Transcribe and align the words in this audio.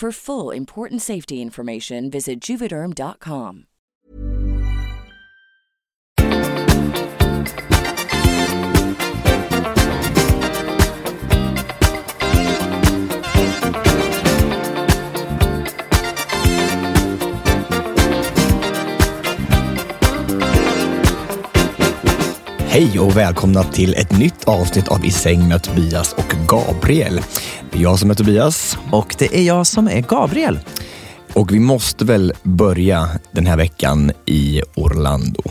For 0.00 0.12
full 0.12 0.50
important 0.50 1.02
safety 1.02 1.42
information, 1.42 2.08
visit 2.08 2.48
juvederm.com. 2.48 3.64
Hej 22.58 23.00
och 23.00 23.16
välkomna 23.16 23.64
till 23.64 23.94
ett 23.94 24.18
nytt 24.18 24.39
avsnitt 24.50 24.88
av 24.88 25.04
I 25.04 25.10
säng 25.10 25.48
med 25.48 25.62
Tobias 25.62 26.12
och 26.12 26.34
Gabriel. 26.48 27.20
Det 27.72 27.78
är 27.78 27.82
jag 27.82 27.98
som 27.98 28.10
är 28.10 28.14
Tobias. 28.14 28.78
Och 28.90 29.14
det 29.18 29.36
är 29.38 29.42
jag 29.42 29.66
som 29.66 29.88
är 29.88 30.00
Gabriel. 30.00 30.58
Och 31.32 31.52
vi 31.52 31.58
måste 31.60 32.04
väl 32.04 32.32
börja 32.42 33.08
den 33.32 33.46
här 33.46 33.56
veckan 33.56 34.12
i 34.26 34.62
Orlando. 34.74 35.42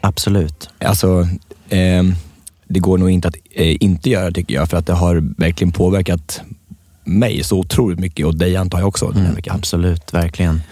Absolut. 0.00 0.68
Alltså, 0.78 1.28
eh, 1.68 2.02
det 2.68 2.80
går 2.80 2.98
nog 2.98 3.10
inte 3.10 3.28
att 3.28 3.36
eh, 3.50 3.76
inte 3.80 4.10
göra 4.10 4.30
tycker 4.30 4.54
jag, 4.54 4.70
för 4.70 4.76
att 4.76 4.86
det 4.86 4.92
har 4.92 5.16
verkligen 5.38 5.72
påverkat 5.72 6.40
mig 7.04 7.44
så 7.44 7.58
otroligt 7.58 7.98
mycket 7.98 8.26
och 8.26 8.34
dig 8.36 8.56
antar 8.56 8.78
jag 8.78 8.88
också 8.88 9.06
den 9.06 9.16
här 9.16 9.22
Mm, 9.24 9.34
veckan. 9.34 9.56
absolut, 9.56 10.14
verkligen. 10.14 10.62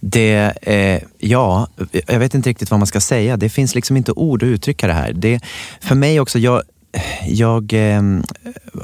Det, 0.00 0.52
eh, 0.62 1.02
ja, 1.18 1.68
jag 2.06 2.18
vet 2.18 2.34
inte 2.34 2.50
riktigt 2.50 2.70
vad 2.70 2.80
man 2.80 2.86
ska 2.86 3.00
säga. 3.00 3.36
Det 3.36 3.48
finns 3.48 3.74
liksom 3.74 3.96
inte 3.96 4.12
ord 4.12 4.42
att 4.42 4.46
uttrycka 4.46 4.86
det 4.86 4.92
här. 4.92 5.12
Det, 5.12 5.40
för 5.80 5.94
mig 5.94 6.20
också, 6.20 6.38
jag, 6.38 6.62
jag 7.26 7.72
eh, 7.72 8.02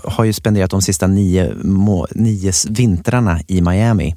har 0.04 0.24
ju 0.24 0.32
spenderat 0.32 0.70
de 0.70 0.82
sista 0.82 1.06
nio, 1.06 1.54
må, 1.62 2.06
nio 2.10 2.53
vintrarna 2.69 3.41
i 3.47 3.60
Miami. 3.60 4.16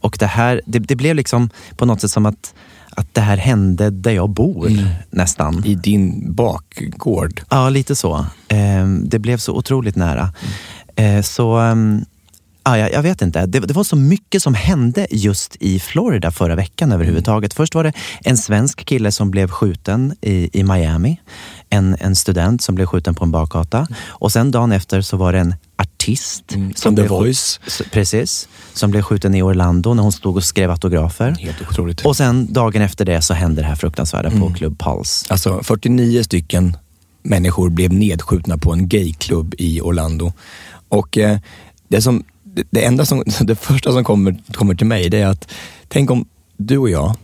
Och 0.00 0.16
det 0.20 0.26
här, 0.26 0.60
det, 0.66 0.78
det 0.78 0.96
blev 0.96 1.16
liksom 1.16 1.50
på 1.76 1.86
något 1.86 2.00
sätt 2.00 2.10
som 2.10 2.26
att, 2.26 2.54
att 2.90 3.14
det 3.14 3.20
här 3.20 3.36
hände 3.36 3.90
där 3.90 4.12
jag 4.12 4.30
bor 4.30 4.70
nästan. 5.10 5.64
I 5.64 5.74
din 5.74 6.34
bakgård. 6.34 7.40
Ja, 7.50 7.68
lite 7.68 7.96
så. 7.96 8.26
Eh, 8.48 8.86
det 9.02 9.18
blev 9.18 9.36
så 9.38 9.54
otroligt 9.54 9.96
nära. 9.96 10.32
Eh, 10.96 11.22
så 11.22 11.58
ja, 12.66 12.78
jag, 12.78 12.92
jag 12.92 13.02
vet 13.02 13.22
inte. 13.22 13.46
Det, 13.46 13.60
det 13.60 13.74
var 13.74 13.84
så 13.84 13.96
mycket 13.96 14.42
som 14.42 14.54
hände 14.54 15.06
just 15.10 15.56
i 15.60 15.80
Florida 15.80 16.30
förra 16.30 16.54
veckan 16.54 16.92
överhuvudtaget. 16.92 17.54
Först 17.54 17.74
var 17.74 17.84
det 17.84 17.92
en 18.24 18.36
svensk 18.36 18.84
kille 18.84 19.12
som 19.12 19.30
blev 19.30 19.50
skjuten 19.50 20.14
i, 20.20 20.60
i 20.60 20.62
Miami. 20.62 21.20
En, 21.70 21.96
en 22.00 22.16
student 22.16 22.62
som 22.62 22.74
blev 22.74 22.86
skjuten 22.86 23.14
på 23.14 23.24
en 23.24 23.30
bakgata. 23.30 23.86
Och 24.06 24.32
sen 24.32 24.50
dagen 24.50 24.72
efter 24.72 25.00
så 25.00 25.16
var 25.16 25.32
det 25.32 25.38
en 25.38 25.54
artist. 25.76 26.54
Mm, 26.54 26.74
som 26.74 26.96
The 26.96 27.02
Voice. 27.02 27.60
Precis. 27.90 28.48
Som 28.72 28.90
blev 28.90 29.02
skjuten 29.02 29.34
i 29.34 29.42
Orlando 29.42 29.94
när 29.94 30.02
hon 30.02 30.12
stod 30.12 30.36
och 30.36 30.44
skrev 30.44 30.70
autografer. 30.70 31.36
Helt 31.40 31.60
otroligt. 31.70 32.06
Och 32.06 32.16
sen 32.16 32.52
dagen 32.52 32.82
efter 32.82 33.04
det 33.04 33.22
så 33.22 33.34
hände 33.34 33.62
det 33.62 33.68
här 33.68 33.74
fruktansvärda 33.74 34.30
på 34.30 34.54
Club 34.54 34.78
Pulse. 34.78 35.26
Alltså 35.28 35.62
49 35.62 36.22
stycken 36.22 36.76
människor 37.22 37.70
blev 37.70 37.92
nedskjutna 37.92 38.58
på 38.58 38.72
en 38.72 38.88
gayklubb 38.88 39.54
i 39.58 39.80
Orlando. 39.80 40.32
Och 40.88 41.18
eh, 41.18 41.38
det, 41.88 42.02
som, 42.02 42.24
det, 42.70 42.84
enda 42.84 43.04
som, 43.04 43.22
det 43.40 43.56
första 43.56 43.92
som 43.92 44.04
kommer, 44.04 44.36
kommer 44.52 44.74
till 44.74 44.86
mig 44.86 45.10
det 45.10 45.18
är 45.18 45.26
att 45.26 45.52
tänk 45.88 46.10
om 46.10 46.28
du 46.56 46.78
och 46.78 46.90
jag 46.90 47.14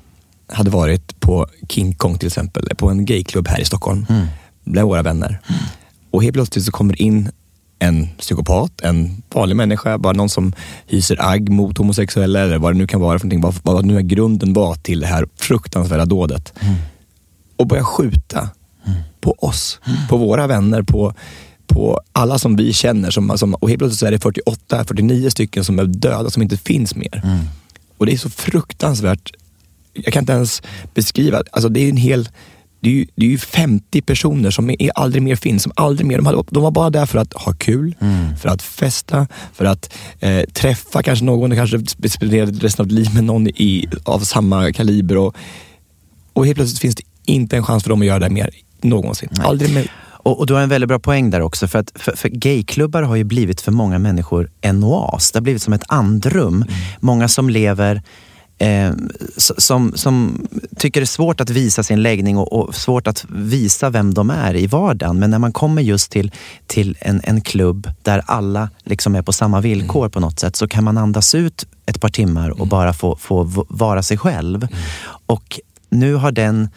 hade 0.47 0.71
varit 0.71 1.21
på 1.21 1.47
King 1.69 1.95
Kong 1.95 2.19
till 2.19 2.27
exempel, 2.27 2.69
på 2.77 2.91
en 2.91 3.05
gayklubb 3.05 3.49
här 3.49 3.61
i 3.61 3.65
Stockholm, 3.65 4.07
bland 4.65 4.89
våra 4.89 5.03
vänner. 5.03 5.41
Och 6.11 6.23
helt 6.23 6.35
plötsligt 6.35 6.65
så 6.65 6.73
kommer 6.73 7.03
in 7.03 7.31
en 7.79 8.09
psykopat, 8.19 8.81
en 8.81 9.23
vanlig 9.35 9.57
människa, 9.57 9.99
bara 9.99 10.13
någon 10.13 10.29
som 10.29 10.53
hyser 10.87 11.17
agg 11.21 11.49
mot 11.49 11.79
homosexuella 11.79 12.41
eller 12.41 12.59
vad 12.59 12.75
det 12.75 12.79
nu 12.79 12.87
kan 12.87 13.01
vara 13.01 13.19
för 13.19 13.27
någonting, 13.27 13.41
vad, 13.41 13.55
vad 13.77 13.85
nu 13.85 13.97
är 13.97 14.03
grunden 14.03 14.53
var 14.53 14.75
till 14.75 15.01
det 15.01 15.07
här 15.07 15.27
fruktansvärda 15.37 16.05
dådet. 16.05 16.53
Och 17.57 17.67
börja 17.67 17.85
skjuta 17.85 18.49
på 19.21 19.33
oss, 19.39 19.81
på 20.09 20.17
våra 20.17 20.47
vänner, 20.47 20.83
på, 20.83 21.15
på 21.67 22.01
alla 22.13 22.39
som 22.39 22.57
vi 22.57 22.73
känner. 22.73 23.11
Som, 23.11 23.39
som, 23.39 23.55
och 23.55 23.69
helt 23.69 23.79
plötsligt 23.79 23.99
så 23.99 24.07
är 24.07 24.11
det 24.11 24.19
48, 24.19 24.85
49 24.85 25.31
stycken 25.31 25.65
som 25.65 25.79
är 25.79 25.85
döda, 25.85 26.31
som 26.31 26.43
inte 26.43 26.57
finns 26.57 26.95
mer. 26.95 27.23
Och 27.99 28.07
det 28.07 28.13
är 28.13 28.17
så 28.17 28.31
fruktansvärt. 28.31 29.33
Jag 29.93 30.13
kan 30.13 30.23
inte 30.23 30.33
ens 30.33 30.63
beskriva. 30.95 31.43
Alltså 31.53 31.69
det 31.69 31.81
är 31.81 31.89
en 31.89 31.97
hel... 31.97 32.29
Det 32.81 32.89
är, 32.89 32.95
ju, 32.95 33.07
det 33.15 33.27
är 33.27 33.31
ju 33.31 33.39
50 33.39 34.03
personer 34.03 34.51
som 34.51 34.71
är, 34.71 34.91
aldrig 34.95 35.23
mer 35.23 35.37
finns, 35.37 35.63
som 35.63 35.73
aldrig 35.77 36.07
mer... 36.07 36.17
De, 36.17 36.27
hade, 36.27 36.43
de 36.51 36.63
var 36.63 36.71
bara 36.71 36.91
där 36.91 37.07
för 37.07 37.19
att 37.19 37.33
ha 37.33 37.53
kul, 37.53 37.95
för 38.41 38.49
att 38.49 38.63
festa, 38.63 39.27
för 39.53 39.65
att 39.65 39.95
eh, 40.21 40.43
träffa 40.53 41.03
kanske 41.03 41.25
någon, 41.25 41.57
kanske 41.57 41.81
spendera 42.09 42.47
resten 42.47 42.85
av 42.85 42.89
livet 42.89 43.15
med 43.15 43.25
någon 43.25 43.49
i, 43.49 43.89
av 44.05 44.21
samma 44.21 44.73
kaliber. 44.73 45.17
Och, 45.17 45.37
och 46.33 46.47
helt 46.47 46.57
plötsligt 46.57 46.81
finns 46.81 46.95
det 46.95 47.03
inte 47.25 47.57
en 47.57 47.65
chans 47.65 47.83
för 47.83 47.91
dem 47.91 48.01
att 48.01 48.07
göra 48.07 48.19
det 48.19 48.31
mer 48.31 48.51
någonsin. 48.81 49.29
Aldrig 49.41 49.75
mer. 49.75 49.91
Och, 50.23 50.39
och 50.39 50.47
du 50.47 50.55
har 50.55 50.61
en 50.61 50.69
väldigt 50.69 50.89
bra 50.89 50.99
poäng 50.99 51.31
där 51.31 51.41
också. 51.41 51.69
För, 51.69 51.79
att, 51.79 51.93
för, 51.95 52.17
för 52.17 52.29
gayklubbar 52.29 53.03
har 53.03 53.17
ju 53.17 53.25
blivit 53.25 53.61
för 53.61 53.73
många 53.73 53.99
människor 53.99 54.51
en 54.61 54.85
oas. 54.85 55.33
Det 55.33 55.39
har 55.39 55.43
blivit 55.43 55.63
som 55.63 55.73
ett 55.73 55.85
andrum. 55.89 56.65
Många 57.01 57.29
som 57.29 57.51
lever 57.51 58.03
eh, 58.59 58.93
som, 59.37 59.93
som 59.95 60.47
tycker 60.77 61.01
det 61.01 61.05
är 61.05 61.07
svårt 61.07 61.41
att 61.41 61.51
visa 61.51 61.83
sin 61.83 62.03
läggning 62.03 62.39
och, 62.39 62.53
och 62.53 62.75
svårt 62.75 63.07
att 63.07 63.25
visa 63.29 63.91
vem 63.91 64.15
de 64.15 64.31
är 64.31 64.57
i 64.57 64.67
vardagen. 64.67 65.19
Men 65.19 65.31
när 65.31 65.39
man 65.39 65.53
kommer 65.53 65.83
just 65.83 66.11
till, 66.11 66.33
till 66.67 66.97
en, 67.01 67.21
en 67.25 67.41
klubb 67.41 67.91
där 68.03 68.23
alla 68.27 68.71
liksom 68.85 69.15
är 69.15 69.23
på 69.23 69.33
samma 69.33 69.61
villkor 69.61 70.09
på 70.09 70.21
något 70.21 70.41
sätt 70.41 70.57
så 70.57 70.69
kan 70.69 70.85
man 70.85 70.99
andas 70.99 71.35
ut 71.35 71.67
ett 71.87 72.01
par 72.01 72.09
timmar 72.09 72.61
och 72.61 72.67
bara 72.67 72.93
få, 72.93 73.17
få 73.17 73.67
vara 73.69 74.03
sig 74.03 74.19
själv. 74.19 74.69
Och 75.27 75.61
nu 75.91 76.15
har 76.15 76.33
den 76.33 76.69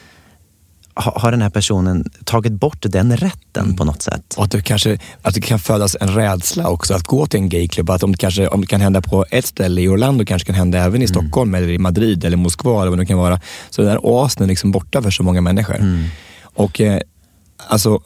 har 0.96 1.32
den 1.32 1.42
här 1.42 1.50
personen 1.50 2.10
tagit 2.24 2.54
bort 2.54 2.78
den 2.82 3.18
rätten 3.18 3.76
på 3.76 3.84
något 3.84 4.02
sätt. 4.02 4.34
Och 4.38 4.44
att 4.44 4.52
det, 4.52 4.62
kanske, 4.62 4.98
att 5.22 5.34
det 5.34 5.42
kan 5.42 5.60
födas 5.60 5.98
en 6.02 6.16
rädsla 6.16 6.70
också 6.70 6.94
att 6.94 7.04
gå 7.04 7.26
till 7.26 7.40
en 7.40 7.50
gayklubb. 7.50 7.90
Att 7.90 8.04
om 8.04 8.12
det, 8.12 8.18
kanske, 8.18 8.48
om 8.48 8.62
det 8.62 8.68
kan 8.68 8.82
hända 8.82 9.02
på 9.02 9.26
ett 9.32 9.46
ställe 9.46 9.82
i 9.82 9.88
Orlando 9.88 10.26
kanske 10.26 10.46
kan 10.46 10.56
hända 10.56 10.80
även 10.80 11.02
i 11.02 11.08
Stockholm 11.08 11.56
eller 11.56 11.70
i 11.70 11.78
Madrid 11.78 12.26
eller 12.26 12.38
Moskva 12.38 12.82
eller 12.82 12.90
vad 12.90 13.00
det 13.00 13.06
kan 13.06 13.18
vara. 13.18 13.40
Så 13.70 13.82
den 13.82 13.92
här 13.92 14.06
oasen 14.06 14.44
är 14.44 14.48
liksom 14.48 14.72
borta 14.72 15.02
för 15.02 15.12
så 15.12 15.24
många 15.24 15.42
människor. 15.42 15.76
Och 16.44 16.82
eh, 16.82 17.00
alltså, 17.68 18.00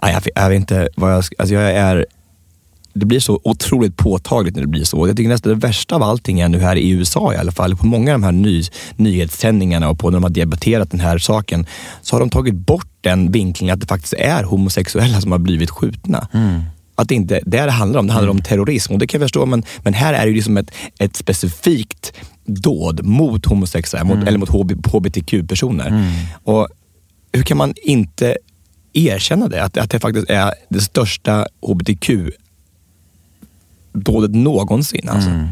jag, 0.34 0.48
vet 0.48 0.56
inte 0.56 0.88
vad 0.96 1.12
jag. 1.12 1.24
Alltså 1.38 1.54
jag 1.54 1.70
är... 1.70 2.06
Det 2.96 3.06
blir 3.06 3.20
så 3.20 3.40
otroligt 3.44 3.96
påtagligt 3.96 4.54
när 4.54 4.62
det 4.62 4.68
blir 4.68 4.84
så. 4.84 5.08
Jag 5.08 5.16
tycker 5.16 5.28
nästan 5.28 5.52
det 5.52 5.66
värsta 5.66 5.94
av 5.94 6.02
allting 6.02 6.40
är 6.40 6.48
nu 6.48 6.58
här 6.58 6.76
i 6.76 6.90
USA 6.90 7.34
i 7.34 7.36
alla 7.36 7.52
fall, 7.52 7.76
på 7.76 7.86
många 7.86 8.14
av 8.14 8.20
de 8.20 8.24
här 8.24 8.32
ny, 8.32 8.62
nyhetssändningarna 8.96 9.88
och 9.88 9.98
på 9.98 10.10
när 10.10 10.16
de 10.16 10.22
har 10.22 10.30
debatterat 10.30 10.90
den 10.90 11.00
här 11.00 11.18
saken, 11.18 11.66
så 12.02 12.14
har 12.14 12.20
de 12.20 12.30
tagit 12.30 12.54
bort 12.54 12.88
den 13.00 13.32
vinklingen 13.32 13.74
att 13.74 13.80
det 13.80 13.86
faktiskt 13.86 14.14
är 14.14 14.44
homosexuella 14.44 15.20
som 15.20 15.32
har 15.32 15.38
blivit 15.38 15.70
skjutna. 15.70 16.28
Mm. 16.32 16.62
Att 16.94 17.08
det 17.08 17.14
inte 17.14 17.40
det 17.46 17.58
är 17.58 17.66
det 17.66 17.72
handlar 17.72 18.00
om. 18.00 18.06
Det 18.06 18.12
handlar 18.12 18.30
om 18.30 18.42
terrorism 18.42 18.92
och 18.92 18.98
det 18.98 19.06
kan 19.06 19.20
jag 19.20 19.24
förstå, 19.24 19.46
men, 19.46 19.64
men 19.82 19.94
här 19.94 20.14
är 20.14 20.20
det 20.20 20.28
ju 20.28 20.34
liksom 20.34 20.56
ett, 20.56 20.70
ett 20.98 21.16
specifikt 21.16 22.12
dåd 22.46 23.04
mot 23.04 23.46
homosexuella 23.46 24.04
mot, 24.04 24.28
eller 24.28 24.38
mot 24.38 24.48
HB, 24.48 24.86
hbtq-personer. 24.86 26.12
Och 26.44 26.68
hur 27.32 27.42
kan 27.42 27.56
man 27.56 27.74
inte 27.82 28.36
erkänna 28.92 29.48
det? 29.48 29.64
Att, 29.64 29.76
att 29.76 29.90
det 29.90 30.00
faktiskt 30.00 30.30
är 30.30 30.54
det 30.68 30.80
största 30.80 31.46
dådet 33.96 34.34
någonsin. 34.34 35.08
Alltså. 35.08 35.30
Mm. 35.30 35.48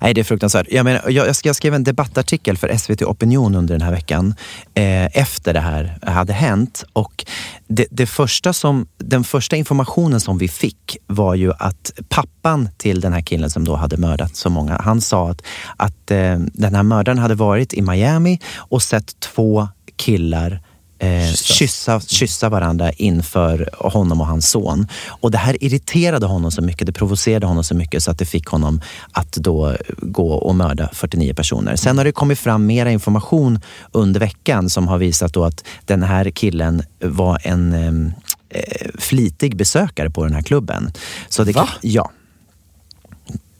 Nej, 0.00 0.14
det 0.14 0.20
är 0.20 0.24
fruktansvärt. 0.24 0.66
Jag, 0.70 0.84
menar, 0.84 1.02
jag, 1.10 1.28
jag 1.28 1.36
skrev- 1.36 1.48
jag 1.48 1.56
skrev 1.56 1.74
en 1.74 1.84
debattartikel 1.84 2.56
för 2.56 2.76
SVT 2.76 3.02
Opinion 3.02 3.54
under 3.54 3.74
den 3.74 3.82
här 3.82 3.90
veckan 3.90 4.34
eh, 4.74 5.04
efter 5.18 5.54
det 5.54 5.60
här 5.60 5.98
hade 6.02 6.32
hänt. 6.32 6.84
Och 6.92 7.24
det, 7.68 7.86
det 7.90 8.06
första 8.06 8.52
som, 8.52 8.86
den 8.98 9.24
första 9.24 9.56
informationen 9.56 10.20
som 10.20 10.38
vi 10.38 10.48
fick 10.48 10.96
var 11.06 11.34
ju 11.34 11.52
att 11.58 11.92
pappan 12.08 12.68
till 12.76 13.00
den 13.00 13.12
här 13.12 13.20
killen 13.20 13.50
som 13.50 13.64
då 13.64 13.76
hade 13.76 13.96
mördat 13.96 14.36
så 14.36 14.50
många, 14.50 14.80
han 14.84 15.00
sa 15.00 15.30
att, 15.30 15.42
att 15.76 16.10
eh, 16.10 16.38
den 16.38 16.74
här 16.74 16.82
mördaren 16.82 17.18
hade 17.18 17.34
varit 17.34 17.72
i 17.74 17.82
Miami 17.82 18.40
och 18.56 18.82
sett 18.82 19.20
två 19.20 19.68
killar 19.96 20.60
eh, 20.98 21.32
kyssa, 21.34 22.00
kyssa 22.00 22.48
varandra 22.48 22.92
inför 22.92 23.70
honom 23.78 24.20
och 24.20 24.26
hans 24.26 24.50
son. 24.50 24.86
Och 25.06 25.30
det 25.30 25.38
här 25.38 25.64
irriterade 25.64 26.26
honom 26.26 26.50
så 26.50 26.62
mycket, 26.62 26.86
det 26.86 26.92
provocerade 26.92 27.46
honom 27.46 27.64
så 27.64 27.74
mycket 27.74 28.02
så 28.02 28.10
att 28.10 28.18
det 28.18 28.24
fick 28.24 28.46
honom 28.46 28.80
att 29.12 29.32
då 29.32 29.76
gå 29.98 30.32
och 30.32 30.54
mörda 30.54 30.90
49 30.92 31.34
personer. 31.34 31.76
Sen 31.76 31.98
har 31.98 32.04
det 32.04 32.12
kommit 32.12 32.38
fram 32.38 32.66
mera 32.66 32.90
information 32.90 33.60
under 33.92 34.20
veckan 34.20 34.70
som 34.70 34.88
har 34.88 34.98
visat 34.98 35.32
då 35.32 35.44
att 35.44 35.64
den 35.84 36.02
här 36.02 36.30
killen 36.30 36.82
var 37.00 37.38
en 37.42 37.72
em, 37.72 38.12
eh, 38.50 38.88
flitig 38.98 39.56
besökare 39.56 40.10
på 40.10 40.24
den 40.24 40.34
här 40.34 40.42
klubben. 40.42 40.92
Så 41.28 41.44
det, 41.44 41.52
Va? 41.52 41.68
Ja. 41.80 42.10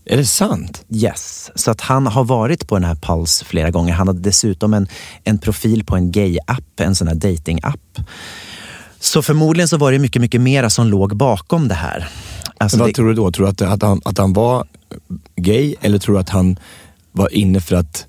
Är 0.07 0.17
det 0.17 0.27
sant? 0.27 0.85
Yes, 0.89 1.51
så 1.55 1.71
att 1.71 1.81
han 1.81 2.07
har 2.07 2.25
varit 2.25 2.69
på 2.69 2.75
den 2.75 2.85
här 2.85 2.95
Pulse 2.95 3.45
flera 3.45 3.71
gånger. 3.71 3.93
Han 3.93 4.07
hade 4.09 4.21
dessutom 4.21 4.75
en, 4.75 4.89
en 5.25 5.39
profil 5.39 5.85
på 5.85 5.97
en 5.97 6.13
gay-app, 6.13 6.81
en 6.81 6.95
sån 6.95 7.09
här 7.09 7.15
dating-app. 7.15 8.01
Så 9.01 9.23
förmodligen 9.23 9.69
så 9.69 9.77
var 9.77 9.93
det 9.93 9.99
mycket, 9.99 10.23
mycket 10.23 10.41
mera 10.41 10.71
som 10.71 10.87
låg 10.87 11.17
bakom 11.17 11.69
det 11.69 11.75
här. 11.75 12.09
Alltså 12.59 12.77
Men 12.77 12.81
vad 12.81 12.91
det, 12.91 12.95
tror 12.95 13.09
du 13.09 13.15
då? 13.15 13.33
Tror 13.33 13.47
du 13.47 13.51
att, 13.51 13.63
att, 13.63 13.83
han, 13.83 14.01
att 14.05 14.19
han 14.19 14.33
var 14.33 14.67
gay 15.37 15.75
eller 15.81 15.99
tror 15.99 16.15
du 16.15 16.21
att 16.21 16.29
han 16.29 16.57
var 17.13 17.35
inne 17.35 17.61
för 17.61 17.77
att 17.77 18.07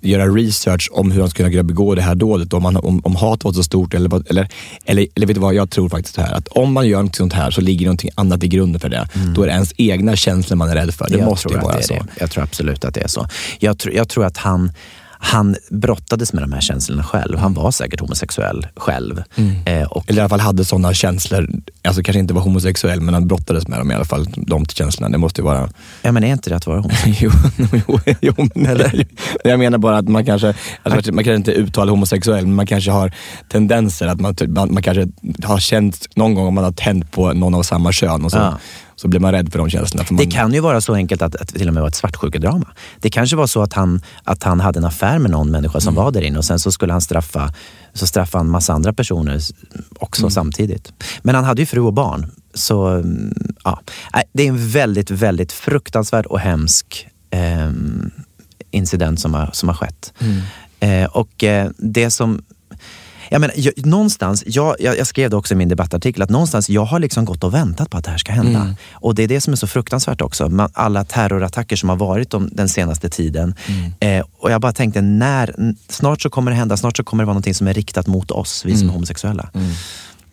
göra 0.00 0.26
research 0.26 0.88
om 0.92 1.10
hur 1.10 1.20
han 1.20 1.30
skulle 1.30 1.50
kunna 1.50 1.62
begå 1.62 1.94
det 1.94 2.02
här 2.02 2.14
dådet? 2.14 2.52
Om, 2.52 2.64
han, 2.64 2.76
om, 2.76 3.00
om 3.04 3.16
hat 3.16 3.44
var 3.44 3.52
så 3.52 3.62
stort 3.62 3.94
eller, 3.94 4.30
eller, 4.30 4.48
eller, 4.84 5.06
eller 5.14 5.26
vet 5.26 5.36
du 5.36 5.40
vad, 5.40 5.54
jag 5.54 5.70
tror 5.70 5.88
faktiskt 5.88 6.14
så 6.14 6.20
här 6.20 6.32
att 6.32 6.48
om 6.48 6.72
man 6.72 6.88
gör 6.88 7.02
något 7.02 7.16
sånt 7.16 7.32
här 7.32 7.50
så 7.50 7.60
ligger 7.60 7.86
någonting 7.86 8.10
annat 8.14 8.44
i 8.44 8.48
grunden 8.48 8.80
för 8.80 8.88
det. 8.88 9.08
Då 9.34 9.42
är 9.42 9.46
det 9.46 9.52
ens 9.52 9.72
egna 9.76 10.16
känslor 10.16 10.56
man 10.56 10.68
är 10.70 10.74
rädd 10.74 10.94
för. 10.94 11.06
Det 11.10 11.18
jag 11.18 11.24
måste 11.24 11.48
ju 11.54 11.58
vara 11.60 11.76
det 11.76 11.82
så. 11.82 11.94
Det. 11.94 12.04
Jag 12.20 12.30
tror 12.30 12.42
absolut 12.44 12.84
att 12.84 12.94
det 12.94 13.00
är 13.00 13.08
så. 13.08 13.26
Jag, 13.58 13.78
tror- 13.78 13.94
jag 13.94 14.08
tror 14.08 14.24
att 14.24 14.36
han, 14.36 14.72
han 15.20 15.56
brottades 15.70 16.32
med 16.32 16.42
de 16.42 16.52
här 16.52 16.60
känslorna 16.60 17.02
själv. 17.02 17.38
Han 17.38 17.54
var 17.54 17.70
säkert 17.70 18.00
homosexuell 18.00 18.66
själv. 18.76 19.22
Eh, 19.66 19.82
och 19.82 20.04
Eller 20.10 20.18
i 20.18 20.20
alla 20.20 20.28
fall 20.28 20.40
hade 20.40 20.64
sådana 20.64 20.94
känslor, 20.94 21.48
alltså 21.84 22.02
kanske 22.02 22.18
inte 22.20 22.34
var 22.34 22.40
homosexuell 22.42 23.00
men 23.00 23.14
han 23.14 23.28
brottades 23.28 23.68
med 23.68 23.78
dem 23.80 23.90
i 23.90 23.94
alla 23.94 24.04
fall, 24.04 24.26
de 24.36 24.66
känslorna. 24.66 25.12
Det 25.12 25.18
måste 25.18 25.40
ju 25.40 25.44
vara 25.44 25.68
Ja, 26.02 26.12
men 26.12 26.24
är 26.24 26.32
inte 26.32 26.50
det 26.50 26.56
att 26.56 26.66
vara 26.66 26.80
homosexuell? 26.80 27.32
jo, 27.88 27.98
jo, 28.06 28.14
jo, 28.20 28.48
men 28.54 28.66
Eller? 28.66 29.06
Jag 29.44 29.58
menar 29.58 29.78
bara 29.78 29.98
att 29.98 30.08
man 30.08 30.24
kanske, 30.24 30.54
alltså, 30.82 31.12
man 31.12 31.24
kanske 31.24 31.36
inte 31.36 31.52
uttalar 31.52 31.90
homosexuell, 31.90 32.46
men 32.46 32.54
man 32.54 32.66
kanske 32.66 32.90
har 32.90 33.12
tendenser 33.48 34.06
att 34.06 34.20
man, 34.20 34.34
typ- 34.34 34.50
man, 34.50 34.74
man 34.74 34.82
kanske 34.82 35.06
har 35.44 35.58
känt 35.58 36.06
någon 36.16 36.34
gång 36.34 36.46
om 36.46 36.54
man 36.54 36.64
har 36.64 36.72
tänt 36.72 37.12
på 37.12 37.32
någon 37.32 37.54
av 37.54 37.62
samma 37.62 37.92
kön 37.92 38.24
och 38.24 38.30
så, 38.30 38.38
Ja. 38.38 38.58
Så 39.00 39.08
blir 39.08 39.20
man 39.20 39.32
rädd 39.32 39.52
för 39.52 39.58
de 39.58 39.70
känslorna. 39.70 40.04
För 40.04 40.14
man, 40.14 40.24
Det 40.24 40.30
kan 40.30 40.52
ju 40.52 40.60
vara 40.60 40.80
så 40.80 40.94
enkelt 40.94 41.22
att, 41.22 41.36
att 41.36 41.48
till 41.48 41.68
och 41.68 41.74
med 41.74 41.80
var 41.80 41.88
ett 41.88 41.94
svartsjukedrama. 41.94 42.66
Det 43.00 43.10
kanske 43.10 43.36
var 43.36 43.46
så 43.46 43.62
att 43.62 43.72
han, 43.72 44.00
att 44.24 44.42
han 44.42 44.60
hade 44.60 44.78
en 44.78 44.84
affär 44.84 45.18
med 45.18 45.30
någon 45.30 45.50
människa 45.50 45.80
som 45.80 45.94
var 45.94 46.10
där 46.10 46.20
inne 46.22 46.38
och 46.38 46.44
sen 46.44 46.58
så 46.58 46.72
skulle 46.72 46.92
han 46.92 47.00
straffa, 47.00 47.52
så 47.92 48.06
straffa 48.06 48.38
en 48.38 48.50
massa 48.50 48.72
andra 48.72 48.92
personer 48.92 49.40
också 49.98 50.30
samtidigt. 50.30 50.92
Men 51.22 51.34
han 51.34 51.44
hade 51.44 51.62
ju 51.62 51.66
fru 51.66 51.80
och 51.80 51.92
barn. 51.92 52.30
Så 52.54 52.86
mm, 52.86 53.34
ja, 53.64 53.80
Nej, 54.14 54.24
det 54.32 54.42
är 54.42 54.48
en 54.48 54.68
väldigt, 54.68 55.10
väldigt 55.10 55.52
fruktansvärd 55.52 56.26
och 56.26 56.40
hemsk 56.40 57.08
ehm, 57.30 58.10
incident 58.70 59.20
som 59.20 59.34
har, 59.34 59.50
som 59.52 59.68
har 59.68 59.76
skett. 59.76 60.12
Eh, 60.80 61.04
och 61.04 61.44
eh, 61.44 61.70
det 61.78 62.10
som 62.10 62.42
jag 63.30 63.40
menar, 63.40 63.54
jag, 63.56 63.86
någonstans, 63.86 64.44
jag, 64.46 64.76
jag, 64.78 64.98
jag 64.98 65.06
skrev 65.06 65.30
det 65.30 65.36
också 65.36 65.54
i 65.54 65.56
min 65.56 65.68
debattartikel, 65.68 66.22
att 66.22 66.30
någonstans 66.30 66.70
jag 66.70 66.84
har 66.84 66.98
liksom 66.98 67.24
gått 67.24 67.44
och 67.44 67.54
väntat 67.54 67.90
på 67.90 67.96
att 67.98 68.04
det 68.04 68.10
här 68.10 68.18
ska 68.18 68.32
hända. 68.32 68.74
Och 68.92 69.14
det 69.14 69.22
är 69.22 69.28
det 69.28 69.40
som 69.40 69.52
är 69.52 69.56
så 69.56 69.66
fruktansvärt 69.66 70.20
också. 70.20 70.48
Man, 70.48 70.70
alla 70.72 71.04
terrorattacker 71.04 71.76
som 71.76 71.88
har 71.88 71.96
varit 71.96 72.34
om, 72.34 72.48
den 72.52 72.68
senaste 72.68 73.08
tiden. 73.08 73.54
Eh, 74.00 74.24
och 74.38 74.50
jag 74.50 74.60
bara 74.60 74.72
tänkte, 74.72 75.00
när, 75.00 75.74
snart 75.88 76.22
så 76.22 76.30
kommer 76.30 76.50
det 76.50 76.56
hända, 76.56 76.76
snart 76.76 76.96
så 76.96 77.04
kommer 77.04 77.22
det 77.22 77.26
vara 77.26 77.34
någonting 77.34 77.54
som 77.54 77.66
är 77.66 77.74
riktat 77.74 78.06
mot 78.06 78.30
oss, 78.30 78.62
vi 78.64 78.76
som 78.76 78.88
är 78.88 78.92
homosexuella. 78.92 79.50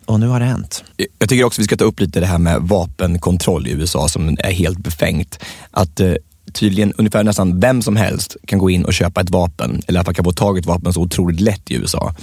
Och 0.05 0.19
nu 0.19 0.27
har 0.27 0.39
det 0.39 0.45
hänt. 0.45 0.83
Jag 1.19 1.29
tycker 1.29 1.43
också 1.43 1.61
vi 1.61 1.65
ska 1.65 1.77
ta 1.77 1.85
upp 1.85 1.99
lite 1.99 2.19
det 2.19 2.25
här 2.25 2.37
med 2.37 2.61
vapenkontroll 2.61 3.67
i 3.67 3.71
USA 3.71 4.07
som 4.07 4.37
är 4.39 4.51
helt 4.51 4.77
befängt. 4.77 5.39
Att 5.71 5.99
eh, 5.99 6.13
tydligen 6.53 6.93
ungefär 6.93 7.23
nästan 7.23 7.59
vem 7.59 7.81
som 7.81 7.95
helst 7.95 8.37
kan 8.47 8.59
gå 8.59 8.69
in 8.69 8.85
och 8.85 8.93
köpa 8.93 9.21
ett 9.21 9.29
vapen, 9.29 9.81
eller 9.87 9.97
i 9.97 9.99
alla 9.99 10.05
fall 10.05 10.13
kan 10.13 10.25
få 10.25 10.31
tag 10.31 10.57
i 10.57 10.59
ett 10.59 10.65
vapen 10.65 10.93
så 10.93 11.01
otroligt 11.01 11.39
lätt 11.39 11.71
i 11.71 11.75
USA. 11.75 12.15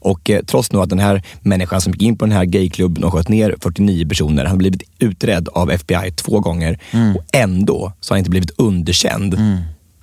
Och 0.00 0.30
eh, 0.30 0.42
trots 0.42 0.72
nu 0.72 0.78
att 0.78 0.88
den 0.88 0.98
här 0.98 1.22
människan 1.40 1.80
som 1.80 1.92
gick 1.92 2.02
in 2.02 2.16
på 2.18 2.24
den 2.24 2.32
här 2.32 2.44
gayklubben 2.44 3.04
och 3.04 3.12
sköt 3.12 3.28
ner 3.28 3.54
49 3.60 4.08
personer, 4.08 4.44
han 4.44 4.50
har 4.50 4.56
blivit 4.56 4.82
utredd 4.98 5.48
av 5.48 5.70
FBI 5.70 6.12
två 6.16 6.40
gånger. 6.40 6.78
Och 7.14 7.24
ändå 7.32 7.92
så 8.00 8.12
har 8.12 8.16
han 8.16 8.18
inte 8.18 8.30
blivit 8.30 8.50
underkänd 8.56 9.34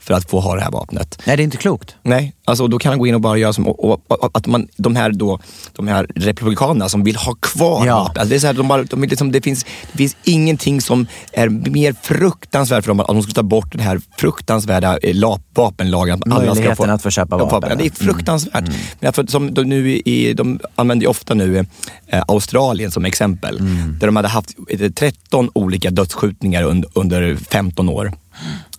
för 0.07 0.13
att 0.13 0.30
få 0.30 0.39
ha 0.39 0.56
det 0.56 0.62
här 0.62 0.71
vapnet. 0.71 1.21
Nej, 1.25 1.38
det 1.38 1.42
är 1.42 1.44
inte 1.44 1.57
klokt. 1.57 1.95
Nej, 2.04 2.33
alltså 2.45 2.68
då 2.68 2.80
kan 2.80 2.89
han 2.89 3.00
gå 3.00 3.07
in 3.07 3.15
och 3.15 3.21
bara 3.21 3.38
göra 3.38 3.54
som, 3.54 3.68
och, 3.68 3.83
och, 3.86 4.12
och, 4.12 4.38
att 4.38 4.48
man, 4.48 4.68
de 4.77 4.95
här 4.95 5.12
då, 5.12 5.39
de 5.75 5.88
här 5.88 6.07
republikanerna 6.15 6.89
som 6.89 7.04
vill 7.04 7.15
ha 7.15 7.36
kvar 7.36 7.86
Ja. 7.86 8.00
vapen. 8.00 8.19
Alltså 8.21 8.30
det, 8.30 8.36
är 8.36 8.39
så 8.39 8.48
här, 8.48 8.54
de 8.54 8.68
bara, 8.68 8.83
de 8.83 9.01
vill 9.01 9.09
liksom, 9.09 9.31
det, 9.31 9.42
finns, 9.42 9.65
det 9.92 9.98
finns 9.98 10.15
ingenting 10.24 10.81
som 10.81 11.07
är 11.33 11.50
mer 11.50 11.95
fruktansvärt 12.02 12.83
för 12.83 12.90
dem 12.92 12.99
att 12.99 13.07
de 13.07 13.21
skulle 13.21 13.33
ta 13.35 13.44
bort 13.44 13.71
den 13.71 13.81
här 13.81 14.02
fruktansvärda 14.18 14.97
eh, 14.97 15.16
la, 15.16 15.40
vapenlagen. 15.56 16.14
Att 16.14 16.31
alla 16.31 16.42
ska 16.42 16.54
Möjligheten 16.54 16.90
att 16.90 17.02
få 17.04 17.09
köpa 17.09 17.37
Ja, 17.40 17.45
vapen. 17.45 17.69
Ja, 17.69 17.76
det 17.76 17.85
är 17.85 18.06
fruktansvärt. 18.06 18.66
Men 18.99 19.14
för, 19.14 19.26
som 19.28 19.54
de, 19.54 19.64
nu 19.64 19.92
i, 19.92 20.33
de 20.33 20.59
använder 20.76 21.04
ju 21.04 21.09
ofta 21.09 21.33
nu 21.33 21.66
eh, 22.07 22.23
Australien 22.28 22.92
som 22.92 23.06
exempel. 23.06 23.57
Där 23.99 24.07
de 24.07 24.16
hade 24.16 24.28
haft 24.28 24.56
eh, 24.69 24.92
13 24.92 25.49
olika 25.54 25.90
dödsskjutningar 25.90 26.64
under, 26.64 26.90
under 26.94 27.35
15 27.35 27.90
år. 27.90 28.11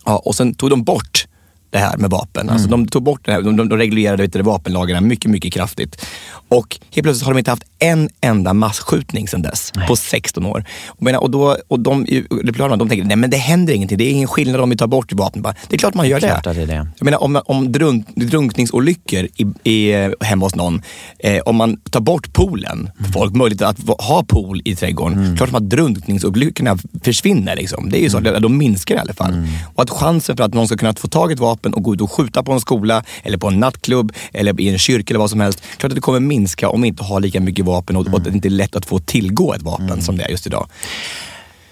Ja, 0.08 0.16
och 0.24 0.34
sen 0.34 0.54
tog 0.54 0.70
de 0.70 0.84
bort 0.84 1.27
det 1.70 1.78
här 1.78 1.96
med 1.96 2.10
vapen. 2.10 2.50
Alltså 2.50 2.68
de 2.68 2.88
tog 2.88 3.02
bort 3.02 3.20
det 3.24 3.32
här, 3.32 3.42
de, 3.42 3.56
de, 3.56 3.68
de 3.68 3.78
reglerade 3.78 4.22
vet 4.22 4.32
du, 4.32 4.42
vapenlagarna 4.42 5.00
mycket, 5.00 5.30
mycket 5.30 5.52
kraftigt. 5.52 6.04
Och 6.48 6.78
helt 6.94 7.04
plötsligt 7.04 7.26
har 7.26 7.32
de 7.32 7.38
inte 7.38 7.50
haft 7.50 7.64
en 7.78 8.08
enda 8.20 8.54
massskjutning 8.54 9.28
sedan 9.28 9.42
dess, 9.42 9.72
på 9.88 9.96
16 9.96 10.46
år. 10.46 10.64
Och, 10.86 11.02
menar, 11.02 11.22
och, 11.22 11.30
då, 11.30 11.56
och 11.68 11.80
de, 11.80 12.04
republikanerna, 12.30 12.76
de 12.76 12.88
tänker, 12.88 13.04
nej 13.04 13.16
men 13.16 13.30
det 13.30 13.36
händer 13.36 13.74
ingenting, 13.74 13.98
det 13.98 14.04
är 14.04 14.10
ingen 14.10 14.28
skillnad 14.28 14.60
om 14.60 14.70
vi 14.70 14.76
tar 14.76 14.86
bort 14.86 15.12
vapen. 15.12 15.42
Det 15.42 15.76
är 15.76 15.78
klart 15.78 15.94
man 15.94 16.08
gör 16.08 16.20
Klart 16.20 16.44
det. 16.44 16.52
det 16.52 16.66
det. 16.66 16.88
Jag 16.98 17.04
menar 17.04 17.22
om, 17.22 17.40
om 17.44 17.72
drunk, 17.72 18.06
drunkningsolyckor 18.14 19.28
i, 19.36 19.46
i, 19.64 19.92
hemma 20.20 20.46
hos 20.46 20.54
någon, 20.54 20.82
eh, 21.18 21.38
om 21.38 21.56
man 21.56 21.76
tar 21.76 22.00
bort 22.00 22.32
poolen, 22.32 22.90
för 23.04 23.12
folk 23.12 23.34
möjlighet 23.34 23.62
att 23.62 23.78
ha 24.00 24.24
pool 24.24 24.62
i 24.64 24.76
trädgården, 24.76 25.36
klart 25.36 25.48
som 25.48 25.56
att 25.56 25.70
drunkningsolyckorna 25.70 26.78
försvinner. 27.02 27.56
Liksom. 27.56 27.90
Det 27.90 27.98
är 27.98 28.02
ju 28.02 28.10
så, 28.10 28.20
de 28.20 28.58
minskar 28.58 28.94
i 28.94 28.98
alla 28.98 29.12
fall. 29.12 29.46
Och 29.74 29.82
att 29.82 29.90
chansen 29.90 30.36
för 30.36 30.44
att 30.44 30.54
någon 30.54 30.66
ska 30.66 30.76
kunna 30.76 30.94
få 30.94 31.08
tag 31.08 31.30
i 31.30 31.34
ett 31.34 31.40
vapen 31.40 31.57
och 31.66 31.82
gå 31.82 31.94
ut 31.94 32.00
och 32.00 32.12
skjuta 32.12 32.42
på 32.42 32.52
en 32.52 32.60
skola, 32.60 33.04
eller 33.22 33.38
på 33.38 33.48
en 33.48 33.60
nattklubb, 33.60 34.12
eller 34.32 34.60
i 34.60 34.68
en 34.68 34.78
kyrka 34.78 35.12
eller 35.12 35.18
vad 35.18 35.30
som 35.30 35.40
helst, 35.40 35.62
klart 35.76 35.92
att 35.92 35.96
det 35.96 36.00
kommer 36.00 36.20
minska 36.20 36.68
om 36.68 36.82
vi 36.82 36.88
inte 36.88 37.04
har 37.04 37.20
lika 37.20 37.40
mycket 37.40 37.64
vapen 37.64 37.96
och, 37.96 38.06
och 38.06 38.18
att 38.18 38.24
det 38.24 38.30
inte 38.30 38.48
är 38.48 38.50
lätt 38.50 38.76
att 38.76 38.86
få 38.86 38.98
tillgå 38.98 39.54
ett 39.54 39.62
vapen 39.62 40.02
som 40.02 40.16
det 40.16 40.24
är 40.24 40.28
just 40.28 40.46
idag. 40.46 40.68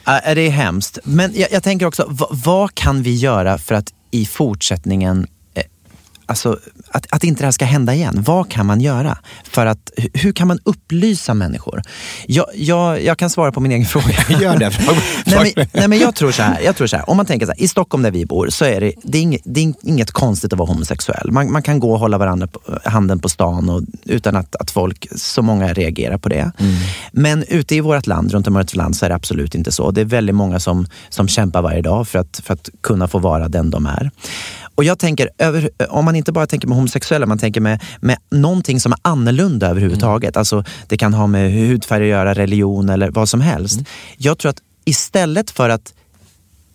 Det 0.05 0.47
är 0.47 0.51
hemskt. 0.51 0.99
Men 1.05 1.33
jag, 1.35 1.53
jag 1.53 1.63
tänker 1.63 1.87
också, 1.87 2.07
vad, 2.09 2.29
vad 2.31 2.75
kan 2.75 3.03
vi 3.03 3.15
göra 3.15 3.59
för 3.59 3.75
att 3.75 3.93
i 4.11 4.27
fortsättningen 4.27 5.27
alltså, 6.27 6.59
att, 6.89 7.07
att 7.11 7.25
inte 7.25 7.43
det 7.43 7.47
här 7.47 7.53
ska 7.53 7.65
hända 7.65 7.95
igen. 7.95 8.23
Vad 8.27 8.51
kan 8.51 8.67
man 8.67 8.81
göra? 8.81 9.19
För 9.45 9.67
att, 9.67 9.91
hur 10.15 10.33
kan 10.33 10.49
man 10.49 10.59
upplysa 10.65 11.35
människor? 11.35 11.83
Jag, 12.27 12.47
jag, 12.55 13.03
jag 13.03 13.19
kan 13.19 13.31
svara 13.31 13.53
på 13.53 13.61
min 13.61 13.73
egen 13.73 13.87
fråga. 13.87 14.15
Gör 14.41 14.59
det. 14.59 14.73
nej, 15.27 15.53
men, 15.57 15.67
nej, 15.73 15.89
men 15.89 15.99
jag 15.99 16.15
tror 16.15 16.31
så 16.31 16.43
här. 16.43 16.61
Jag 16.61 16.77
tror 16.77 16.87
så 16.87 16.97
här. 16.97 17.11
Om 17.11 17.17
man 17.17 17.27
tänker 17.27 17.47
så 17.47 17.53
här, 17.53 17.63
i 17.63 17.69
Stockholm 17.69 18.03
där 18.03 18.11
vi 18.11 18.27
bor 18.27 18.49
så 18.49 18.65
är 18.65 18.81
det, 18.81 18.93
det, 19.03 19.19
är 19.19 19.23
inget, 19.23 19.43
det 19.45 19.61
är 19.61 19.75
inget 19.83 20.11
konstigt 20.11 20.53
att 20.53 20.59
vara 20.59 20.69
homosexuell. 20.69 21.33
Man, 21.33 21.53
man 21.53 21.63
kan 21.63 21.81
gå 21.81 21.93
och 21.93 21.99
hålla 21.99 22.19
varandra 22.19 22.47
på, 22.47 22.61
handen 22.85 23.19
på 23.19 23.29
stan 23.29 23.69
och, 23.69 23.83
utan 24.05 24.37
att, 24.37 24.57
att 24.57 24.71
folk, 24.71 25.07
så 25.17 25.43
många 25.43 25.73
reagerar 25.73 26.19
på 26.19 26.29
det. 26.29 26.51
Mm. 26.59 26.75
Men 27.13 27.45
ute 27.49 27.75
i 27.75 27.81
vårt 27.81 28.07
land, 28.07 28.33
runt 28.33 28.47
om 28.47 28.57
i 28.57 28.59
vårt 28.59 28.75
land, 28.75 28.97
så 28.97 29.05
är 29.05 29.09
det 29.09 29.15
absolut 29.15 29.55
inte 29.55 29.73
så. 29.73 29.91
Det 29.91 30.01
är 30.01 30.05
väldigt 30.05 30.35
många 30.35 30.61
som, 30.61 30.87
som 31.09 31.29
kämpar 31.29 31.63
varje 31.63 31.83
dag 31.83 32.09
för 32.09 32.19
att, 32.19 32.41
för 32.45 32.55
att 32.55 32.69
kunna 32.81 33.09
få 33.09 33.19
vara 33.19 33.49
den 33.49 33.71
de 33.71 33.87
är. 33.87 34.11
Och 34.77 34.85
jag 34.85 34.99
tänker, 34.99 35.31
över, 35.39 35.71
om 35.89 36.05
man 36.05 36.17
inte 36.17 36.33
bara 36.33 36.47
tänker 36.47 36.69
med 36.69 36.77
homosexuella, 36.77 37.27
man 37.27 37.39
tänker 37.39 37.61
med, 37.61 37.83
med 38.01 38.19
någonting 38.31 38.81
som 38.81 38.93
är 38.93 38.99
annorlunda 39.03 39.69
överhuvudtaget. 39.69 40.37
Mm. 40.37 40.41
Alltså, 40.41 40.65
det 40.87 40.97
kan 40.97 41.15
ha 41.15 41.27
med 41.27 41.53
hudfärg 41.53 42.03
att 42.03 42.09
göra, 42.09 42.35
religion 42.35 42.89
eller 42.89 43.11
vad 43.11 43.29
som 43.29 43.41
helst. 43.41 43.75
Mm. 43.75 43.87
Jag 44.17 44.39
tror 44.39 44.51
att 44.51 44.61
istället 44.85 45.51
för 45.51 45.69
att 45.69 45.95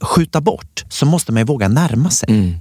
skjuta 0.02 0.42
bort 0.42 0.84
så 0.90 1.06
måste 1.06 1.32
man 1.32 1.46
våga 1.46 1.68
närma 1.68 2.10
sig. 2.10 2.30
Mm 2.30 2.56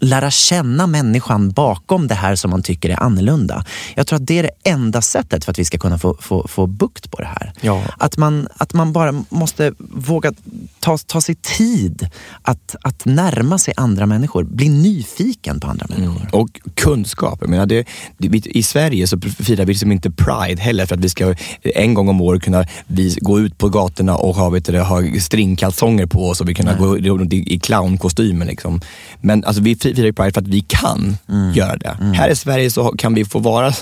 lära 0.00 0.30
känna 0.30 0.86
människan 0.86 1.50
bakom 1.50 2.08
det 2.08 2.14
här 2.14 2.36
som 2.36 2.50
man 2.50 2.62
tycker 2.62 2.90
är 2.90 3.02
annorlunda. 3.02 3.64
Jag 3.94 4.06
tror 4.06 4.16
att 4.16 4.26
det 4.26 4.38
är 4.38 4.42
det 4.42 4.70
enda 4.70 5.02
sättet 5.02 5.44
för 5.44 5.50
att 5.50 5.58
vi 5.58 5.64
ska 5.64 5.78
kunna 5.78 5.98
få, 5.98 6.16
få, 6.20 6.48
få 6.48 6.66
bukt 6.66 7.10
på 7.10 7.16
det 7.16 7.28
här. 7.28 7.52
Ja. 7.60 7.82
Att, 7.98 8.16
man, 8.16 8.48
att 8.56 8.72
man 8.72 8.92
bara 8.92 9.24
måste 9.28 9.72
våga 9.78 10.32
ta, 10.80 10.98
ta 10.98 11.20
sig 11.20 11.34
tid 11.34 12.08
att, 12.42 12.76
att 12.82 13.04
närma 13.04 13.58
sig 13.58 13.74
andra 13.76 14.06
människor. 14.06 14.44
Bli 14.44 14.68
nyfiken 14.68 15.60
på 15.60 15.66
andra 15.66 15.86
människor. 15.88 16.20
Mm. 16.20 16.28
Och 16.32 16.60
kunskap. 16.74 17.38
Jag 17.40 17.50
menar 17.50 17.66
det, 17.66 17.86
det, 18.18 18.46
I 18.46 18.62
Sverige 18.62 19.06
så 19.06 19.20
firar 19.20 19.64
vi 19.64 19.72
liksom 19.72 19.92
inte 19.92 20.10
Pride 20.10 20.62
heller 20.62 20.86
för 20.86 20.94
att 20.94 21.00
vi 21.00 21.08
ska 21.08 21.34
en 21.62 21.94
gång 21.94 22.08
om 22.08 22.20
året 22.20 22.42
kunna 22.42 22.64
vi, 22.86 23.16
gå 23.20 23.40
ut 23.40 23.58
på 23.58 23.68
gatorna 23.68 24.16
och 24.16 24.34
ha, 24.34 24.50
vet 24.50 24.64
du, 24.64 24.80
ha 24.80 25.02
stringkalsonger 25.20 26.06
på 26.06 26.28
oss 26.28 26.40
och 26.40 26.48
vi 26.48 26.54
kunna 26.54 26.74
gå 26.74 26.96
runt 26.96 27.32
i, 27.32 27.54
i 27.54 27.58
clownkostymer. 27.58 28.46
Liksom. 28.46 28.80
Men 29.20 29.44
alltså, 29.44 29.62
vi 29.62 29.76
firar 29.82 30.12
Pride 30.12 30.32
för 30.32 30.40
att 30.40 30.46
vi 30.46 30.60
kan 30.60 31.16
mm. 31.28 31.52
göra 31.52 31.76
det. 31.76 31.96
Mm. 32.00 32.12
Här 32.12 32.28
i 32.28 32.36
Sverige 32.36 32.70
så 32.70 32.88
kan 32.88 33.14
vi 33.14 33.24
få 33.24 33.38
vara, 33.38 33.72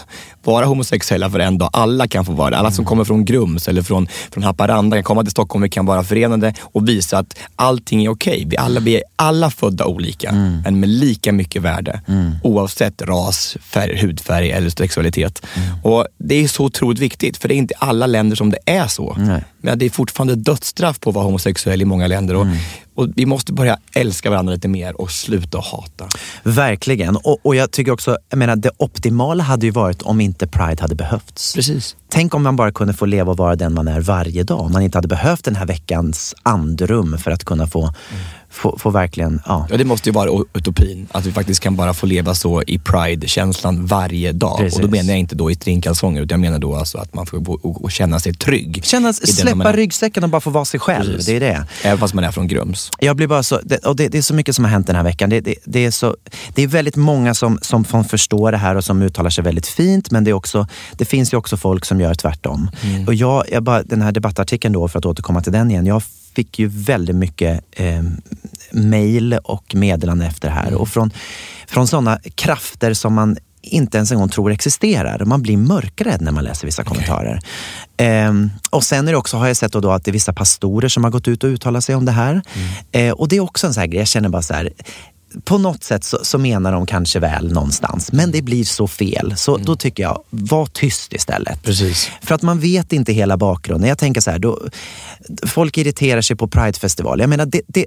vara 0.44 0.66
homosexuella 0.66 1.30
för 1.30 1.38
en 1.38 1.58
dag. 1.58 1.70
Alla 1.72 2.08
kan 2.08 2.24
få 2.24 2.32
vara 2.32 2.50
det. 2.50 2.56
Alla 2.56 2.70
som 2.70 2.82
mm. 2.82 2.88
kommer 2.88 3.04
från 3.04 3.24
Grums 3.24 3.68
eller 3.68 3.82
från, 3.82 4.08
från 4.30 4.42
Haparanda 4.42 4.96
kan 4.96 5.04
komma 5.04 5.22
till 5.22 5.30
Stockholm. 5.30 5.62
Vi 5.62 5.68
kan 5.68 5.86
vara 5.86 6.04
förenade 6.04 6.54
och 6.60 6.88
visa 6.88 7.18
att 7.18 7.38
allting 7.56 8.04
är 8.04 8.08
okej. 8.08 8.32
Okay. 8.32 8.46
Vi, 8.48 8.56
alla, 8.56 8.80
vi 8.80 8.96
är 8.96 9.02
alla 9.16 9.50
födda 9.50 9.84
olika, 9.84 10.28
mm. 10.30 10.60
men 10.64 10.80
med 10.80 10.88
lika 10.88 11.32
mycket 11.32 11.62
värde. 11.62 12.00
Mm. 12.08 12.32
Oavsett 12.42 13.02
ras, 13.02 13.56
färg, 13.60 13.98
hudfärg 13.98 14.50
eller 14.50 14.70
sexualitet. 14.70 15.46
Mm. 15.54 15.68
Och 15.82 16.06
Det 16.18 16.34
är 16.34 16.48
så 16.48 16.64
otroligt 16.64 16.98
viktigt, 16.98 17.36
för 17.36 17.48
det 17.48 17.54
är 17.54 17.56
inte 17.56 17.74
alla 17.78 18.06
länder 18.06 18.36
som 18.36 18.50
det 18.50 18.58
är 18.66 18.86
så. 18.86 19.16
Nej. 19.18 19.44
Men 19.60 19.78
det 19.78 19.84
är 19.84 19.90
fortfarande 19.90 20.34
dödsstraff 20.34 21.00
på 21.00 21.10
att 21.10 21.16
vara 21.16 21.24
homosexuell 21.24 21.82
i 21.82 21.84
många 21.84 22.06
länder. 22.06 22.34
Och, 22.34 22.46
och 22.94 23.08
vi 23.16 23.26
måste 23.26 23.52
börja 23.52 23.78
älska 23.94 24.30
varandra 24.30 24.54
lite 24.54 24.68
mer 24.68 25.00
och 25.00 25.10
sluta 25.10 25.58
hata. 25.58 26.08
Verkligen. 26.42 27.16
Och, 27.16 27.38
och 27.42 27.56
jag 27.56 27.70
tycker 27.70 27.92
också, 27.92 28.18
jag 28.28 28.38
menar 28.38 28.56
det 28.56 28.70
optimala 28.76 29.42
hade 29.42 29.66
ju 29.66 29.72
varit 29.72 30.02
om 30.02 30.20
inte 30.20 30.46
Pride 30.46 30.82
hade 30.82 30.94
behövts. 30.94 31.54
Precis. 31.54 31.96
Tänk 32.08 32.34
om 32.34 32.42
man 32.42 32.56
bara 32.56 32.72
kunde 32.72 32.94
få 32.94 33.06
leva 33.06 33.30
och 33.30 33.36
vara 33.36 33.56
den 33.56 33.74
man 33.74 33.88
är 33.88 34.00
varje 34.00 34.42
dag. 34.42 34.60
Om 34.60 34.72
man 34.72 34.82
inte 34.82 34.98
hade 34.98 35.08
behövt 35.08 35.44
den 35.44 35.56
här 35.56 35.66
veckans 35.66 36.34
andrum 36.42 37.18
för 37.18 37.30
att 37.30 37.44
kunna 37.44 37.66
få 37.66 37.82
mm 37.82 37.94
få, 38.50 38.78
få 38.78 38.90
verkligen... 38.90 39.42
Ja. 39.46 39.66
ja, 39.70 39.76
det 39.76 39.84
måste 39.84 40.08
ju 40.08 40.12
vara 40.12 40.44
utopin. 40.54 41.06
Att 41.12 41.26
vi 41.26 41.32
faktiskt 41.32 41.60
kan 41.60 41.76
bara 41.76 41.94
få 41.94 42.06
leva 42.06 42.34
så 42.34 42.62
i 42.62 42.78
pride-känslan 42.78 43.86
varje 43.86 44.32
dag. 44.32 44.58
Precis. 44.58 44.78
Och 44.78 44.84
då 44.84 44.90
menar 44.90 45.08
jag 45.08 45.18
inte 45.18 45.34
då 45.34 45.50
i 45.50 45.54
stringkalsonger, 45.54 46.22
utan 46.22 46.42
jag 46.42 46.50
menar 46.50 46.58
då 46.58 46.74
alltså 46.74 46.98
att 46.98 47.14
man 47.14 47.26
får 47.26 47.40
och 47.62 47.90
känna 47.90 48.20
sig 48.20 48.34
trygg. 48.34 48.80
Känna, 48.84 49.12
släppa 49.12 49.72
ryggsäcken 49.72 50.24
och 50.24 50.30
bara 50.30 50.40
få 50.40 50.50
vara 50.50 50.64
sig 50.64 50.80
själv. 50.80 51.12
Precis. 51.12 51.26
Det 51.26 51.36
är 51.36 51.40
det. 51.40 51.66
Även 51.82 51.98
fast 51.98 52.14
man 52.14 52.24
är 52.24 52.32
från 52.32 52.48
Grums. 52.48 52.90
Jag 52.98 53.16
blir 53.16 53.26
bara 53.26 53.42
så, 53.42 53.60
och 53.84 53.96
det, 53.96 54.08
det, 54.08 54.18
är 54.18 54.22
så 54.22 54.34
mycket 54.34 54.54
som 54.54 54.64
har 54.64 54.72
hänt 54.72 54.86
den 54.86 54.96
här 54.96 55.02
veckan. 55.02 55.30
Det, 55.30 55.40
det, 55.40 55.54
det, 55.64 55.84
är, 55.84 55.90
så, 55.90 56.16
det 56.54 56.62
är 56.62 56.66
väldigt 56.66 56.96
många 56.96 57.34
som, 57.34 57.58
som 57.62 58.04
förstår 58.04 58.52
det 58.52 58.58
här 58.58 58.74
och 58.74 58.84
som 58.84 59.02
uttalar 59.02 59.30
sig 59.30 59.44
väldigt 59.44 59.66
fint. 59.66 60.10
Men 60.10 60.24
det, 60.24 60.30
är 60.30 60.34
också, 60.34 60.66
det 60.92 61.04
finns 61.04 61.32
ju 61.32 61.36
också 61.36 61.56
folk 61.56 61.84
som 61.84 62.00
gör 62.00 62.14
tvärtom. 62.14 62.70
Mm. 62.82 63.06
Och 63.06 63.14
jag, 63.14 63.44
jag 63.52 63.62
bara, 63.62 63.82
den 63.82 64.02
här 64.02 64.12
debattartikeln 64.12 64.72
då, 64.72 64.88
för 64.88 64.98
att 64.98 65.06
återkomma 65.06 65.40
till 65.40 65.52
den 65.52 65.70
igen. 65.70 65.86
Jag 65.86 66.02
fick 66.34 66.58
ju 66.58 66.66
väldigt 66.66 67.16
mycket 67.16 67.64
eh, 67.72 68.02
mejl 68.70 69.38
och 69.44 69.74
meddelanden 69.74 70.28
efter 70.28 70.48
det 70.48 70.54
här. 70.54 70.68
Mm. 70.68 70.80
Och 70.80 70.88
från, 70.88 71.10
från 71.66 71.88
sådana 71.88 72.18
krafter 72.34 72.94
som 72.94 73.14
man 73.14 73.36
inte 73.62 73.96
ens 73.96 74.12
en 74.12 74.18
gång 74.18 74.28
tror 74.28 74.52
existerar. 74.52 75.24
Man 75.24 75.42
blir 75.42 75.56
mörkrädd 75.56 76.20
när 76.20 76.32
man 76.32 76.44
läser 76.44 76.66
vissa 76.66 76.82
okay. 76.82 76.94
kommentarer. 76.94 77.40
Eh, 77.96 78.32
och 78.70 78.84
sen 78.84 79.08
är 79.08 79.12
det 79.12 79.18
också, 79.18 79.36
har 79.36 79.46
jag 79.46 79.56
sett 79.56 79.72
då 79.72 79.90
att 79.90 80.04
det 80.04 80.10
är 80.10 80.12
vissa 80.12 80.32
pastorer 80.32 80.88
som 80.88 81.04
har 81.04 81.10
gått 81.10 81.28
ut 81.28 81.44
och 81.44 81.50
uttalat 81.50 81.84
sig 81.84 81.94
om 81.94 82.04
det 82.04 82.12
här. 82.12 82.32
Mm. 82.32 83.08
Eh, 83.08 83.12
och 83.12 83.28
det 83.28 83.36
är 83.36 83.40
också 83.40 83.66
en 83.66 83.74
sån 83.74 83.80
här 83.80 83.88
grej, 83.88 83.98
jag 83.98 84.08
känner 84.08 84.28
bara 84.28 84.42
så 84.42 84.54
här, 84.54 84.70
på 85.44 85.58
något 85.58 85.84
sätt 85.84 86.04
så, 86.04 86.18
så, 86.22 86.38
menar 86.38 86.72
de 86.72 86.86
kanske 86.86 87.18
väl 87.18 87.52
någonstans, 87.52 88.12
men 88.12 88.30
det 88.30 88.42
blir 88.42 88.64
så 88.64 88.88
fel. 88.88 89.34
Så 89.36 89.54
mm. 89.54 89.64
då 89.64 89.76
tycker 89.76 90.02
jag, 90.02 90.22
var 90.30 90.66
tyst 90.66 91.12
istället. 91.12 91.62
Precis. 91.62 92.10
För 92.22 92.34
att 92.34 92.42
man 92.42 92.60
vet 92.60 92.92
inte 92.92 93.12
hela 93.12 93.36
bakgrunden. 93.36 93.88
Jag 93.88 93.98
tänker 93.98 94.20
så 94.20 94.30
här, 94.30 94.38
då, 94.38 94.58
folk 95.46 95.78
irriterar 95.78 96.20
sig 96.20 96.36
på 96.36 96.48
Pridefestival. 96.48 97.20
Jag 97.20 97.28
menar, 97.28 97.46
det, 97.46 97.62
det, 97.66 97.86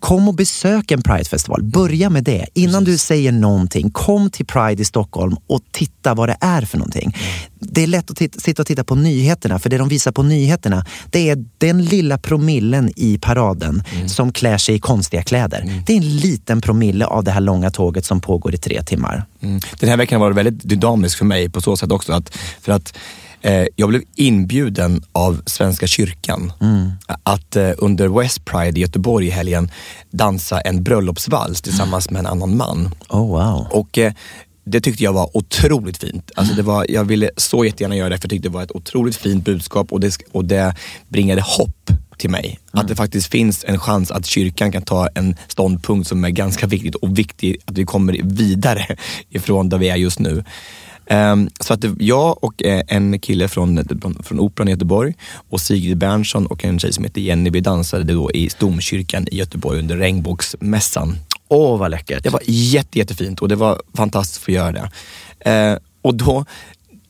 kom 0.00 0.28
och 0.28 0.34
besök 0.34 0.90
en 0.90 1.02
Pridefestival. 1.02 1.62
Börja 1.62 2.10
med 2.10 2.24
det. 2.24 2.46
Innan 2.54 2.84
Precis. 2.84 3.02
du 3.02 3.06
säger 3.06 3.32
någonting, 3.32 3.90
kom 3.90 4.30
till 4.30 4.46
Pride 4.46 4.82
i 4.82 4.84
Stockholm 4.84 5.36
och 5.46 5.60
titta 5.72 6.14
vad 6.14 6.28
det 6.28 6.36
är 6.40 6.62
för 6.62 6.78
någonting. 6.78 7.16
Mm. 7.16 7.54
Det 7.58 7.82
är 7.82 7.86
lätt 7.86 8.10
att 8.10 8.16
titta, 8.16 8.40
sitta 8.40 8.62
och 8.62 8.66
titta 8.66 8.84
på 8.84 8.94
nyheterna, 8.94 9.58
för 9.58 9.70
det 9.70 9.78
de 9.78 9.88
visar 9.88 10.12
på 10.12 10.22
nyheterna, 10.22 10.86
det 11.10 11.30
är 11.30 11.44
den 11.58 11.84
lilla 11.84 12.18
promillen 12.18 12.92
i 12.96 13.18
paraden 13.18 13.82
mm. 13.94 14.08
som 14.08 14.32
klär 14.32 14.58
sig 14.58 14.74
i 14.74 14.78
konstiga 14.78 15.22
kläder. 15.22 15.60
Mm. 15.60 15.82
Det 15.86 15.92
är 15.92 15.96
en 15.96 16.16
liten 16.16 16.60
promille 16.60 16.83
av 17.06 17.24
det 17.24 17.30
här 17.30 17.40
långa 17.40 17.70
tåget 17.70 18.04
som 18.04 18.20
pågår 18.20 18.54
i 18.54 18.58
tre 18.58 18.82
timmar. 18.82 19.24
Mm. 19.40 19.60
Den 19.80 19.88
här 19.88 19.96
veckan 19.96 20.20
har 20.20 20.26
varit 20.26 20.36
väldigt 20.36 20.68
dynamisk 20.68 21.18
för 21.18 21.24
mig 21.24 21.50
på 21.50 21.60
så 21.60 21.76
sätt 21.76 21.92
också. 21.92 22.12
Att, 22.12 22.36
för 22.60 22.72
att 22.72 22.96
eh, 23.40 23.66
jag 23.76 23.88
blev 23.88 24.02
inbjuden 24.16 25.02
av 25.12 25.42
Svenska 25.46 25.86
kyrkan 25.86 26.52
mm. 26.60 26.90
att 27.22 27.56
eh, 27.56 27.70
under 27.78 28.08
West 28.08 28.44
Pride 28.44 28.78
i 28.78 28.82
Göteborg 28.82 29.26
i 29.26 29.30
helgen 29.30 29.70
dansa 30.10 30.60
en 30.60 30.82
bröllopsvals 30.82 31.62
tillsammans 31.62 32.10
med 32.10 32.20
en 32.20 32.26
annan 32.26 32.56
man. 32.56 32.94
Oh, 33.08 33.28
wow. 33.28 33.66
Och 33.70 33.98
eh, 33.98 34.12
det 34.66 34.80
tyckte 34.80 35.04
jag 35.04 35.12
var 35.12 35.36
otroligt 35.36 35.96
fint. 35.96 36.30
Alltså 36.34 36.54
det 36.54 36.62
var, 36.62 36.86
jag 36.88 37.04
ville 37.04 37.30
så 37.36 37.64
jättegärna 37.64 37.96
göra 37.96 38.08
det 38.08 38.18
för 38.18 38.24
jag 38.24 38.30
tyckte 38.30 38.48
det 38.48 38.54
var 38.54 38.62
ett 38.62 38.76
otroligt 38.76 39.16
fint 39.16 39.44
budskap 39.44 39.92
och 39.92 40.00
det, 40.00 40.16
och 40.32 40.44
det 40.44 40.74
bringade 41.08 41.42
hopp 41.46 41.90
till 42.24 42.30
mig. 42.30 42.46
Mm. 42.46 42.82
Att 42.82 42.88
det 42.88 42.96
faktiskt 42.96 43.30
finns 43.30 43.64
en 43.68 43.78
chans 43.78 44.10
att 44.10 44.26
kyrkan 44.26 44.72
kan 44.72 44.82
ta 44.82 45.08
en 45.14 45.36
ståndpunkt 45.48 46.08
som 46.08 46.24
är 46.24 46.30
ganska 46.30 46.66
viktigt 46.66 46.94
och 46.94 47.18
viktigt 47.18 47.62
att 47.64 47.78
vi 47.78 47.84
kommer 47.84 48.20
vidare 48.22 48.96
ifrån 49.30 49.68
där 49.68 49.78
vi 49.78 49.88
är 49.88 49.96
just 49.96 50.18
nu. 50.18 50.44
Um, 51.10 51.50
så 51.60 51.74
att 51.74 51.84
jag 51.98 52.44
och 52.44 52.62
eh, 52.62 52.82
en 52.88 53.18
kille 53.20 53.48
från, 53.48 53.84
från 54.22 54.40
Operan 54.40 54.68
i 54.68 54.70
Göteborg 54.70 55.14
och 55.50 55.60
Sigrid 55.60 55.98
Bernson 55.98 56.46
och 56.46 56.64
en 56.64 56.78
tjej 56.78 56.92
som 56.92 57.04
heter 57.04 57.20
Jenny, 57.20 57.50
vi 57.50 57.60
dansade 57.60 58.04
då 58.04 58.32
i 58.32 58.48
Domkyrkan 58.58 59.26
i 59.30 59.36
Göteborg 59.36 59.78
under 59.78 59.96
regnbågsmässan. 59.96 61.16
Åh, 61.48 61.78
vad 61.78 61.90
läckert. 61.90 62.22
Det 62.22 62.30
var 62.30 62.42
jätte, 62.44 62.98
jättefint 62.98 63.40
och 63.40 63.48
det 63.48 63.56
var 63.56 63.82
fantastiskt 63.94 64.40
att 64.40 64.44
få 64.44 64.50
göra 64.50 64.72
det. 64.72 64.90
Uh, 65.50 65.78
och 66.02 66.14
då, 66.14 66.44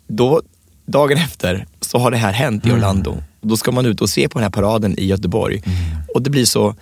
då, 0.09 0.43
dagen 0.87 1.19
efter, 1.19 1.67
så 1.81 1.99
har 1.99 2.11
det 2.11 2.17
här 2.17 2.33
hänt 2.33 2.67
i 2.67 2.69
mm. 2.69 2.79
Orlando. 2.79 3.13
Mm. 3.13 3.25
Då 3.45 3.57
ska 3.57 3.73
man 3.73 3.87
ut 3.87 4.01
och 4.01 4.11
se 4.11 4.29
på 4.29 4.39
den 4.39 4.43
här 4.43 4.51
paraden 4.51 4.99
i 4.99 5.07
Göteborg. 5.07 5.63
Mm. 5.65 5.77
Och 6.15 6.23
det 6.23 6.31
blir 6.31 6.45
så 6.45 6.75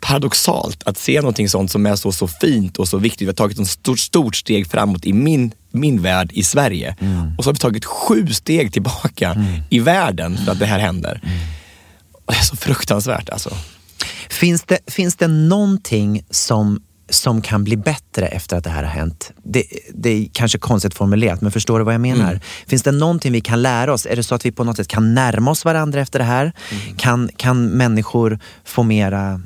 paradoxalt 0.00 0.82
att 0.82 0.98
se 0.98 1.20
någonting 1.20 1.48
sånt 1.48 1.70
som 1.70 1.86
är 1.86 1.96
så, 1.96 2.12
så 2.12 2.28
fint 2.28 2.76
och 2.76 2.88
så 2.88 2.98
viktigt. 2.98 3.22
Vi 3.22 3.26
har 3.26 3.32
tagit 3.32 3.58
ett 3.58 3.68
stort, 3.68 3.98
stort 3.98 4.36
steg 4.36 4.66
framåt 4.70 5.04
i 5.04 5.12
min, 5.12 5.52
min 5.70 6.02
värld 6.02 6.30
i 6.32 6.42
Sverige. 6.42 6.96
Mm. 7.00 7.34
Och 7.38 7.44
så 7.44 7.48
har 7.50 7.54
vi 7.54 7.60
tagit 7.60 7.84
sju 7.84 8.26
steg 8.26 8.72
tillbaka 8.72 9.30
mm. 9.30 9.62
i 9.70 9.78
världen 9.78 10.38
för 10.44 10.52
att 10.52 10.58
det 10.58 10.66
här 10.66 10.78
händer. 10.78 11.20
Mm. 11.22 11.38
det 12.26 12.34
är 12.34 12.42
så 12.42 12.56
fruktansvärt 12.56 13.28
alltså. 13.28 13.50
Finns 14.28 14.62
det, 14.62 14.78
finns 14.86 15.16
det 15.16 15.28
någonting 15.28 16.24
som 16.30 16.82
som 17.10 17.42
kan 17.42 17.64
bli 17.64 17.76
bättre 17.76 18.26
efter 18.26 18.56
att 18.56 18.64
det 18.64 18.70
här 18.70 18.82
har 18.82 18.90
hänt. 18.90 19.32
Det, 19.42 19.64
det 19.94 20.10
är 20.10 20.28
kanske 20.32 20.58
konstigt 20.58 20.94
formulerat, 20.94 21.40
men 21.40 21.52
förstår 21.52 21.78
du 21.78 21.84
vad 21.84 21.94
jag 21.94 22.00
menar? 22.00 22.30
Mm. 22.30 22.40
Finns 22.66 22.82
det 22.82 22.92
någonting 22.92 23.32
vi 23.32 23.40
kan 23.40 23.62
lära 23.62 23.92
oss? 23.92 24.06
Är 24.06 24.16
det 24.16 24.22
så 24.22 24.34
att 24.34 24.46
vi 24.46 24.52
på 24.52 24.64
något 24.64 24.76
sätt 24.76 24.88
kan 24.88 25.14
närma 25.14 25.50
oss 25.50 25.64
varandra 25.64 26.00
efter 26.00 26.18
det 26.18 26.24
här? 26.24 26.52
Mm. 26.70 26.96
Kan, 26.96 27.30
kan 27.36 27.66
människor 27.66 28.38
få 28.64 28.82
mera 28.82 29.40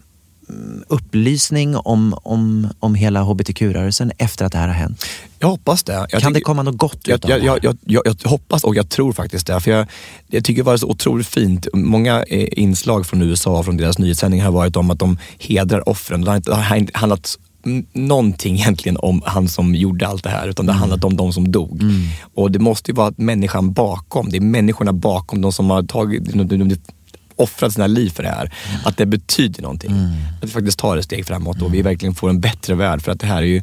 upplysning 0.88 1.76
om, 1.76 2.14
om, 2.23 2.68
om 2.78 2.94
hela 2.94 3.23
hbtq-rörelsen 3.23 4.12
efter 4.18 4.44
att 4.44 4.52
det 4.52 4.59
här 4.59 4.68
har 4.68 4.75
hänt? 4.75 5.04
Jag 5.38 5.49
hoppas 5.49 5.83
det. 5.83 5.92
Jag 5.92 6.11
kan 6.11 6.21
tycker, 6.21 6.35
det 6.35 6.40
komma 6.40 6.62
något 6.62 6.76
gott 6.76 7.09
jag, 7.09 7.21
jag, 7.25 7.44
jag, 7.44 7.64
jag, 7.64 7.76
jag, 7.85 8.02
jag 8.06 8.30
hoppas 8.30 8.64
och 8.64 8.76
jag 8.76 8.88
tror 8.88 9.12
faktiskt 9.12 9.47
det. 9.47 9.61
För 9.61 9.71
jag, 9.71 9.87
jag 10.26 10.44
tycker 10.44 10.62
det 10.62 10.66
var 10.66 10.76
så 10.76 10.87
otroligt 10.87 11.26
fint. 11.26 11.66
Många 11.73 12.23
eh, 12.23 12.49
inslag 12.52 13.06
från 13.06 13.23
USA, 13.23 13.62
från 13.62 13.76
deras 13.76 13.99
nyhetssändningar 13.99 14.44
har 14.44 14.52
varit 14.52 14.76
om 14.76 14.90
att 14.90 14.99
de 14.99 15.18
hedrar 15.38 15.88
offren. 15.88 16.21
Det 16.21 16.30
har 16.30 16.99
handlat 16.99 17.38
någonting 17.92 18.54
egentligen 18.61 18.97
om 18.97 19.23
han 19.26 19.49
som 19.49 19.75
gjorde 19.75 20.06
allt 20.06 20.25
det 20.25 20.30
här, 20.30 20.49
utan 20.49 20.66
det 20.66 20.73
har 20.73 20.78
handlat 20.78 21.04
om 21.04 21.16
de 21.16 21.33
som 21.33 21.52
dog. 21.52 21.83
Och 22.35 22.50
det 22.50 22.59
måste 22.59 22.90
ju 22.90 22.94
vara 22.94 23.14
människan 23.16 23.73
bakom, 23.73 24.30
det 24.30 24.37
är 24.37 24.40
människorna 24.40 24.92
bakom, 24.92 25.40
de 25.40 25.52
som 25.52 25.71
har 25.71 25.83
tagit, 25.83 26.33
de, 26.33 26.49
de, 26.49 26.68
de, 26.68 26.76
offrat 27.37 27.73
sina 27.73 27.87
liv 27.87 28.11
för 28.11 28.23
det 28.23 28.28
här. 28.28 28.52
Att 28.85 28.97
det 28.97 29.06
betyder 29.06 29.62
någonting. 29.62 29.92
Att 30.38 30.49
vi 30.49 30.52
faktiskt 30.52 30.78
tar 30.78 30.97
ett 30.97 31.04
steg 31.04 31.26
framåt 31.26 31.62
och 31.62 31.75
vi 31.75 31.83
verkligen 31.83 32.14
får 32.14 32.30
en 32.30 32.40
bättre 32.40 32.75
värld. 32.75 33.02
För 33.02 33.12
att 33.12 33.21
det 33.21 33.26
här 33.26 33.42
är 33.42 33.47
ju 33.47 33.62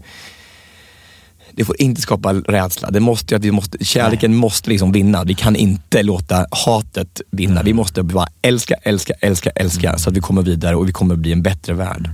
det 1.53 1.65
får 1.65 1.81
inte 1.81 2.01
skapa 2.01 2.33
rädsla. 2.33 2.91
Det 2.91 2.99
måste, 2.99 3.35
att 3.35 3.45
vi 3.45 3.51
måste, 3.51 3.85
kärleken 3.85 4.35
måste 4.35 4.69
liksom 4.69 4.91
vinna. 4.91 5.23
Vi 5.23 5.33
kan 5.33 5.55
inte 5.55 6.03
låta 6.03 6.45
hatet 6.51 7.21
vinna. 7.31 7.63
Vi 7.63 7.73
måste 7.73 8.03
bara 8.03 8.27
älska, 8.41 8.75
älska, 8.83 9.13
älska, 9.19 9.49
älska 9.49 9.97
så 9.97 10.09
att 10.09 10.17
vi 10.17 10.21
kommer 10.21 10.41
vidare 10.41 10.75
och 10.75 10.87
vi 10.87 10.91
kommer 10.91 11.15
bli 11.15 11.31
en 11.31 11.41
bättre 11.41 11.73
värld. 11.73 12.09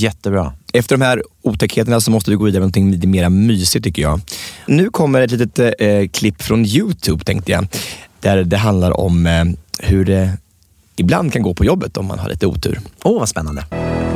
Jättebra. 0.00 0.52
Efter 0.72 0.96
de 0.96 1.04
här 1.04 1.22
otäckheterna 1.42 2.00
så 2.00 2.10
måste 2.10 2.30
vi 2.30 2.36
gå 2.36 2.44
vidare 2.44 2.60
med 2.60 2.62
någonting 2.62 2.90
lite 2.90 3.06
mer 3.06 3.28
mysigt 3.28 3.84
tycker 3.84 4.02
jag. 4.02 4.20
Nu 4.66 4.90
kommer 4.90 5.20
ett 5.20 5.30
litet 5.30 5.80
eh, 5.80 6.08
klipp 6.12 6.42
från 6.42 6.64
Youtube 6.64 7.24
tänkte 7.24 7.52
jag. 7.52 7.66
Där 8.20 8.44
det 8.44 8.56
handlar 8.56 9.00
om 9.00 9.26
eh, 9.26 9.44
hur 9.78 10.04
det 10.04 10.30
ibland 10.96 11.32
kan 11.32 11.42
gå 11.42 11.54
på 11.54 11.64
jobbet 11.64 11.96
om 11.96 12.06
man 12.06 12.18
har 12.18 12.28
lite 12.28 12.46
otur. 12.46 12.80
Åh, 13.02 13.18
vad 13.18 13.28
spännande. 13.28 13.64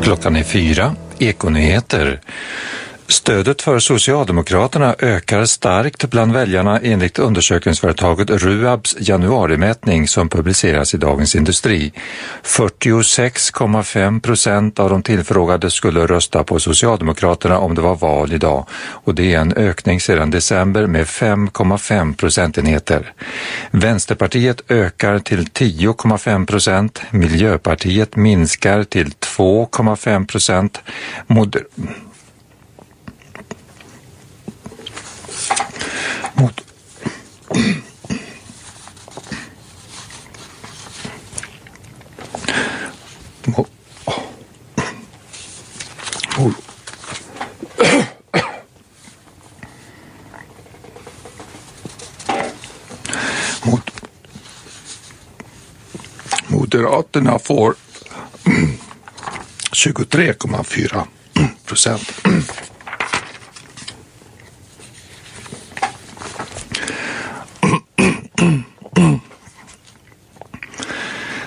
Klockan 0.03 0.37
är 0.37 0.45
fyra, 0.45 0.95
Ekonyheter. 1.19 2.21
Stödet 3.11 3.62
för 3.62 3.79
Socialdemokraterna 3.79 4.95
ökar 4.99 5.45
starkt 5.45 6.11
bland 6.11 6.33
väljarna 6.33 6.81
enligt 6.81 7.19
undersökningsföretaget 7.19 8.31
Ruabs 8.31 8.97
januarimätning 9.00 10.09
som 10.09 10.29
publiceras 10.29 10.95
i 10.95 10.97
Dagens 10.97 11.35
Industri. 11.37 11.93
46,5 12.43 14.21
procent 14.21 14.79
av 14.79 14.91
de 14.91 15.03
tillfrågade 15.03 15.71
skulle 15.71 16.07
rösta 16.07 16.45
på 16.45 16.61
Socialdemokraterna 16.61 17.59
om 17.59 17.75
det 17.75 17.81
var 17.81 17.97
val 17.97 18.33
idag 18.33 18.67
och 18.73 19.15
det 19.15 19.35
är 19.35 19.41
en 19.41 19.53
ökning 19.53 20.00
sedan 20.00 20.31
december 20.31 20.87
med 20.87 21.07
5,5 21.07 22.17
procentenheter. 22.17 23.12
Vänsterpartiet 23.71 24.71
ökar 24.71 25.19
till 25.19 25.47
10,5 25.47 26.47
procent, 26.47 27.03
Miljöpartiet 27.11 28.17
minskar 28.17 28.85
till 28.85 29.09
2,5 29.09 30.27
procent, 30.27 30.81
Moder 31.27 31.62
mot 36.38 36.38
Mo- 36.38 36.45
oh. 36.45 36.49
Mo- 36.49 36.62
mot 53.64 53.90
Moderaterna 56.49 57.38
får 57.38 57.75
23,4 59.73 61.07
procent. 61.67 62.12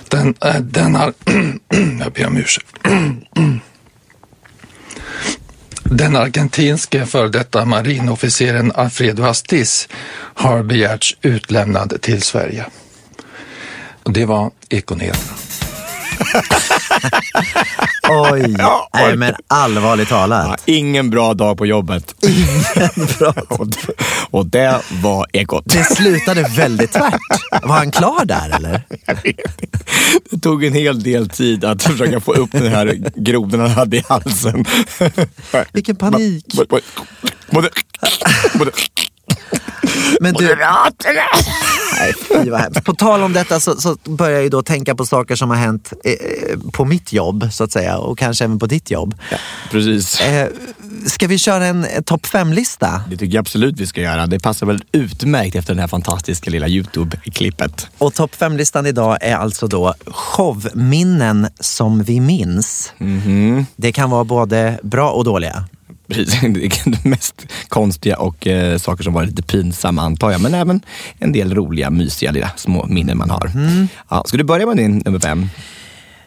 Den, 0.10 0.36
äh, 0.42 0.62
den 0.62 0.96
har... 0.96 1.14
jag 2.00 2.14
ber 2.14 2.28
om 2.28 2.38
ursäkt. 2.38 2.68
Den 5.84 6.16
argentinske 6.16 7.06
före 7.06 7.28
detta 7.28 7.66
marinofficeren 7.66 8.72
Alfredo 8.72 9.24
Astiz 9.24 9.90
har 10.14 10.64
begärts 10.64 11.18
utlämnad 11.22 12.02
till 12.02 12.22
Sverige. 12.22 12.66
Det 14.04 14.26
var 14.26 14.52
Ekonyheterna. 14.70 15.38
Oj, 18.12 18.56
nej 18.94 19.16
men 19.16 19.34
allvarligt 19.48 20.10
talat. 20.10 20.64
ingen 20.66 21.10
bra 21.10 21.34
dag 21.34 21.58
på 21.58 21.66
jobbet. 21.66 22.16
Ingen 22.24 23.08
bra. 23.20 23.34
och, 23.48 23.68
det, 23.68 23.78
och 24.32 24.46
det 24.46 24.82
var 25.02 25.28
Ekot. 25.34 25.64
Det 25.66 25.84
slutade 25.84 26.42
väldigt 26.56 26.92
tvärt. 26.92 27.20
Var 27.64 27.76
han 27.76 27.92
klar 27.92 28.26
där 28.26 28.56
eller? 28.56 28.82
Jag 29.06 29.16
vet 29.16 29.62
inte. 29.62 29.80
Det 30.30 30.40
tog 30.40 30.64
en 30.64 30.74
hel 30.74 31.04
del 31.04 31.30
tid 31.30 31.66
att 31.66 31.84
försöka 31.84 32.20
få 32.20 32.34
upp 32.34 32.52
den 32.52 32.68
här 32.68 33.12
grodan 33.16 33.60
han 33.60 33.70
hade 33.70 33.98
i 33.98 34.04
halsen. 34.10 34.66
Vilken 35.74 35.96
panik. 35.96 36.46
Men 40.20 40.34
du, 40.34 40.44
Moderaterna! 40.44 41.22
nej, 42.00 42.14
fy 42.44 42.50
vad 42.50 42.62
hemskt. 42.62 42.84
På 42.84 42.94
tal 42.94 43.24
om 43.24 43.34
detta 43.34 43.60
så, 43.60 43.76
så 43.76 43.98
börjar 44.04 44.34
jag 44.34 44.44
ju 44.44 44.50
då 44.50 44.62
tänka 44.62 44.96
på 44.96 45.06
saker 45.06 45.36
som 45.36 45.50
har 45.50 45.58
hänt 45.58 45.94
eh, 46.04 46.60
på 46.72 46.86
mitt 46.86 47.14
jobb 47.14 47.48
så 47.52 47.64
att 47.64 47.72
säga 47.72 47.98
och 47.98 48.18
kanske 48.18 48.44
även 48.44 48.60
på 48.60 48.66
ditt 48.66 48.92
jobb. 48.92 49.16
Precis. 49.72 50.22
Eh, 50.22 50.48
ska 51.06 51.28
vi 51.28 51.38
köra 51.38 51.66
en 51.66 51.86
eh, 51.86 52.02
topp 52.02 52.26
fem-lista? 52.26 53.04
Det 53.10 53.18
tycker 53.18 53.36
jag 53.36 53.42
absolut 53.42 53.80
vi 53.80 53.88
ska 53.88 54.02
göra. 54.02 54.28
Det 54.28 54.40
passar 54.40 54.66
väl 54.66 54.84
utmärkt 54.92 55.56
efter 55.56 55.76
det 55.76 55.82
här 55.82 55.88
fantastiska 55.88 56.52
lilla 56.52 56.68
Youtube-klippet. 56.68 57.88
Och 57.98 58.14
topp 58.14 58.36
fem-listan 58.36 58.86
idag 58.86 59.18
är 59.22 59.36
alltså 59.36 59.68
då 59.68 59.94
showminnen 60.08 61.48
som 61.60 62.04
vi 62.04 62.20
minns. 62.20 62.94
Det 63.76 63.92
kan 63.92 64.10
vara 64.10 64.24
både 64.24 64.80
bra 64.84 65.12
och 65.12 65.24
dåliga. 65.24 65.66
Precis. 66.14 66.42
Det 66.86 67.06
mest 67.06 67.48
konstiga 67.68 68.18
och 68.18 68.48
eh, 68.48 68.78
saker 68.78 69.04
som 69.04 69.14
var 69.14 69.26
lite 69.26 69.44
pinsamma 69.44 70.02
antar 70.02 70.32
jag. 70.32 70.42
Men 70.42 70.54
även 70.54 70.82
en 71.20 71.32
del 71.32 71.56
roliga, 71.56 71.90
mysiga 71.90 72.32
lilla 72.32 72.52
små 72.56 72.86
minnen 72.86 73.18
man 73.18 73.30
har. 73.30 73.52
Ja, 74.10 74.24
ska 74.26 74.38
du 74.38 74.44
börja 74.44 74.66
med 74.66 74.78
din 74.78 74.98
nummer 74.98 75.20
fem? 75.20 75.50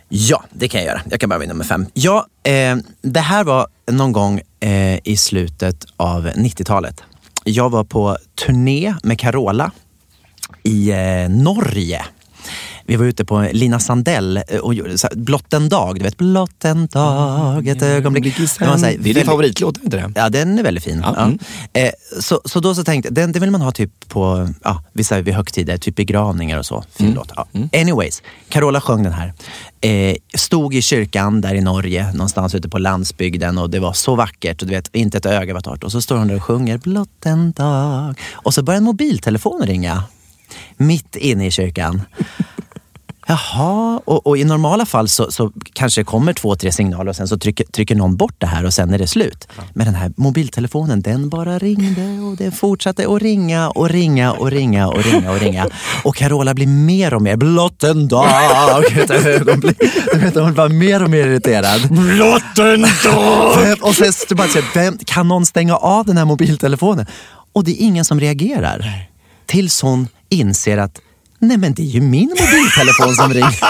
Ja, 0.09 0.45
det 0.53 0.69
kan 0.69 0.81
jag 0.81 0.89
göra. 0.89 1.01
Jag 1.11 1.21
kan 1.21 1.29
börja 1.29 1.39
med 1.39 1.49
nummer 1.49 1.65
fem. 1.65 1.87
Ja, 1.95 2.27
eh, 2.43 2.77
det 3.03 3.21
här 3.21 3.45
var 3.45 3.67
någon 3.91 4.13
gång 4.13 4.41
eh, 4.61 4.99
i 5.05 5.17
slutet 5.17 5.85
av 5.97 6.27
90-talet. 6.29 7.03
Jag 7.45 7.71
var 7.71 7.85
på 7.85 8.17
turné 8.47 8.95
med 9.03 9.19
Carola 9.19 9.71
i 10.63 10.91
eh, 10.91 11.29
Norge. 11.29 12.05
Vi 12.87 12.97
var 12.97 13.05
ute 13.05 13.25
på 13.25 13.49
Lina 13.53 13.81
Sandell 13.81 14.37
eh, 14.49 14.59
och 14.59 14.75
så 14.75 15.07
här, 15.07 15.17
blott 15.17 15.53
en 15.53 15.69
dag. 15.69 15.99
Du 15.99 16.03
vet, 16.05 16.17
blott 16.17 16.65
en 16.65 16.87
dag, 16.87 17.69
ett 17.69 17.83
ögonblick. 17.83 18.37
Det 18.37 18.67
var 18.67 18.77
så 18.79 18.85
här 18.87 18.97
Det 18.99 19.11
är 19.11 19.15
din 19.15 19.25
favoritlåt, 19.25 19.79
inte 19.85 19.97
det? 19.97 20.13
Ja, 20.15 20.29
den 20.29 20.59
är 20.59 20.63
väldigt 20.63 20.85
fin. 20.85 21.01
Ja, 21.05 21.15
Ja. 21.17 21.23
mm. 21.25 21.39
Eh, 21.73 21.91
så, 22.21 22.41
så 22.45 22.61
då 22.61 22.75
så 22.75 22.85
tänkte 22.85 23.07
jag, 23.09 23.15
den, 23.15 23.33
den 23.33 23.43
vill 23.43 23.51
man 23.51 23.61
ha 23.61 23.73
typ 23.73 24.09
på 24.09 24.49
ja, 24.65 24.83
vissa 24.93 25.21
vid 25.21 25.35
högtider, 25.35 25.77
typ 25.79 25.97
begravningar 25.97 26.59
och 26.59 26.67
så. 26.67 26.85
Fin 26.97 27.07
Mm. 27.07 27.17
låt. 27.17 27.33
Ja. 27.37 27.47
Anyways, 27.81 28.23
Carola 28.49 28.81
sjöng 28.81 29.03
den 29.03 29.13
här. 29.13 29.33
Eh, 29.81 30.17
stod 30.35 30.75
i 30.75 30.83
kyrkan 30.83 31.41
där 31.41 31.55
i 31.55 31.61
Norge, 31.61 32.13
någonstans 32.13 32.55
ute 32.55 32.69
på 32.69 32.79
landsbygden 32.79 33.59
och 33.59 33.71
det 33.71 33.81
var 33.81 33.93
så 33.93 34.15
vackert 34.15 34.63
och 34.63 34.69
du 34.69 34.75
vet, 34.75 34.91
inte 34.97 35.19
ett 35.19 35.27
öga 35.27 35.55
var 35.55 35.61
torrt. 35.61 35.85
Och 35.85 35.93
så 35.93 36.01
står 36.01 36.17
hon 36.17 36.29
där 36.29 36.37
och 36.37 36.43
sjunger 36.43 36.79
blott 36.79 37.27
en 37.27 37.53
dag. 37.53 38.21
Och 38.33 38.55
så 38.55 38.63
börjar 38.63 38.79
en 38.79 38.85
mobiltelefon 38.85 39.63
ringa. 39.67 40.03
Mitt 40.77 41.17
inne 41.17 41.47
i 41.47 41.51
kyrkan. 41.51 42.03
Jaha, 43.27 44.01
och, 44.05 44.27
och 44.27 44.39
i 44.39 44.45
normala 44.45 44.87
fall 44.87 45.09
så, 45.09 45.31
så 45.31 45.53
kanske 45.73 46.01
det 46.01 46.05
kommer 46.05 46.33
två, 46.33 46.57
tre 46.57 46.73
signaler 46.73 47.09
och 47.11 47.17
sen 47.17 47.29
så 47.29 47.39
trycker, 47.39 47.67
trycker 47.67 47.95
någon 47.95 48.17
bort 48.17 48.35
det 48.39 48.47
här 48.47 48.65
och 48.65 48.75
sen 48.75 48.95
är 48.95 48.99
det 48.99 49.07
slut. 49.07 49.49
Men 49.73 49.87
den 49.87 49.95
här 49.95 50.13
mobiltelefonen, 50.17 51.01
den 51.03 51.29
bara 51.29 51.59
ringde 51.59 52.21
och 52.21 52.37
det 52.37 52.51
fortsatte 52.51 53.09
att 53.09 53.23
ringa 53.23 53.71
och 53.71 53.89
ringa 53.91 54.33
och 54.33 54.51
ringa 54.51 54.89
och 54.89 55.05
ringa 55.05 55.31
och 55.31 55.41
ringa. 55.41 55.67
Och 56.03 56.17
Carola 56.17 56.55
blir 56.55 56.67
mer 56.67 57.15
och 57.15 57.23
mer, 57.23 57.37
blott 57.37 57.83
en 57.83 58.09
dag. 58.09 58.85
Du 60.13 60.19
vet, 60.19 60.35
Hon 60.35 60.55
var 60.55 60.69
mer 60.69 61.03
och 61.03 61.11
mer 61.11 61.27
irriterad. 61.27 61.89
Blott 61.91 62.59
en 62.59 62.87
dag! 63.05 63.77
Och 63.81 63.95
sen 63.95 64.13
så 64.13 64.35
bara, 64.35 64.49
vem, 64.75 64.99
kan 65.07 65.29
någon 65.29 65.47
stänga 65.47 65.77
av 65.77 66.07
den 66.07 66.17
här 66.17 66.25
mobiltelefonen? 66.25 67.07
Och 67.53 67.65
det 67.65 67.71
är 67.71 67.85
ingen 67.85 68.05
som 68.05 68.21
reagerar. 68.21 69.09
Tills 69.47 69.83
hon 69.83 70.09
inser 70.29 70.79
att 70.79 71.01
Nej 71.39 71.57
men 71.57 71.75
det 71.75 71.83
är 71.83 71.87
ju 71.87 72.01
min 72.01 72.29
mobiltelefon 72.29 73.15
som 73.15 73.35
ringer. 73.35 73.61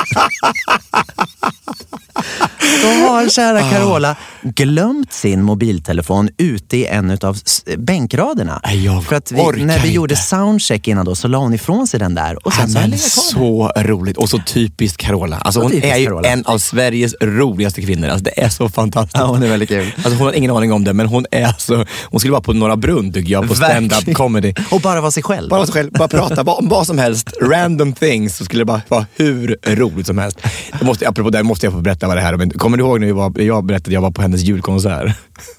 Då 2.83 2.88
har 3.09 3.29
kära 3.29 3.70
Carola 3.70 4.16
glömt 4.44 5.12
sin 5.12 5.42
mobiltelefon 5.42 6.28
ute 6.38 6.76
i 6.76 6.87
en 6.87 7.18
av 7.22 7.38
bänkraderna. 7.78 8.61
Jag 8.85 9.04
För 9.04 9.16
att 9.16 9.33
vi, 9.33 9.37
när 9.37 9.52
vi 9.52 9.61
inte. 9.61 9.88
gjorde 9.88 10.16
soundcheck 10.16 10.88
innan 10.88 11.04
då 11.07 11.14
så 11.14 11.28
la 11.28 11.38
hon 11.38 11.54
ifrån 11.54 11.87
sig 11.87 12.00
den 12.00 12.14
där 12.14 12.46
och 12.46 12.52
sen 12.52 12.68
så 12.70 12.78
den 12.78 12.98
så 12.98 13.72
roligt 13.76 14.16
och 14.16 14.30
så 14.30 14.38
typiskt 14.46 14.96
Carola. 14.98 15.37
Alltså, 15.37 15.61
Så 15.61 15.66
hon 15.66 15.72
är 15.83 15.96
ju 15.98 16.04
Carola. 16.07 16.28
en 16.28 16.44
av 16.44 16.59
Sveriges 16.59 17.14
roligaste 17.20 17.83
kvinnor. 17.83 18.09
Alltså, 18.09 18.24
det 18.24 18.40
är 18.42 18.48
så 18.48 18.68
fantastiskt. 18.68 19.16
Ja, 19.18 19.26
hon 19.26 19.42
är 19.42 19.48
väldigt 19.48 19.68
kul. 19.68 19.92
Alltså, 19.96 20.11
hon 20.11 20.26
har 20.26 20.33
ingen 20.33 20.50
aning 20.50 20.72
om 20.72 20.85
det, 20.85 20.92
men 20.92 21.07
hon 21.07 21.26
är 21.30 21.44
alltså, 21.46 21.87
hon 22.04 22.20
skulle 22.20 22.33
vara 22.33 22.42
på 22.42 22.52
Norra 22.52 22.76
Brunn 22.76 23.12
tycker 23.12 23.33
jag, 23.33 23.48
på 23.48 23.54
stand-up 23.54 24.14
comedy. 24.14 24.54
Och 24.70 24.80
bara 24.80 25.00
vara 25.00 25.11
sig 25.11 25.22
själv. 25.22 25.48
Bara 25.48 25.57
vara 25.57 25.66
sig 25.66 25.72
själv, 25.72 25.92
bara 25.92 26.09
prata 26.09 26.42
om 26.42 26.68
vad 26.68 26.87
som 26.87 26.98
helst, 26.98 27.30
random 27.42 27.92
things, 27.92 28.37
så 28.37 28.44
skulle 28.44 28.61
det 28.61 28.64
bara 28.64 28.80
vara 28.88 29.07
hur 29.16 29.57
roligt 29.66 30.07
som 30.07 30.18
helst. 30.18 30.38
Det 30.78 30.85
måste, 30.87 31.09
apropå 31.09 31.30
det 31.30 31.42
måste 31.42 31.66
jag 31.66 31.72
få 31.72 31.80
berätta 31.80 32.07
vad 32.09 32.16
det 32.16 32.20
här 32.20 32.33
är. 32.33 32.59
Kommer 32.59 32.76
du 32.76 32.85
ihåg 32.85 33.00
när 33.00 33.07
vi 33.07 33.12
var, 33.12 33.40
jag 33.40 33.64
berättade 33.64 33.88
att 33.88 33.92
jag 33.94 34.00
var 34.00 34.11
på 34.11 34.22
hennes 34.22 34.34
hennes 34.35 34.47
julkonsert. 34.47 35.16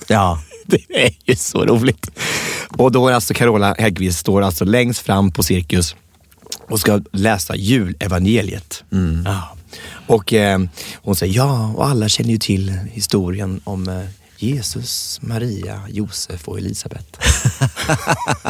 Ja. 0.07 0.41
Det 0.67 1.05
är 1.05 1.11
ju 1.23 1.35
så 1.35 1.65
roligt. 1.65 2.09
Och 2.69 2.91
då 2.91 3.07
är 3.07 3.13
alltså 3.13 3.33
Carola 3.33 3.75
Häggkvist 3.79 4.19
står 4.19 4.41
alltså 4.41 4.65
längst 4.65 4.99
fram 4.99 5.31
på 5.31 5.43
Cirkus 5.43 5.95
och 6.69 6.79
ska 6.79 7.01
läsa 7.11 7.55
julevangeliet. 7.55 8.83
Ja. 9.25 9.55
Och 10.07 10.33
eh, 10.33 10.59
hon 10.95 11.15
säger 11.15 11.33
ja, 11.33 11.73
och 11.75 11.87
alla 11.87 12.09
känner 12.09 12.29
ju 12.29 12.37
till 12.37 12.69
historien 12.69 13.61
om 13.63 13.89
eh, 13.89 14.05
Jesus, 14.37 15.19
Maria, 15.21 15.81
Josef 15.89 16.47
och 16.47 16.57
Elisabet. 16.57 17.17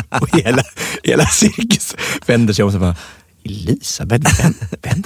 och 0.22 0.38
hela, 0.38 0.64
hela 1.04 1.26
cirkus 1.26 1.96
vänder 2.26 2.54
sig 2.54 2.66
om 2.66 2.74
och 2.74 2.80
bara, 2.80 2.96
Elisabet, 3.44 4.22
vem, 4.40 4.54
vem 4.82 5.02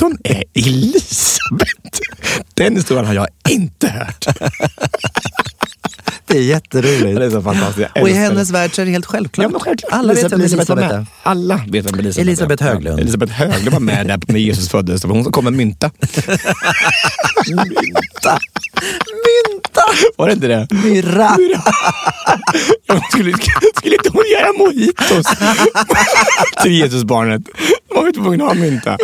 sjutton 0.00 0.18
är 0.24 0.44
Elisabet? 0.54 2.00
Den 2.54 2.76
historien 2.76 3.06
har 3.06 3.14
jag 3.14 3.26
inte 3.48 3.88
hört. 3.88 4.26
Det 6.26 6.38
är 6.38 6.42
jätteroligt. 6.42 7.18
Det 7.20 7.24
är 7.24 7.30
så 7.30 7.42
fantastiskt. 7.42 7.88
Och 8.00 8.08
i 8.08 8.12
hennes 8.12 8.50
värld 8.50 8.74
så 8.74 8.82
är 8.82 8.86
det 8.86 8.90
helt 8.92 9.06
självklart. 9.06 9.42
Ja, 9.42 9.48
men 9.48 9.60
självklart. 9.60 9.92
Alla 9.92 10.12
vet 10.14 10.32
vem 10.32 10.40
Elisabeth 10.40 10.74
med. 10.74 10.90
är. 10.90 11.06
Alla 11.22 11.56
vet 11.68 11.86
vem 11.86 11.98
Elisabeth 12.00 12.20
Elisabeth. 12.20 12.64
Höglund. 12.64 12.98
Ja, 12.98 13.02
Elisabeth 13.02 13.32
Höglund 13.32 13.68
var 13.68 13.80
med 13.80 14.06
där 14.06 14.20
när 14.28 14.38
Jesus 14.38 14.68
föddes. 14.68 15.02
Det 15.02 15.08
var 15.08 15.14
hon 15.14 15.24
som 15.24 15.32
kom 15.32 15.44
med 15.44 15.52
mynta. 15.52 15.90
mynta. 17.46 18.38
Mynta! 19.26 19.82
Var 20.16 20.26
det 20.26 20.32
inte 20.32 20.46
det? 20.48 20.66
Myrra! 20.70 21.36
Ja, 22.86 22.94
men 22.94 23.02
skulle, 23.10 23.32
skulle 23.76 23.94
inte 23.96 24.10
hon 24.12 24.24
göra 24.32 24.52
mojitos 24.58 25.26
till 26.62 26.72
Jesusbarnet? 26.72 27.42
De 27.88 27.94
var 27.94 28.06
ju 28.06 28.12
tvungna 28.12 28.44
att 28.44 28.50
ha 28.50 28.54
mynta. 28.54 28.96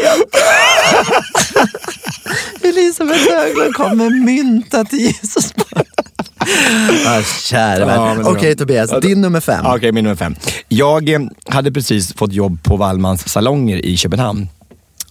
Elisabeth 2.62 3.30
Höglund 3.30 3.74
kom 3.74 3.96
med 3.96 4.12
mynta 4.12 4.84
till 4.84 4.98
Jesus 4.98 5.54
ah, 7.06 7.22
Kära 7.42 7.86
vän. 7.86 8.26
Okej 8.26 8.56
Tobias, 8.56 8.90
din 9.02 9.20
nummer 9.20 9.40
fem. 9.40 9.66
Okej, 9.66 9.92
min 9.92 10.04
nummer 10.04 10.16
fem. 10.16 10.36
Jag 10.68 11.08
eh, 11.08 11.20
hade 11.48 11.72
precis 11.72 12.14
fått 12.14 12.32
jobb 12.32 12.62
på 12.62 12.76
Wallmans 12.76 13.28
salonger 13.28 13.84
i 13.84 13.96
Köpenhamn. 13.96 14.48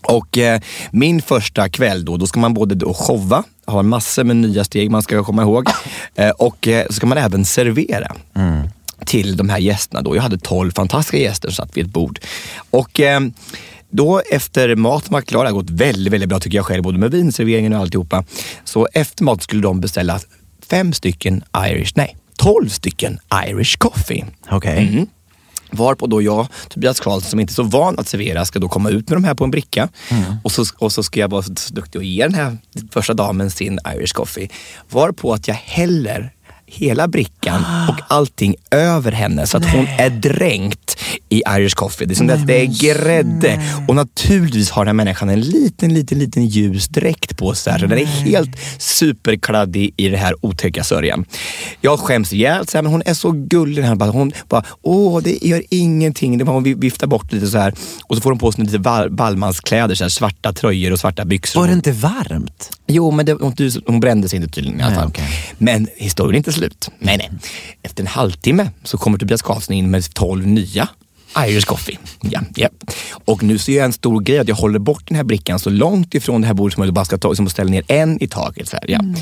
Och 0.01 0.38
eh, 0.38 0.61
min 0.91 1.21
första 1.21 1.69
kväll 1.69 2.05
då, 2.05 2.17
då 2.17 2.27
ska 2.27 2.39
man 2.39 2.53
både 2.53 2.75
då 2.75 2.93
showa, 2.93 3.43
ha 3.65 3.83
massor 3.83 4.23
med 4.23 4.35
nya 4.35 4.63
steg 4.63 4.91
man 4.91 5.01
ska 5.01 5.23
komma 5.23 5.41
ihåg. 5.41 5.69
Eh, 6.17 6.29
och 6.29 6.67
eh, 6.67 6.88
så 6.88 6.93
ska 6.93 7.07
man 7.07 7.17
även 7.17 7.45
servera. 7.45 8.15
till 9.05 9.38
de 9.38 9.49
här 9.49 9.57
gästerna. 9.57 10.01
Då. 10.01 10.15
Jag 10.15 10.21
hade 10.21 10.38
12 10.38 10.71
fantastiska 10.71 11.17
gäster 11.17 11.49
som 11.49 11.55
satt 11.55 11.77
vid 11.77 11.85
ett 11.85 11.91
bord. 11.91 12.19
Och 12.69 12.99
eh, 12.99 13.19
då 13.89 14.21
efter 14.31 14.75
mat 14.75 15.09
var 15.09 15.21
klar, 15.21 15.43
det 15.43 15.49
har 15.49 15.55
gått 15.55 15.69
väldigt, 15.69 16.13
väldigt 16.13 16.29
bra 16.29 16.39
tycker 16.39 16.57
jag 16.57 16.65
själv, 16.65 16.83
både 16.83 16.97
med 16.97 17.11
vinserveringen 17.11 17.73
och 17.73 17.79
alltihopa. 17.79 18.23
Så 18.63 18.87
efter 18.93 19.23
mat 19.23 19.43
skulle 19.43 19.61
de 19.61 19.81
beställa 19.81 20.19
fem 20.69 20.93
stycken 20.93 21.43
Irish, 21.57 21.91
nej, 21.95 22.17
12 22.37 22.69
stycken 22.69 23.19
Irish 23.47 23.77
coffee. 23.77 24.25
Okej. 24.49 24.87
Mm. 24.87 25.07
Varpå 25.71 26.07
då 26.07 26.21
jag, 26.21 26.47
Tobias 26.69 26.99
Karlsson, 26.99 27.29
som 27.29 27.39
inte 27.39 27.51
är 27.51 27.55
så 27.55 27.63
van 27.63 27.99
att 27.99 28.07
servera, 28.07 28.45
ska 28.45 28.59
då 28.59 28.69
komma 28.69 28.89
ut 28.89 29.09
med 29.09 29.17
de 29.17 29.23
här 29.23 29.33
på 29.33 29.43
en 29.43 29.51
bricka. 29.51 29.89
Och, 30.43 30.51
så, 30.51 30.65
och 30.77 30.91
så 30.91 31.03
ska 31.03 31.19
jag 31.19 31.27
vara 31.27 31.41
så 31.41 31.73
duktig 31.73 31.99
och 31.99 32.05
ge 32.05 32.23
den 32.23 32.33
här 32.33 32.57
första 32.91 33.13
damen 33.13 33.51
sin 33.51 33.79
Irish 33.95 34.13
coffee. 34.13 34.49
Varpå 34.89 35.33
att 35.33 35.47
jag 35.47 35.55
häller 35.55 36.33
hela 36.67 37.08
brickan 37.08 37.63
och 37.89 37.95
allting 38.08 38.56
över 38.71 39.12
henne 39.12 39.47
så 39.47 39.58
att 39.58 39.65
hon 39.71 39.88
är 39.97 40.10
dränkt 40.10 40.97
i 41.30 41.41
Irish 41.49 41.73
coffee. 41.75 42.06
Det 42.06 42.13
är 42.13 42.15
som 42.15 42.30
att 42.30 42.47
det 42.47 42.62
är 42.62 42.65
grädde. 42.93 43.62
Och 43.88 43.95
naturligtvis 43.95 44.69
har 44.69 44.86
den 44.86 44.88
här 44.88 45.06
människan 45.06 45.30
en 45.30 45.41
liten, 45.41 45.93
liten, 45.93 46.19
liten 46.19 46.45
ljus 46.45 46.88
dräkt 46.88 47.38
på 47.38 47.54
sig. 47.56 47.80
Så 47.80 47.86
den 47.86 47.99
är 47.99 48.06
helt 48.06 48.49
superkladdig 48.78 49.93
i 49.97 50.08
det 50.10 50.17
här 50.17 50.45
otäcka 50.45 50.84
sörjan. 50.84 51.25
Jag 51.82 51.99
skäms 51.99 52.34
ihjäl, 52.34 52.65
men 52.73 52.86
hon 52.86 53.01
är 53.06 53.13
så 53.13 53.32
gullig. 53.32 53.75
Den 53.75 53.86
här, 53.86 53.95
bara- 53.95 54.10
hon 54.12 54.32
bara, 54.49 54.63
åh 54.82 55.21
det 55.23 55.43
gör 55.43 55.63
ingenting. 55.69 56.38
Det 56.38 56.43
var, 56.43 56.54
hon 56.54 56.63
viftar 56.80 57.08
bort 57.08 57.34
lite 57.34 57.47
så 57.47 57.58
här. 57.58 57.73
Och 58.08 58.15
så 58.15 58.21
får 58.21 58.30
hon 58.30 58.39
på 58.39 58.51
sig 58.51 58.63
lite 58.65 58.78
Wallmanskläder, 59.10 59.95
så 59.95 60.04
här, 60.04 60.10
svarta 60.10 60.54
tröjor 60.54 60.91
och 60.91 60.99
svarta 60.99 61.25
byxor. 61.25 61.60
Var 61.60 61.67
det 61.67 61.73
inte 61.73 61.91
varmt? 61.91 62.69
Jo, 62.88 63.12
men 63.12 63.25
det, 63.25 63.34
hon, 63.34 63.54
hon 63.86 63.99
brände 63.99 64.30
sig 64.30 64.38
inte 64.38 64.49
tydligen 64.49 64.80
i 64.80 64.84
alla 64.84 64.89
Nej, 64.91 64.99
fall. 64.99 65.08
okej. 65.08 65.25
Men 65.58 65.88
historien 65.95 66.34
är 66.36 66.38
inte 66.38 66.51
slut. 66.55 66.89
Nej, 66.99 67.17
nej. 67.17 67.31
Efter 67.83 68.03
en 68.03 68.07
halvtimme 68.07 68.71
så 68.83 68.97
kommer 68.97 69.17
Tobias 69.17 69.41
Karlsson 69.41 69.75
in 69.75 69.91
med 69.91 70.13
12 70.13 70.47
nya 70.47 70.89
Irish 71.37 71.67
coffee. 71.67 71.97
Ja, 72.21 72.41
ja. 72.55 72.69
Och 73.25 73.43
nu 73.43 73.57
ser 73.57 73.75
jag 73.77 73.85
en 73.85 73.93
stor 73.93 74.19
grej 74.21 74.39
att 74.39 74.47
jag 74.47 74.55
håller 74.55 74.79
bort 74.79 75.07
den 75.07 75.15
här 75.15 75.23
brickan 75.23 75.59
så 75.59 75.69
långt 75.69 76.15
ifrån 76.15 76.41
det 76.41 76.47
här 76.47 76.53
bordet 76.53 76.73
som 76.73 76.83
jag 76.83 76.93
bara 76.93 77.05
ska 77.05 77.17
ta, 77.17 77.35
som 77.35 77.45
att 77.45 77.51
ställa 77.51 77.69
ner 77.69 77.83
en 77.87 78.23
i 78.23 78.27
taget. 78.27 78.69
Så 78.69 78.75
här, 78.75 78.85
ja. 78.87 78.99
Mm. 78.99 79.15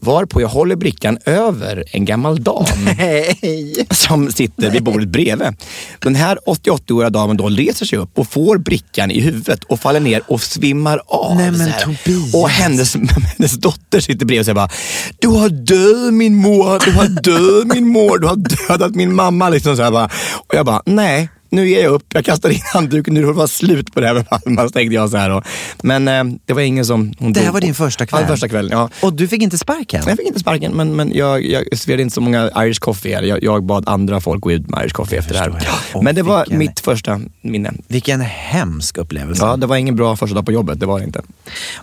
Varpå 0.00 0.40
jag 0.40 0.48
håller 0.48 0.76
brickan 0.76 1.18
över 1.24 1.84
en 1.92 2.04
gammal 2.04 2.42
dam 2.42 2.66
som 3.90 4.32
sitter 4.32 4.70
vid 4.70 4.82
bordet 4.82 5.08
bredvid. 5.08 5.56
Den 5.98 6.14
här 6.14 6.38
88-åriga 6.46 7.10
damen 7.10 7.36
då 7.36 7.48
reser 7.48 7.86
sig 7.86 7.98
upp 7.98 8.18
och 8.18 8.28
får 8.30 8.58
brickan 8.58 9.10
i 9.10 9.20
huvudet 9.20 9.64
och 9.64 9.80
faller 9.80 10.00
ner 10.00 10.22
och 10.26 10.40
svimmar 10.40 11.00
av. 11.06 11.36
Nej, 11.36 11.50
men. 11.50 11.72
Tobias. 11.84 12.34
Och 12.34 12.48
hennes, 12.48 12.94
hennes 13.38 13.52
dotter 13.52 14.00
sitter 14.00 14.26
bredvid 14.26 14.40
och 14.40 14.44
säger 14.44 14.54
bara 14.54 14.70
Du 15.18 15.28
har 15.28 15.48
död 15.48 16.14
min 16.14 16.34
mor, 16.34 16.84
du 16.84 16.92
har 16.92 17.22
död 17.22 17.66
min 17.66 17.88
mor, 17.88 18.18
du 18.18 18.26
har 18.26 18.36
dödat 18.68 18.94
min 18.94 19.14
mamma. 19.14 19.48
Liksom 19.48 19.76
så 19.76 19.82
här 19.82 19.90
bara. 19.90 20.10
Och 20.34 20.54
jag 20.54 20.66
bara, 20.66 20.82
nej. 20.86 21.28
Nu 21.50 21.68
ger 21.68 21.82
jag 21.82 21.92
upp, 21.92 22.04
jag 22.14 22.24
kastar 22.24 22.50
in 22.50 22.60
handduken, 22.74 23.14
nu 23.14 23.20
får 23.22 23.26
det 23.28 23.36
vara 23.36 23.46
slut 23.48 23.94
på 23.94 24.00
det 24.00 24.06
här 24.06 24.14
med 24.14 24.28
Palma, 24.28 24.68
tänkte 24.68 24.94
jag 24.94 25.10
så 25.10 25.16
här. 25.16 25.30
då. 25.30 25.42
Men 25.82 26.08
eh, 26.08 26.24
det 26.46 26.52
var 26.52 26.60
ingen 26.62 26.84
som... 26.84 27.12
Hon 27.18 27.32
Det 27.32 27.40
här 27.40 27.46
dog. 27.46 27.52
var 27.54 27.60
din 27.60 27.74
första 27.74 28.06
kväll? 28.06 28.20
Ja, 28.22 28.28
första 28.28 28.48
kvällen. 28.48 28.70
Ja. 28.78 28.90
Och 29.02 29.12
du 29.12 29.28
fick 29.28 29.42
inte 29.42 29.58
sparken? 29.58 30.02
Jag 30.06 30.16
fick 30.16 30.26
inte 30.26 30.40
sparken, 30.40 30.72
men, 30.72 30.96
men 30.96 31.12
jag, 31.14 31.44
jag 31.46 31.78
serverade 31.78 32.02
inte 32.02 32.14
så 32.14 32.20
många 32.20 32.50
Irish 32.56 32.78
coffee. 32.80 33.10
Jag, 33.26 33.42
jag 33.42 33.64
bad 33.64 33.88
andra 33.88 34.20
folk 34.20 34.40
gå 34.40 34.52
ut 34.52 34.68
med 34.70 34.80
Irish 34.84 34.92
coffee 34.92 35.16
efter 35.18 35.32
det 35.34 35.40
här. 35.40 35.68
jag. 35.92 36.04
Men 36.04 36.14
det 36.14 36.22
var 36.22 36.38
vilken- 36.44 36.58
mitt 36.58 36.80
första 36.80 37.20
minne. 37.42 37.72
Vilken 37.88 38.20
hemsk 38.20 38.98
upplevelse. 38.98 39.44
Ja, 39.44 39.56
det 39.56 39.66
var 39.66 39.76
ingen 39.76 39.96
bra 39.96 40.16
första 40.16 40.34
dag 40.34 40.46
på 40.46 40.52
jobbet, 40.52 40.80
det 40.80 40.86
var 40.86 40.98
det 40.98 41.04
inte. 41.04 41.22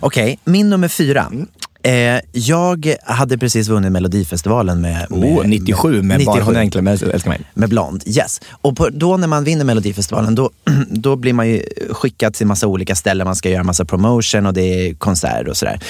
Okej, 0.00 0.38
min 0.44 0.70
nummer 0.70 0.88
fyra. 0.88 1.32
Eh, 1.86 2.20
jag 2.32 2.94
hade 3.04 3.38
precis 3.38 3.68
vunnit 3.68 3.92
Melodifestivalen 3.92 4.80
med, 4.80 5.06
med, 5.10 5.38
Oh, 5.38 5.46
97 5.46 6.02
med 6.02 6.24
Bara 6.24 6.42
hon 6.42 6.54
men 6.54 6.88
älskar 6.88 7.28
mig. 7.28 7.40
med 7.54 7.68
Blond. 7.68 8.02
Yes. 8.06 8.40
Och 8.50 8.76
på, 8.76 8.88
då 8.88 9.16
när 9.16 9.26
man 9.28 9.44
vinner 9.44 9.64
Melodifestivalen 9.64 10.34
då, 10.34 10.50
då 10.90 11.16
blir 11.16 11.32
man 11.32 11.48
ju 11.48 11.62
skickad 11.90 12.34
till 12.34 12.46
massa 12.46 12.66
olika 12.66 12.94
ställen. 12.94 13.24
Man 13.24 13.36
ska 13.36 13.50
göra 13.50 13.62
massa 13.64 13.84
promotion 13.84 14.46
och 14.46 14.54
det 14.54 14.62
är 14.62 14.94
konserter 14.94 15.48
och 15.48 15.56
sådär. 15.56 15.80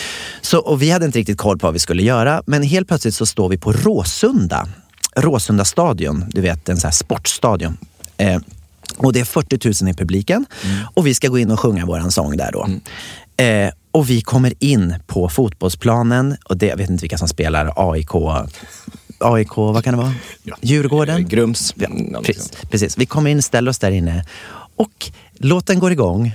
Så, 0.41 0.59
och 0.59 0.83
vi 0.83 0.91
hade 0.91 1.07
inte 1.07 1.19
riktigt 1.19 1.39
koll 1.39 1.59
på 1.59 1.67
vad 1.67 1.75
vi 1.75 1.79
skulle 1.79 2.03
göra. 2.03 2.43
Men 2.47 2.63
helt 2.63 2.89
plötsligt 2.89 3.15
så 3.15 3.27
står 3.27 3.49
vi 3.49 3.59
på 3.59 3.73
Råsunda. 3.73 4.69
Råsunda 5.17 5.65
stadion, 5.65 6.25
du 6.29 6.41
vet 6.41 6.69
en 6.69 6.77
sån 6.77 6.89
här 6.89 6.93
sportstadion. 6.93 7.77
Eh, 8.17 8.39
och 8.97 9.13
det 9.13 9.21
är 9.21 9.25
40 9.25 9.85
000 9.85 9.91
i 9.91 9.95
publiken 9.95 10.47
och 10.95 11.07
vi 11.07 11.15
ska 11.15 11.29
gå 11.29 11.39
in 11.39 11.51
och 11.51 11.61
sjunga 11.61 11.87
våran 11.87 12.11
sång 12.11 12.37
där 12.37 12.53
då. 12.53 12.69
Eh, 13.45 13.71
och 13.97 14.11
vi 14.11 14.21
kommer 14.21 14.53
in 14.59 14.95
på 15.07 15.29
fotbollsplanen 15.29 16.37
och 16.45 16.57
det, 16.57 16.67
jag 16.67 16.77
vet 16.77 16.91
inte 16.91 17.03
vilka 17.03 17.19
som 17.19 17.29
spelar 17.29 17.93
AIK. 17.93 18.15
AIK, 19.21 19.57
vad 19.57 19.85
kan 19.85 19.95
det 19.95 20.01
vara? 20.01 20.15
Djurgården? 20.61 21.29
Grums. 21.29 21.75
Ja, 21.77 21.87
Mm, 21.87 22.11
ja, 22.13 22.23
precis, 22.23 22.53
precis. 22.71 22.99
Vi 22.99 23.07
kommer 23.07 23.31
in, 23.31 23.43
ställer 23.43 23.71
oss 23.71 23.79
där 23.79 23.91
inne 23.91 24.25
och 24.77 25.11
låten 25.39 25.79
går 25.79 25.93
igång. 25.93 26.35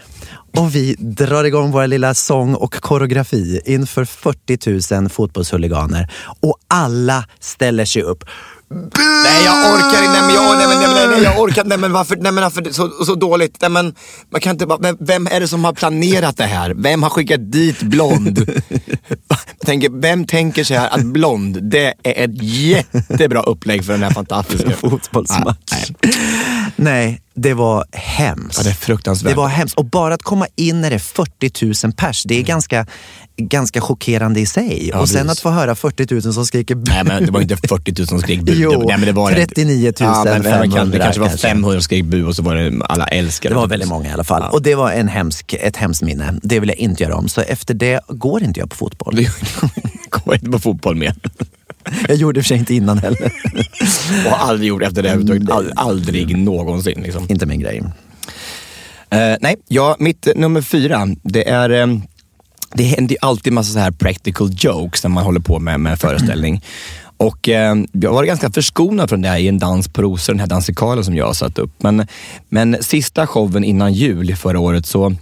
Och 0.58 0.76
vi 0.76 0.96
drar 1.00 1.44
igång 1.44 1.72
vår 1.72 1.88
lilla 1.88 2.14
sång 2.14 2.56
och 2.56 2.74
koreografi 2.74 3.62
inför 3.66 4.06
40 4.06 4.96
000 5.00 5.10
fotbollshuliganer. 5.10 6.12
Och 6.40 6.58
alla 6.68 7.26
ställer 7.40 7.86
sig 7.86 8.02
upp. 8.02 8.24
Nej 8.72 9.46
jag 9.46 9.74
orkar 9.74 10.04
inte, 10.04 10.12
nej 10.12 10.22
men 10.22 10.36
jag, 10.36 10.58
nej, 10.58 10.68
men, 10.68 10.78
nej, 10.80 11.08
men, 11.08 11.10
nej, 11.10 11.24
jag 11.24 11.40
orkar 11.40 11.64
nej 11.64 11.78
men 11.78 11.92
varför, 11.92 12.16
nej 12.16 12.32
men 12.32 12.44
varför 12.44 12.72
så, 12.72 13.06
så 13.06 13.16
dåligt? 13.16 13.58
Nej 13.62 13.70
men 13.70 13.96
man 14.30 14.42
kan 14.42 14.52
inte 14.52 14.66
bara, 14.66 14.80
vem, 14.82 14.98
vem 15.00 15.28
är 15.28 15.40
det 15.40 15.48
som 15.48 15.64
har 15.64 15.74
planerat 15.74 16.38
det 16.38 16.46
här? 16.46 16.74
Vem 16.78 17.04
har 17.04 17.10
skickat 17.10 17.52
dit 17.52 17.82
Blond? 17.82 18.62
tänker, 19.66 20.02
vem 20.02 20.26
tänker 20.26 20.64
sig 20.64 20.78
här 20.78 20.90
att 20.90 21.06
Blond, 21.06 21.64
det 21.64 21.94
är 22.04 22.24
ett 22.26 22.44
jättebra 22.44 23.42
upplägg 23.42 23.86
för 23.86 23.94
den 23.94 24.04
här 24.04 24.12
fantastiska 24.12 24.70
fotbollsmatch. 24.82 25.72
Nej. 25.72 25.96
Nej, 26.76 27.22
det 27.34 27.54
var 27.54 27.86
hemskt. 27.92 28.58
Ja, 28.58 28.64
det 28.64 28.70
är 28.70 28.74
fruktansvärt. 28.74 29.32
Det 29.32 29.36
var 29.36 29.48
hemskt. 29.48 29.78
Och 29.78 29.86
bara 29.86 30.14
att 30.14 30.24
komma 30.24 30.48
in 30.56 30.82
när 30.82 30.90
det 30.90 30.96
är 30.96 31.00
40 31.00 31.86
000 31.86 31.94
pers, 31.94 32.24
det 32.24 32.40
är 32.40 32.44
ganska, 32.44 32.86
ganska 33.38 33.82
chockerande 33.82 34.40
i 34.40 34.46
sig. 34.46 34.90
Ja, 34.90 35.00
och 35.00 35.10
sen 35.10 35.18
precis. 35.22 35.32
att 35.32 35.40
få 35.40 35.50
höra 35.50 35.76
40 35.76 36.14
000 36.14 36.34
som 36.34 36.46
skriker 36.46 36.76
bu. 36.76 36.84
Nej 36.88 37.04
men 37.04 37.26
det 37.26 37.32
var 37.32 37.42
inte 37.42 37.58
40 37.58 37.94
000 37.98 38.08
som 38.08 38.20
skrek 38.22 38.42
bu. 38.42 38.54
Jo, 38.56 38.84
nej, 38.88 38.98
men 38.98 39.06
det 39.06 39.12
var 39.12 39.32
39 39.32 39.94
ja, 40.00 40.24
men 40.26 40.42
det, 40.42 40.50
kan- 40.50 40.62
500 40.62 40.86
det 40.86 41.00
kanske 41.00 41.22
var 41.22 41.28
kanske. 41.28 41.48
500 41.48 41.76
som 41.76 41.82
skrek 41.84 42.04
bu 42.06 42.26
och 42.26 42.36
så 42.36 42.44
var 42.44 42.56
det 42.56 42.86
alla 42.86 43.06
älskade. 43.06 43.56
Det 43.56 43.60
var 43.60 43.68
väldigt 43.68 43.90
många 43.90 44.10
i 44.10 44.12
alla 44.12 44.24
fall. 44.24 44.44
Och 44.52 44.62
det 44.62 44.76
var 44.76 44.92
en 44.92 45.08
hemsk, 45.08 45.54
ett 45.54 45.78
hemskt 45.78 46.02
minne. 46.02 46.40
Det 46.44 46.60
vill 46.60 46.70
jag 46.70 46.78
inte 46.78 47.04
göra 47.04 47.16
om. 47.16 47.30
Så 47.30 47.42
efter 47.42 47.74
det 47.74 48.00
går 48.08 48.44
inte 48.44 48.60
jag 48.60 48.70
på 48.70 48.76
fotboll. 48.76 49.16
Du 49.16 49.28
kommer 50.10 50.36
inte 50.38 50.50
på 50.52 50.60
fotboll 50.60 50.96
mer. 50.96 51.16
Jag 52.08 52.18
gjorde 52.18 52.40
det 52.40 52.44
för 52.44 52.48
sig 52.48 52.58
inte 52.58 52.74
innan 52.76 52.98
heller. 52.98 53.34
Och 54.26 54.32
har 54.32 54.50
aldrig 54.50 54.70
gjort 54.70 54.82
efter 54.84 55.04
det 55.04 55.10
överhuvudtaget. 55.10 55.70
Ald- 55.70 55.74
aldrig 55.76 56.38
någonsin. 56.38 57.02
Liksom. 57.02 57.26
inte 57.30 57.46
min 57.46 57.60
grej. 57.60 57.82
Eh, 59.10 59.36
nej, 59.42 59.56
ja, 59.68 59.96
mitt 60.00 60.28
nummer 60.36 60.62
fyra, 60.62 61.08
det 61.24 61.50
är... 61.50 61.70
eh, 61.70 61.88
det 62.74 62.84
händer 62.84 63.16
ju 63.16 63.18
alltid 63.22 63.54
massa 63.54 63.74
så 63.74 63.80
här 63.80 63.92
practical 63.92 64.50
jokes 64.58 65.04
när 65.04 65.10
man 65.10 65.24
håller 65.24 65.40
på 65.40 65.60
med, 65.60 65.80
med 65.80 66.00
föreställning. 66.00 66.62
Och 67.18 67.50
eh, 67.50 67.76
jag 67.92 68.14
var 68.14 68.24
ganska 68.24 68.52
förskonad 68.52 69.10
från 69.10 69.22
det 69.22 69.30
här 69.30 69.38
i 69.38 69.48
en 69.48 69.60
dans 69.60 69.88
på 69.88 70.02
rosor, 70.02 70.34
den 70.34 70.40
här 70.40 70.48
dansikalen 70.48 71.04
som 71.04 71.16
jag 71.16 71.26
har 71.26 71.34
satt 71.34 71.58
upp. 71.58 71.72
Men, 71.78 72.08
men 72.50 72.78
sista 72.82 73.28
showen 73.28 73.64
innan 73.64 73.94
jul 73.94 74.36
förra 74.36 74.60
året 74.60 74.86
så 74.86 75.16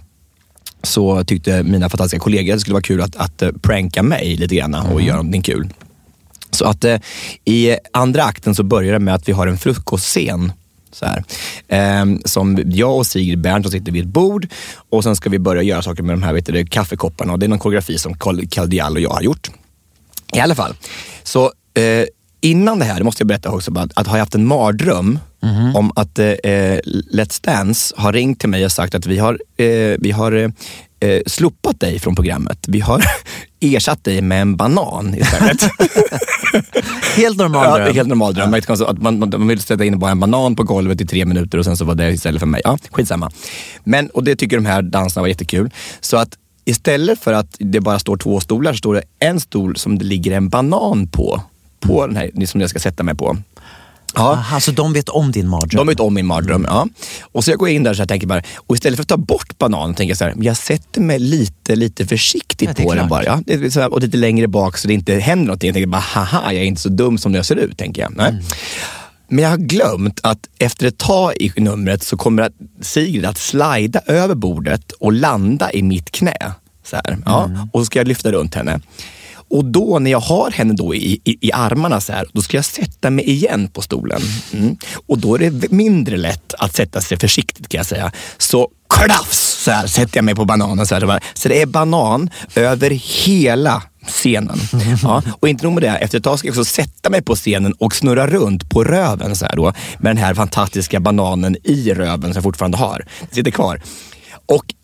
så 0.82 1.24
tyckte 1.24 1.62
mina 1.62 1.88
fantastiska 1.88 2.22
kollegor 2.22 2.52
att 2.52 2.56
det 2.56 2.60
skulle 2.60 2.74
vara 2.74 2.82
kul 2.82 3.00
att, 3.00 3.16
att 3.16 3.42
uh, 3.42 3.48
pranka 3.62 4.02
mig 4.02 4.36
lite 4.36 4.54
grann 4.54 4.74
och 4.74 4.90
mm. 4.90 5.04
göra 5.04 5.16
någonting 5.16 5.42
kul. 5.42 5.68
Så 6.50 6.64
att 6.64 6.84
uh, 6.84 6.96
i 7.44 7.76
andra 7.92 8.24
akten 8.24 8.54
så 8.54 8.62
börjar 8.62 8.92
det 8.92 8.98
med 8.98 9.14
att 9.14 9.28
vi 9.28 9.32
har 9.32 9.46
en 9.46 9.58
frukostscen 9.58 10.52
så 10.92 11.06
här. 11.06 11.24
Eh, 11.68 12.04
som 12.24 12.62
jag 12.66 12.96
och 12.96 13.06
Sigrid 13.06 13.40
Berndt 13.40 13.70
sitter 13.70 13.92
vid 13.92 14.02
ett 14.02 14.08
bord 14.08 14.46
och 14.90 15.04
sen 15.04 15.16
ska 15.16 15.30
vi 15.30 15.38
börja 15.38 15.62
göra 15.62 15.82
saker 15.82 16.02
med 16.02 16.12
de 16.12 16.22
här 16.22 16.32
vet 16.32 16.46
du, 16.46 16.66
kaffekopparna 16.66 17.32
och 17.32 17.38
det 17.38 17.46
är 17.46 17.48
någon 17.48 17.58
koreografi 17.58 17.98
som 17.98 18.14
Carl 18.14 18.40
och 18.94 19.00
jag 19.00 19.10
har 19.10 19.22
gjort. 19.22 19.50
I 20.34 20.40
alla 20.40 20.54
fall, 20.54 20.74
så 21.22 21.52
eh, 21.74 22.04
innan 22.40 22.78
det 22.78 22.84
här, 22.84 23.02
måste 23.02 23.22
jag 23.22 23.28
berätta 23.28 23.50
också, 23.50 23.78
att, 23.78 23.90
att 23.94 24.06
har 24.06 24.16
jag 24.16 24.22
haft 24.22 24.34
en 24.34 24.46
mardröm 24.46 25.18
mm. 25.42 25.76
om 25.76 25.92
att 25.96 26.18
eh, 26.18 26.34
Let's 27.12 27.44
Dance 27.44 27.94
har 27.96 28.12
ringt 28.12 28.40
till 28.40 28.48
mig 28.48 28.64
och 28.64 28.72
sagt 28.72 28.94
att 28.94 29.06
vi 29.06 29.18
har, 29.18 29.38
eh, 29.56 29.96
vi 29.98 30.10
har 30.10 30.52
eh, 31.00 31.20
slopat 31.26 31.80
dig 31.80 31.98
från 31.98 32.14
programmet. 32.14 32.58
Vi 32.68 32.80
har 32.80 33.04
ersatt 33.60 34.04
dig 34.04 34.22
med 34.22 34.42
en 34.42 34.56
banan 34.56 35.14
istället. 35.14 35.62
helt 37.16 37.38
normal 37.38 37.64
dröm. 37.64 37.86
Ja, 37.86 37.92
helt 37.92 38.08
normal 38.08 38.34
dröm. 38.34 38.54
Ja. 38.68 38.86
Att 38.86 39.02
man, 39.02 39.18
man, 39.18 39.30
man 39.30 39.48
vill 39.48 39.60
sätta 39.60 39.84
in 39.84 39.98
bara 39.98 40.10
en 40.10 40.20
banan 40.20 40.56
på 40.56 40.62
golvet 40.62 41.00
i 41.00 41.06
tre 41.06 41.24
minuter 41.24 41.58
och 41.58 41.64
sen 41.64 41.76
så 41.76 41.84
var 41.84 41.94
det 41.94 42.10
istället 42.10 42.40
för 42.40 42.46
mig. 42.46 42.60
Ja, 42.64 42.78
skitsamma. 42.90 43.30
Men, 43.84 44.10
och 44.10 44.24
det 44.24 44.36
tycker 44.36 44.56
de 44.56 44.66
här 44.66 44.82
dansarna 44.82 45.22
var 45.22 45.28
jättekul. 45.28 45.70
Så 46.00 46.16
att 46.16 46.38
istället 46.64 47.18
för 47.18 47.32
att 47.32 47.56
det 47.58 47.80
bara 47.80 47.98
står 47.98 48.16
två 48.16 48.40
stolar 48.40 48.72
så 48.72 48.76
står 48.76 48.94
det 48.94 49.02
en 49.18 49.40
stol 49.40 49.76
som 49.76 49.98
det 49.98 50.04
ligger 50.04 50.32
en 50.32 50.48
banan 50.48 51.06
på. 51.06 51.42
På 51.80 52.06
den 52.06 52.16
här 52.16 52.46
som 52.46 52.60
jag 52.60 52.70
ska 52.70 52.78
sätta 52.78 53.02
mig 53.02 53.14
på. 53.14 53.36
Ja. 54.14 54.32
Aha, 54.32 54.60
så 54.60 54.70
de 54.70 54.92
vet 54.92 55.08
om 55.08 55.32
din 55.32 55.48
mardröm? 55.48 55.78
De 55.78 55.86
vet 55.86 56.00
om 56.00 56.14
min 56.14 56.26
mardröm, 56.26 56.66
ja. 56.68 56.88
Och 57.32 57.44
så 57.44 57.50
jag 57.50 57.58
går 57.58 57.68
in 57.68 57.82
där 57.82 58.00
och 58.00 58.08
tänker 58.08 58.26
bara, 58.26 58.42
och 58.56 58.74
istället 58.74 58.96
för 58.96 59.02
att 59.02 59.08
ta 59.08 59.16
bort 59.16 59.58
bananen 59.58 59.94
tänker 59.94 60.10
jag 60.10 60.18
så 60.18 60.24
här, 60.24 60.34
jag 60.40 60.56
sätter 60.56 61.00
mig 61.00 61.18
lite, 61.18 61.76
lite 61.76 62.06
försiktigt 62.06 62.78
ja, 62.78 62.84
på 62.84 62.94
den 62.94 63.08
bara. 63.08 63.24
Ja. 63.24 63.40
Här, 63.74 63.92
och 63.92 64.00
lite 64.00 64.16
längre 64.16 64.48
bak 64.48 64.78
så 64.78 64.88
det 64.88 64.94
inte 64.94 65.14
händer 65.14 65.46
någonting. 65.46 65.68
Jag 65.68 65.74
tänker 65.74 65.88
bara, 65.88 65.98
haha, 65.98 66.52
jag 66.52 66.62
är 66.62 66.66
inte 66.66 66.80
så 66.80 66.88
dum 66.88 67.18
som 67.18 67.34
jag 67.34 67.46
ser 67.46 67.56
ut, 67.56 67.78
tänker 67.78 68.02
jag. 68.02 68.12
Mm. 68.12 68.42
Men 69.28 69.44
jag 69.44 69.50
har 69.50 69.56
glömt 69.56 70.20
att 70.22 70.48
efter 70.58 70.86
ett 70.86 70.98
tag 70.98 71.32
i 71.40 71.52
numret 71.56 72.02
så 72.02 72.16
kommer 72.16 72.50
Sigrid 72.80 73.24
att 73.24 73.38
slida 73.38 74.00
över 74.06 74.34
bordet 74.34 74.92
och 74.92 75.12
landa 75.12 75.72
i 75.72 75.82
mitt 75.82 76.10
knä. 76.10 76.52
Så 76.84 76.96
här, 76.96 77.18
ja. 77.24 77.44
Mm. 77.44 77.68
Och 77.72 77.80
så 77.80 77.84
ska 77.84 77.98
jag 77.98 78.08
lyfta 78.08 78.32
runt 78.32 78.54
henne. 78.54 78.80
Och 79.50 79.64
då 79.64 79.98
när 79.98 80.10
jag 80.10 80.20
har 80.20 80.50
henne 80.50 80.74
då 80.74 80.94
i, 80.94 81.20
i, 81.24 81.48
i, 81.48 81.52
armarna 81.52 82.00
så 82.00 82.12
här, 82.12 82.26
då 82.32 82.42
ska 82.42 82.56
jag 82.56 82.64
sätta 82.64 83.10
mig 83.10 83.30
igen 83.30 83.68
på 83.68 83.82
stolen. 83.82 84.20
Mm. 84.52 84.76
Och 85.06 85.18
då 85.18 85.34
är 85.34 85.50
det 85.50 85.70
mindre 85.70 86.16
lätt 86.16 86.54
att 86.58 86.76
sätta 86.76 87.00
sig 87.00 87.18
försiktigt 87.18 87.68
kan 87.68 87.78
jag 87.78 87.86
säga. 87.86 88.12
Så 88.38 88.68
klafs 88.88 89.62
så 89.64 89.70
här, 89.70 89.86
sätter 89.86 90.18
jag 90.18 90.24
mig 90.24 90.34
på 90.34 90.44
bananen. 90.44 90.86
Så, 90.86 90.94
här, 90.94 91.20
så 91.34 91.48
det 91.48 91.62
är 91.62 91.66
banan 91.66 92.30
över 92.54 92.90
hela 92.90 93.82
scenen. 94.06 94.58
Ja, 95.02 95.22
och 95.40 95.48
inte 95.48 95.64
nog 95.64 95.74
med 95.74 95.82
det, 95.82 95.88
efter 95.88 96.18
ett 96.18 96.24
tag 96.24 96.38
ska 96.38 96.48
jag 96.48 96.52
också 96.52 96.64
sätta 96.64 97.10
mig 97.10 97.22
på 97.22 97.34
scenen 97.34 97.72
och 97.72 97.94
snurra 97.94 98.26
runt 98.26 98.70
på 98.70 98.84
röven 98.84 99.36
så 99.36 99.46
här 99.46 99.56
då, 99.56 99.72
med 99.98 100.16
den 100.16 100.24
här 100.24 100.34
fantastiska 100.34 101.00
bananen 101.00 101.56
i 101.64 101.94
röven 101.94 102.22
som 102.22 102.32
jag 102.34 102.42
fortfarande 102.42 102.76
har. 102.78 103.04
Det 103.28 103.34
sitter 103.34 103.50
kvar. 103.50 103.82
Och 104.46 104.74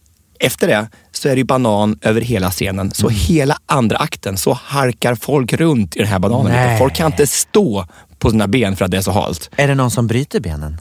efter 0.40 0.66
det 0.66 0.88
så 1.12 1.28
är 1.28 1.36
det 1.36 1.44
banan 1.44 1.98
över 2.02 2.20
hela 2.20 2.50
scenen. 2.50 2.90
Så 2.90 3.08
mm. 3.08 3.20
hela 3.20 3.56
andra 3.66 3.96
akten 3.96 4.36
så 4.36 4.58
harkar 4.64 5.14
folk 5.14 5.52
runt 5.52 5.96
i 5.96 5.98
den 5.98 6.08
här 6.08 6.18
bananen. 6.18 6.52
Nej. 6.52 6.78
Folk 6.78 6.94
kan 6.94 7.06
inte 7.06 7.26
stå 7.26 7.86
på 8.18 8.30
sina 8.30 8.46
ben 8.46 8.76
för 8.76 8.84
att 8.84 8.90
det 8.90 8.96
är 8.96 9.02
så 9.02 9.10
halt. 9.10 9.50
Är 9.56 9.68
det 9.68 9.74
någon 9.74 9.90
som 9.90 10.06
bryter 10.06 10.40
benen? 10.40 10.78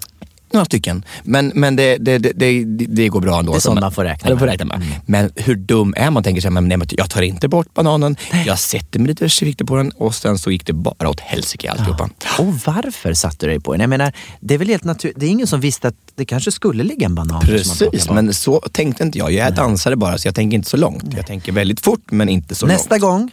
Några 0.55 0.65
stycken. 0.65 1.05
Men, 1.23 1.51
men 1.55 1.75
det, 1.75 1.97
det, 1.97 2.17
det, 2.17 2.63
det, 2.65 3.07
går 3.07 3.21
bra 3.21 3.39
ändå. 3.39 3.51
Det 3.51 3.57
är 3.57 3.59
sånt 3.59 3.79
man 3.79 3.91
får 3.91 4.03
räkna 4.03 4.29
med. 4.29 4.39
Får 4.39 4.47
räkna 4.47 4.65
med. 4.65 4.75
Mm. 4.75 4.87
Men 5.05 5.31
hur 5.35 5.55
dum 5.55 5.93
är 5.97 6.11
man? 6.11 6.23
tänker 6.23 6.41
sig, 6.41 6.51
men, 6.51 6.67
nej, 6.67 6.79
jag 6.89 7.09
tar 7.09 7.21
inte 7.21 7.47
bort 7.47 7.73
bananen, 7.73 8.15
nej. 8.31 8.43
jag 8.47 8.59
sätter 8.59 8.99
mig 8.99 9.07
lite 9.07 9.25
försiktigt 9.25 9.67
på 9.67 9.75
den 9.75 9.91
och 9.91 10.15
sen 10.15 10.37
så 10.37 10.51
gick 10.51 10.65
det 10.65 10.73
bara 10.73 11.09
åt 11.09 11.19
helsike 11.19 11.71
alltihopa. 11.71 12.09
Ja. 12.37 12.43
Och 12.43 12.53
varför 12.65 13.13
satte 13.13 13.45
du 13.45 13.49
dig 13.49 13.59
på 13.59 13.71
den? 13.71 13.81
Jag 13.81 13.89
menar, 13.89 14.13
det 14.39 14.53
är 14.53 14.57
väl 14.57 14.67
helt 14.67 14.83
naturligt. 14.83 15.19
Det 15.19 15.25
är 15.25 15.29
ingen 15.29 15.47
som 15.47 15.59
visste 15.59 15.87
att 15.87 15.95
det 16.15 16.25
kanske 16.25 16.51
skulle 16.51 16.83
ligga 16.83 17.05
en 17.05 17.15
banan. 17.15 17.41
Precis, 17.41 18.09
men 18.09 18.33
så 18.33 18.59
tänkte 18.59 19.03
inte 19.03 19.17
jag. 19.17 19.31
Jag 19.31 19.47
är 19.47 19.51
dansare 19.51 19.95
bara 19.95 20.17
så 20.17 20.27
jag 20.27 20.35
tänker 20.35 20.55
inte 20.55 20.69
så 20.69 20.77
långt. 20.77 21.03
Nej. 21.03 21.13
Jag 21.15 21.27
tänker 21.27 21.51
väldigt 21.51 21.79
fort 21.79 22.11
men 22.11 22.29
inte 22.29 22.55
så 22.55 22.65
Nästa 22.65 22.97
långt. 22.97 23.01
Nästa 23.01 23.07
gång 23.07 23.31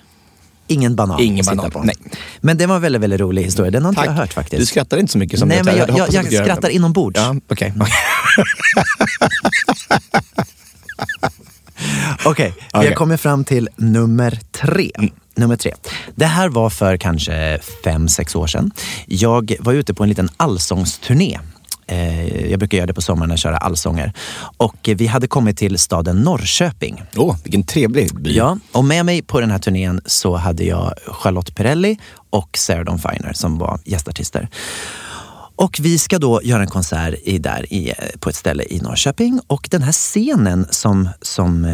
Ingen 0.67 0.97
banan 0.97 1.21
Ingen 1.21 1.45
banan, 1.45 1.71
på. 1.71 1.83
nej. 1.83 1.97
Men 2.41 2.57
det 2.57 2.67
var 2.67 2.77
en 2.77 2.83
väldigt, 2.83 3.03
väldigt 3.03 3.21
rolig 3.21 3.43
historia. 3.43 3.71
Den 3.71 3.85
har 3.85 3.91
inte 3.93 4.05
jag 4.05 4.13
hört 4.13 4.33
faktiskt. 4.33 4.61
Du 4.61 4.67
skrattar 4.67 4.97
inte 4.99 5.13
så 5.13 5.19
mycket 5.19 5.39
som 5.39 5.49
Nej, 5.49 5.63
men 5.65 5.77
jag, 5.77 5.89
jag, 5.89 5.99
jag, 5.99 6.33
jag 6.33 6.45
skrattar 6.45 6.69
inombords. 6.69 7.21
Ja. 7.21 7.37
Okay. 7.49 7.73
Okej, 12.25 12.27
okay, 12.31 12.53
vi 12.73 12.79
okay. 12.79 12.89
har 12.89 12.95
kommit 12.95 13.21
fram 13.21 13.45
till 13.45 13.69
nummer 13.77 14.39
tre. 14.53 14.91
Mm. 14.99 15.11
Nummer 15.37 15.57
tre. 15.57 15.73
Det 16.15 16.27
här 16.27 16.49
var 16.49 16.71
för 16.71 16.97
kanske 16.97 17.59
fem, 17.85 18.09
sex 18.09 18.35
år 18.35 18.47
sedan. 18.47 18.71
Jag 19.07 19.57
var 19.61 19.73
ute 19.73 19.95
på 19.95 20.03
en 20.03 20.09
liten 20.09 20.29
allsångsturné 20.37 21.39
jag 22.51 22.59
brukar 22.59 22.79
göra 22.79 22.87
det 22.87 22.95
på 22.95 23.03
sommaren 23.03 23.31
och 23.31 23.39
köra 23.39 23.57
allsånger. 23.57 24.13
Och 24.57 24.89
vi 24.97 25.07
hade 25.07 25.27
kommit 25.27 25.57
till 25.57 25.79
staden 25.79 26.17
Norrköping. 26.17 27.03
Åh, 27.17 27.31
oh, 27.31 27.37
vilken 27.43 27.63
trevlig 27.63 28.15
by. 28.15 28.37
Ja, 28.37 28.59
och 28.73 28.85
med 28.85 29.07
mig 29.07 29.23
på 29.23 29.41
den 29.41 29.51
här 29.51 29.59
turnén 29.59 30.01
så 30.07 30.37
hade 30.37 30.65
jag 30.65 30.95
Charlotte 31.07 31.55
Perrelli 31.55 31.99
och 32.31 32.59
Sarah 32.59 32.85
Dawn 32.85 32.99
Finer 32.99 33.33
som 33.33 33.59
var 33.59 33.81
gästartister. 33.85 34.49
Och 35.57 35.79
vi 35.81 35.99
ska 35.99 36.19
då 36.19 36.41
göra 36.43 36.63
en 36.63 36.69
konsert 36.69 37.15
i, 37.25 37.39
där 37.39 37.73
i, 37.73 37.93
på 38.21 38.29
ett 38.29 38.37
ställe 38.37 38.65
i 38.71 38.81
Norrköping 38.81 39.41
och 39.47 39.69
den 39.71 39.83
här 39.83 39.93
scenen 39.93 40.67
som, 40.71 41.09
som 41.23 41.65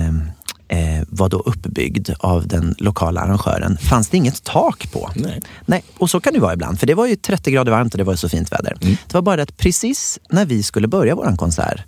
eh, 0.69 1.03
var 1.09 1.29
då 1.29 1.39
uppbyggd 1.39 2.11
av 2.19 2.49
den 2.49 2.75
lokala 2.79 3.21
arrangören 3.21 3.79
fanns 3.79 4.09
det 4.09 4.17
inget 4.17 4.45
tak 4.45 4.93
på. 4.93 5.11
Nej. 5.15 5.41
Nej. 5.67 5.85
Och 5.99 6.11
så 6.11 6.21
kan 6.21 6.33
det 6.33 6.41
vara 6.41 6.53
ibland, 6.53 6.81
för 6.81 6.87
det 6.87 6.95
var 6.95 7.07
ju 7.07 7.17
30 7.17 7.51
grader 7.51 7.73
varmt 7.73 7.95
och 7.95 7.99
det 7.99 8.05
var 8.05 8.17
så 8.17 8.29
fint 8.29 8.53
väder. 8.53 8.77
Mm. 8.81 8.97
Det 9.07 9.15
var 9.15 9.23
bara 9.23 9.43
att 9.43 9.57
precis 9.57 10.19
när 10.31 10.47
vi 10.47 10.63
skulle 10.63 10.89
börja 10.89 11.15
vår 11.15 11.37
konsert 11.37 11.81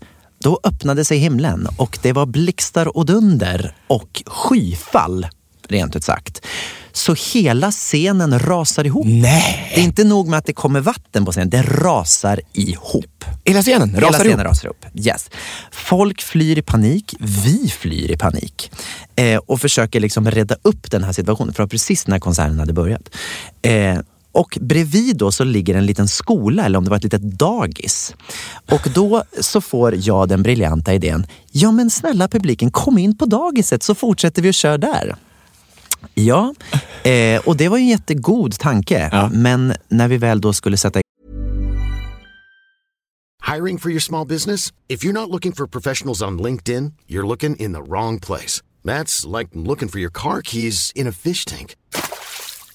då 0.42 0.60
öppnade 0.64 1.04
sig 1.04 1.18
himlen 1.18 1.68
och 1.76 1.98
det 2.02 2.12
var 2.12 2.26
blixtar 2.26 2.96
och 2.96 3.06
dunder 3.06 3.74
och 3.86 4.22
skyfall, 4.26 5.26
rent 5.68 5.96
ut 5.96 6.04
sagt. 6.04 6.46
Så 6.92 7.14
hela 7.34 7.70
scenen 7.70 8.38
rasar 8.38 8.86
ihop. 8.86 9.06
Nej. 9.06 9.72
Det 9.74 9.80
är 9.80 9.84
inte 9.84 10.04
nog 10.04 10.28
med 10.28 10.38
att 10.38 10.44
det 10.46 10.52
kommer 10.52 10.80
vatten 10.80 11.24
på 11.24 11.32
scenen, 11.32 11.50
det 11.50 11.62
rasar 11.62 12.40
ihop. 12.52 13.24
Hela 13.44 13.62
scenen 13.62 13.88
rasar 13.94 14.00
Hela 14.00 14.12
scenen 14.18 14.30
ihop? 14.30 14.46
rasar 14.46 14.64
ihop. 14.66 14.84
Yes. 14.94 15.30
Folk 15.70 16.22
flyr 16.22 16.58
i 16.58 16.62
panik, 16.62 17.14
vi 17.18 17.68
flyr 17.68 18.10
i 18.10 18.16
panik 18.16 18.70
eh, 19.16 19.36
och 19.46 19.60
försöker 19.60 20.00
liksom 20.00 20.30
rädda 20.30 20.56
upp 20.62 20.90
den 20.90 21.04
här 21.04 21.12
situationen. 21.12 21.54
För 21.54 21.66
precis 21.66 22.06
när 22.06 22.18
konserten 22.18 22.58
hade 22.58 22.72
börjat. 22.72 23.10
Eh, 23.62 23.98
och 24.32 24.58
bredvid 24.60 25.16
då 25.16 25.32
så 25.32 25.44
ligger 25.44 25.74
en 25.74 25.86
liten 25.86 26.08
skola, 26.08 26.64
eller 26.64 26.78
om 26.78 26.84
det 26.84 26.90
var 26.90 26.96
ett 26.96 27.04
litet 27.04 27.22
dagis. 27.22 28.14
Och 28.70 28.88
då 28.94 29.24
så 29.40 29.60
får 29.60 29.94
jag 29.98 30.28
den 30.28 30.42
briljanta 30.42 30.94
idén, 30.94 31.26
ja 31.52 31.70
men 31.70 31.90
snälla 31.90 32.28
publiken, 32.28 32.70
kom 32.70 32.98
in 32.98 33.18
på 33.18 33.26
dagiset 33.26 33.82
så 33.82 33.94
fortsätter 33.94 34.42
vi 34.42 34.48
att 34.48 34.54
köra 34.54 34.78
där. 34.78 35.16
Ja, 36.14 36.54
eh, 37.04 37.40
och 37.44 37.56
det 37.56 37.68
var 37.68 37.76
ju 37.78 37.82
en 37.82 37.88
jättegod 37.88 38.58
tanke. 38.58 39.08
Ja. 39.12 39.30
Men 39.32 39.74
när 39.88 40.08
vi 40.08 40.16
väl 40.16 40.40
då 40.40 40.52
skulle 40.52 40.76
sätta 40.76 41.00
Hiring 43.50 43.78
for 43.78 43.90
your 43.90 44.00
small 44.00 44.26
business? 44.26 44.72
If 44.88 45.02
you're 45.04 45.12
not 45.12 45.28
looking 45.28 45.52
for 45.52 45.66
professionals 45.66 46.22
on 46.22 46.38
LinkedIn, 46.38 46.92
you're 47.08 47.26
looking 47.26 47.56
in 47.56 47.72
the 47.72 47.82
wrong 47.82 48.20
place. 48.20 48.62
That's 48.84 49.26
like 49.38 49.48
looking 49.54 49.88
for 49.88 49.98
your 49.98 50.12
car 50.12 50.40
keys 50.40 50.92
in 50.94 51.08
a 51.08 51.12
fish 51.12 51.44
tank. 51.44 51.74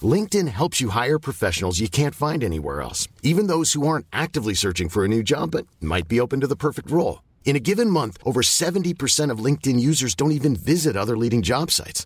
LinkedIn 0.02 0.50
helps 0.50 0.82
you 0.82 0.90
hire 0.90 1.18
professionals 1.18 1.80
you 1.80 1.88
can't 1.88 2.14
find 2.14 2.44
anywhere 2.44 2.82
else, 2.82 3.08
even 3.24 3.48
those 3.48 3.72
who 3.72 3.88
aren't 3.88 4.06
actively 4.12 4.54
searching 4.54 4.90
for 4.90 5.06
a 5.06 5.08
new 5.08 5.24
job 5.24 5.52
but 5.52 5.66
might 5.80 6.10
be 6.10 6.20
open 6.20 6.42
to 6.42 6.48
the 6.48 6.58
perfect 6.58 6.92
role. 6.92 7.24
In 7.46 7.56
a 7.56 7.60
given 7.60 7.90
month, 7.90 8.18
over 8.26 8.42
70% 8.42 9.32
of 9.32 9.40
LinkedIn 9.40 9.80
users 9.80 10.14
don't 10.14 10.34
even 10.34 10.56
visit 10.58 10.98
other 10.98 11.16
leading 11.16 11.42
job 11.42 11.72
sites. 11.72 12.06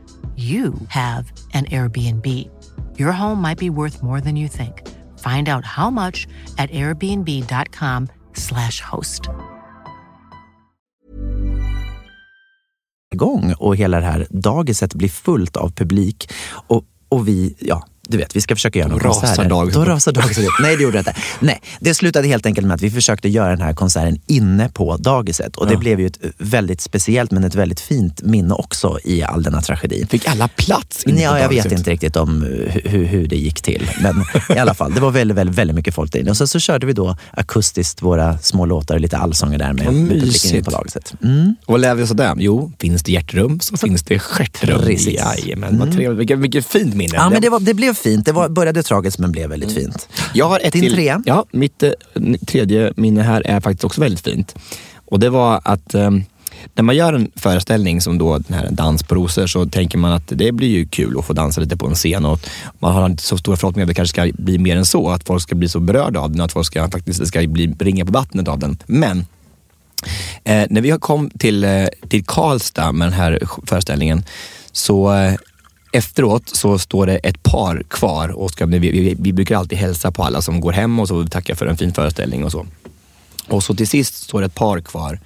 you 0.35 0.73
have 0.87 1.31
an 1.53 1.65
Airbnb. 1.65 2.25
Your 2.97 3.11
home 3.11 3.41
might 3.41 3.59
be 3.59 3.69
worth 3.69 4.01
more 4.01 4.21
than 4.21 4.35
you 4.35 4.47
think. 4.47 4.87
Find 5.19 5.47
out 5.49 5.65
how 5.65 5.91
much 5.91 6.27
at 6.57 6.71
airbnb.com/slash 6.71 8.81
host. 8.81 9.29
igång 13.21 13.53
och 13.59 13.75
hela 13.75 13.99
det 13.99 14.05
här 14.05 14.27
dagiset 14.29 14.95
blir 14.95 15.09
fullt 15.09 15.57
av 15.57 15.71
publik. 15.71 16.31
Och, 16.67 16.85
och 17.09 17.27
vi, 17.27 17.55
ja, 17.59 17.85
du 18.11 18.17
vet, 18.17 18.35
vi 18.35 18.41
ska 18.41 18.55
försöka 18.55 18.79
göra 18.79 18.89
några 18.89 19.09
rasar 19.09 19.45
dagiset. 19.49 19.73
Då 19.81 19.85
rasar 19.85 20.11
dagiset. 20.11 20.45
Nej, 20.61 20.75
det 20.77 20.83
gjorde 20.83 20.93
det 20.93 20.99
inte. 20.99 21.15
Nej, 21.39 21.61
det 21.79 21.93
slutade 21.93 22.27
helt 22.27 22.45
enkelt 22.45 22.67
med 22.67 22.75
att 22.75 22.81
vi 22.81 22.91
försökte 22.91 23.29
göra 23.29 23.49
den 23.49 23.61
här 23.61 23.73
konserten 23.73 24.21
inne 24.27 24.69
på 24.69 24.97
dagiset. 24.97 25.55
Och 25.55 25.67
det 25.67 25.73
Ja. 25.73 25.79
blev 25.79 25.99
ju 25.99 26.07
ett 26.07 26.19
väldigt 26.37 26.81
speciellt 26.81 27.31
men 27.31 27.43
ett 27.43 27.55
väldigt 27.55 27.79
fint 27.79 28.21
minne 28.21 28.53
också 28.53 28.97
i 29.03 29.23
all 29.23 29.43
denna 29.43 29.61
tragedi. 29.61 30.05
Fick 30.09 30.27
alla 30.27 30.47
plats 30.47 31.03
inne 31.03 31.15
på 31.15 31.21
Ja, 31.23 31.39
jag 31.39 31.49
vet 31.49 31.71
inte 31.71 31.91
riktigt 31.91 32.15
om 32.15 32.41
hur, 32.83 33.05
hur, 33.05 33.27
det 33.27 33.35
gick 33.35 33.61
till. 33.61 33.91
Men 34.01 34.23
i 34.57 34.59
alla 34.59 34.73
fall, 34.73 34.93
det 34.93 35.01
var 35.01 35.11
väldigt, 35.11 35.37
väldigt, 35.37 35.55
väldigt 35.55 35.75
mycket 35.75 35.95
folk 35.95 36.11
där 36.11 36.19
inne. 36.19 36.29
Och 36.31 36.37
sen 36.37 36.47
så 36.47 36.59
körde 36.59 36.85
vi 36.85 36.93
då 36.93 37.17
akustiskt 37.31 38.01
våra 38.01 38.37
små 38.37 38.65
låtar 38.65 38.95
och 38.95 39.01
lite 39.01 39.17
allsånger 39.17 39.57
där 39.57 39.73
med, 39.73 39.85
publiken 39.85 40.51
inne 40.51 40.63
på 40.63 40.71
dagiset. 40.71 41.13
Mm. 41.23 41.55
Och 41.65 41.71
vad 41.71 41.81
lär 41.81 41.95
vi 41.95 42.03
oss 42.03 42.09
av 42.11 42.15
det? 42.15 42.35
Jo, 42.37 42.71
finns 42.79 43.03
det 43.03 43.11
hjärtrum 43.11 43.59
så 43.59 43.77
finns 43.77 44.03
det 44.03 44.19
stjärtrum. 44.19 44.81
Precis. 44.81 45.13
Jajamän, 45.13 45.79
vad 45.79 45.91
trevligt. 45.93 46.19
Vilket, 46.19 46.39
vilket 46.39 46.65
fint 46.65 46.95
minne. 46.95 47.15
Ja, 47.15 47.29
men 47.29 47.41
det, 47.41 47.49
var, 47.49 47.59
det 47.59 47.73
blev 47.73 47.93
fint. 48.01 48.25
Det 48.25 48.31
var, 48.31 48.49
började 48.49 48.83
tragiskt 48.83 49.19
men 49.19 49.31
blev 49.31 49.49
väldigt 49.49 49.71
fint. 49.71 50.09
Jag 50.33 50.49
har 50.49 50.59
ett 50.59 50.73
Din 50.73 50.81
till. 50.81 50.93
trea? 50.93 51.23
Ja, 51.25 51.45
mitt 51.51 51.83
eh, 51.83 51.91
tredje 52.47 52.93
minne 52.95 53.21
här 53.21 53.41
är 53.45 53.59
faktiskt 53.59 53.83
också 53.83 54.01
väldigt 54.01 54.21
fint. 54.21 54.55
Och 55.05 55.19
det 55.19 55.29
var 55.29 55.61
att 55.63 55.93
eh, 55.93 56.11
när 56.73 56.83
man 56.83 56.95
gör 56.95 57.13
en 57.13 57.31
föreställning 57.35 58.01
som 58.01 58.17
då 58.17 58.37
den 58.37 58.57
här 58.57 58.67
Dans 58.71 59.03
på 59.03 59.15
rosor 59.15 59.47
så 59.47 59.65
tänker 59.65 59.97
man 59.97 60.11
att 60.11 60.23
det 60.27 60.51
blir 60.51 60.67
ju 60.67 60.87
kul 60.87 61.19
att 61.19 61.25
få 61.25 61.33
dansa 61.33 61.61
lite 61.61 61.77
på 61.77 61.87
en 61.87 61.95
scen 61.95 62.25
och 62.25 62.39
man 62.79 62.93
har 62.93 63.05
inte 63.05 63.23
så 63.23 63.37
stora 63.37 63.57
förhoppningar 63.57 63.85
att 63.85 63.87
det 63.87 63.93
kanske 63.93 64.13
ska 64.13 64.43
bli 64.43 64.57
mer 64.57 64.77
än 64.77 64.85
så, 64.85 65.09
att 65.09 65.23
folk 65.23 65.41
ska 65.41 65.55
bli 65.55 65.69
så 65.69 65.79
berörda 65.79 66.19
av 66.19 66.31
den, 66.31 66.41
att 66.41 66.51
folk 66.51 66.67
ska 66.67 66.89
faktiskt 66.89 67.27
ska 67.27 67.47
bli 67.47 67.75
ringa 67.79 68.05
på 68.05 68.11
vattnet 68.11 68.47
av 68.47 68.59
den. 68.59 68.77
Men 68.85 69.25
Eh, 70.43 70.65
när 70.69 70.81
vi 70.81 70.91
kom 70.99 71.29
till, 71.29 71.63
eh, 71.63 71.85
till 72.09 72.25
Karlstad 72.25 72.91
med 72.91 73.07
den 73.07 73.13
här 73.13 73.39
föreställningen 73.65 74.23
så 74.71 75.13
eh, 75.13 75.33
efteråt 75.91 76.49
så 76.49 76.79
står 76.79 77.05
det 77.05 77.17
ett 77.17 77.43
par 77.43 77.83
kvar 77.87 78.29
och 78.29 78.51
ska, 78.51 78.65
vi, 78.65 78.79
vi, 78.79 79.15
vi 79.19 79.33
brukar 79.33 79.57
alltid 79.57 79.77
hälsa 79.77 80.11
på 80.11 80.23
alla 80.23 80.41
som 80.41 80.61
går 80.61 80.71
hem 80.71 80.99
och 80.99 81.07
så 81.07 81.27
tackar 81.27 81.55
för 81.55 81.65
en 81.65 81.77
fin 81.77 81.93
föreställning 81.93 82.43
och 82.43 82.51
så. 82.51 82.65
Och 83.47 83.63
så 83.63 83.75
till 83.75 83.87
sist 83.87 84.15
står 84.15 84.39
det 84.39 84.45
ett 84.45 84.55
par 84.55 84.79
kvar. 84.81 85.19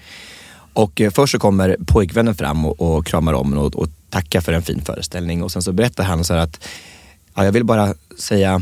Och 0.73 1.01
eh, 1.01 1.11
först 1.11 1.31
så 1.31 1.39
kommer 1.39 1.77
pojkvännen 1.87 2.35
fram 2.35 2.65
och, 2.65 2.81
och 2.81 3.05
kramar 3.05 3.33
om 3.33 3.53
och, 3.53 3.75
och 3.75 3.89
tackar 4.09 4.41
för 4.41 4.53
en 4.53 4.63
fin 4.63 4.81
föreställning 4.81 5.43
och 5.43 5.51
sen 5.51 5.61
så 5.61 5.71
berättar 5.71 6.03
han 6.03 6.23
så 6.23 6.33
här 6.33 6.41
att 6.41 6.67
ja, 7.35 7.45
jag 7.45 7.51
vill 7.51 7.63
bara 7.63 7.93
säga 8.19 8.61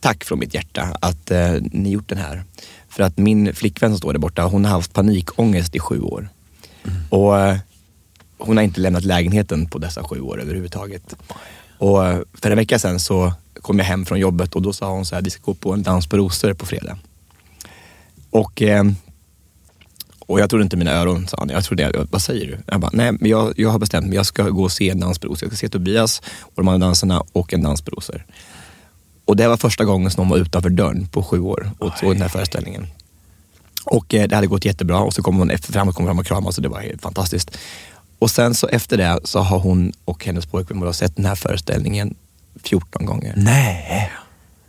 tack 0.00 0.24
från 0.24 0.38
mitt 0.38 0.54
hjärta 0.54 0.96
att 1.00 1.30
eh, 1.30 1.52
ni 1.72 1.90
gjort 1.90 2.08
den 2.08 2.18
här. 2.18 2.44
För 2.88 3.02
att 3.02 3.18
min 3.18 3.54
flickvän 3.54 3.90
som 3.90 3.98
står 3.98 4.12
där 4.12 4.20
borta, 4.20 4.42
hon 4.42 4.64
har 4.64 4.72
haft 4.72 4.92
panikångest 4.92 5.74
i 5.74 5.78
sju 5.78 6.00
år. 6.00 6.28
Och 7.10 7.38
eh, 7.40 7.58
hon 8.46 8.56
har 8.56 8.64
inte 8.64 8.80
lämnat 8.80 9.04
lägenheten 9.04 9.66
på 9.66 9.78
dessa 9.78 10.04
sju 10.04 10.20
år 10.20 10.40
överhuvudtaget. 10.40 11.16
Och 11.78 12.06
eh, 12.06 12.20
för 12.34 12.50
en 12.50 12.56
vecka 12.56 12.78
sedan 12.78 13.00
så 13.00 13.32
kom 13.62 13.78
jag 13.78 13.86
hem 13.86 14.06
från 14.06 14.18
jobbet 14.18 14.54
och 14.54 14.62
då 14.62 14.72
sa 14.72 14.90
hon 14.90 15.06
så 15.06 15.14
här, 15.14 15.22
vi 15.22 15.30
ska 15.30 15.42
gå 15.44 15.54
på 15.54 15.72
en 15.72 15.82
dans 15.82 16.06
på 16.06 16.16
rosor 16.16 16.54
på 16.54 16.66
fredag. 16.66 16.98
Och, 18.30 18.62
eh, 18.62 18.84
och 20.18 20.40
jag 20.40 20.50
trodde 20.50 20.64
inte 20.64 20.76
mina 20.76 20.92
öron, 20.92 21.28
sa 21.28 21.36
han. 21.38 21.48
Jag 21.48 21.64
trodde, 21.64 21.82
jag, 21.82 22.08
vad 22.10 22.22
säger 22.22 22.46
du? 22.46 22.58
Jag 22.66 22.80
bara, 22.80 22.90
nej 22.94 23.12
men 23.12 23.30
jag, 23.30 23.54
jag 23.56 23.70
har 23.70 23.78
bestämt 23.78 24.06
mig, 24.06 24.16
jag 24.16 24.26
ska 24.26 24.42
gå 24.42 24.62
och 24.62 24.72
se 24.72 24.90
en 24.90 25.00
dans 25.00 25.18
på 25.18 25.26
rosor. 25.26 25.46
Jag 25.46 25.56
ska 25.56 25.66
se 25.66 25.68
Tobias 25.68 26.22
och 26.40 26.52
de 26.54 26.68
andra 26.68 26.86
dansarna 26.86 27.22
och 27.32 27.54
en 27.54 27.62
dans 27.62 27.82
på 27.82 27.90
rosor. 27.90 28.24
Och 29.24 29.36
det 29.36 29.48
var 29.48 29.56
första 29.56 29.84
gången 29.84 30.10
som 30.10 30.22
de 30.22 30.28
var 30.28 30.38
utanför 30.38 30.70
dörren 30.70 31.06
på 31.06 31.22
sju 31.22 31.40
år 31.40 31.70
och 31.78 31.92
såg 32.00 32.12
den 32.12 32.22
här 32.22 32.28
föreställningen. 32.28 32.86
Och 33.84 34.14
eh, 34.14 34.28
det 34.28 34.34
hade 34.34 34.46
gått 34.46 34.64
jättebra 34.64 34.98
och 34.98 35.14
så 35.14 35.22
kom 35.22 35.36
hon 35.36 35.58
fram 35.58 35.88
och 35.88 35.94
kom 35.94 36.06
fram 36.06 36.18
och 36.18 36.26
kramade 36.26 36.52
så 36.52 36.60
det 36.60 36.68
var 36.68 36.80
helt 36.80 37.02
fantastiskt. 37.02 37.58
Och 38.18 38.30
sen 38.30 38.54
så 38.54 38.68
efter 38.68 38.96
det 38.96 39.20
så 39.24 39.40
har 39.40 39.58
hon 39.58 39.92
och 40.04 40.24
hennes 40.24 40.46
pojkvän 40.46 40.80
bara 40.80 40.92
sett 40.92 41.16
den 41.16 41.24
här 41.24 41.34
föreställningen 41.34 42.14
14 42.62 43.06
gånger. 43.06 43.34
Nej, 43.36 44.10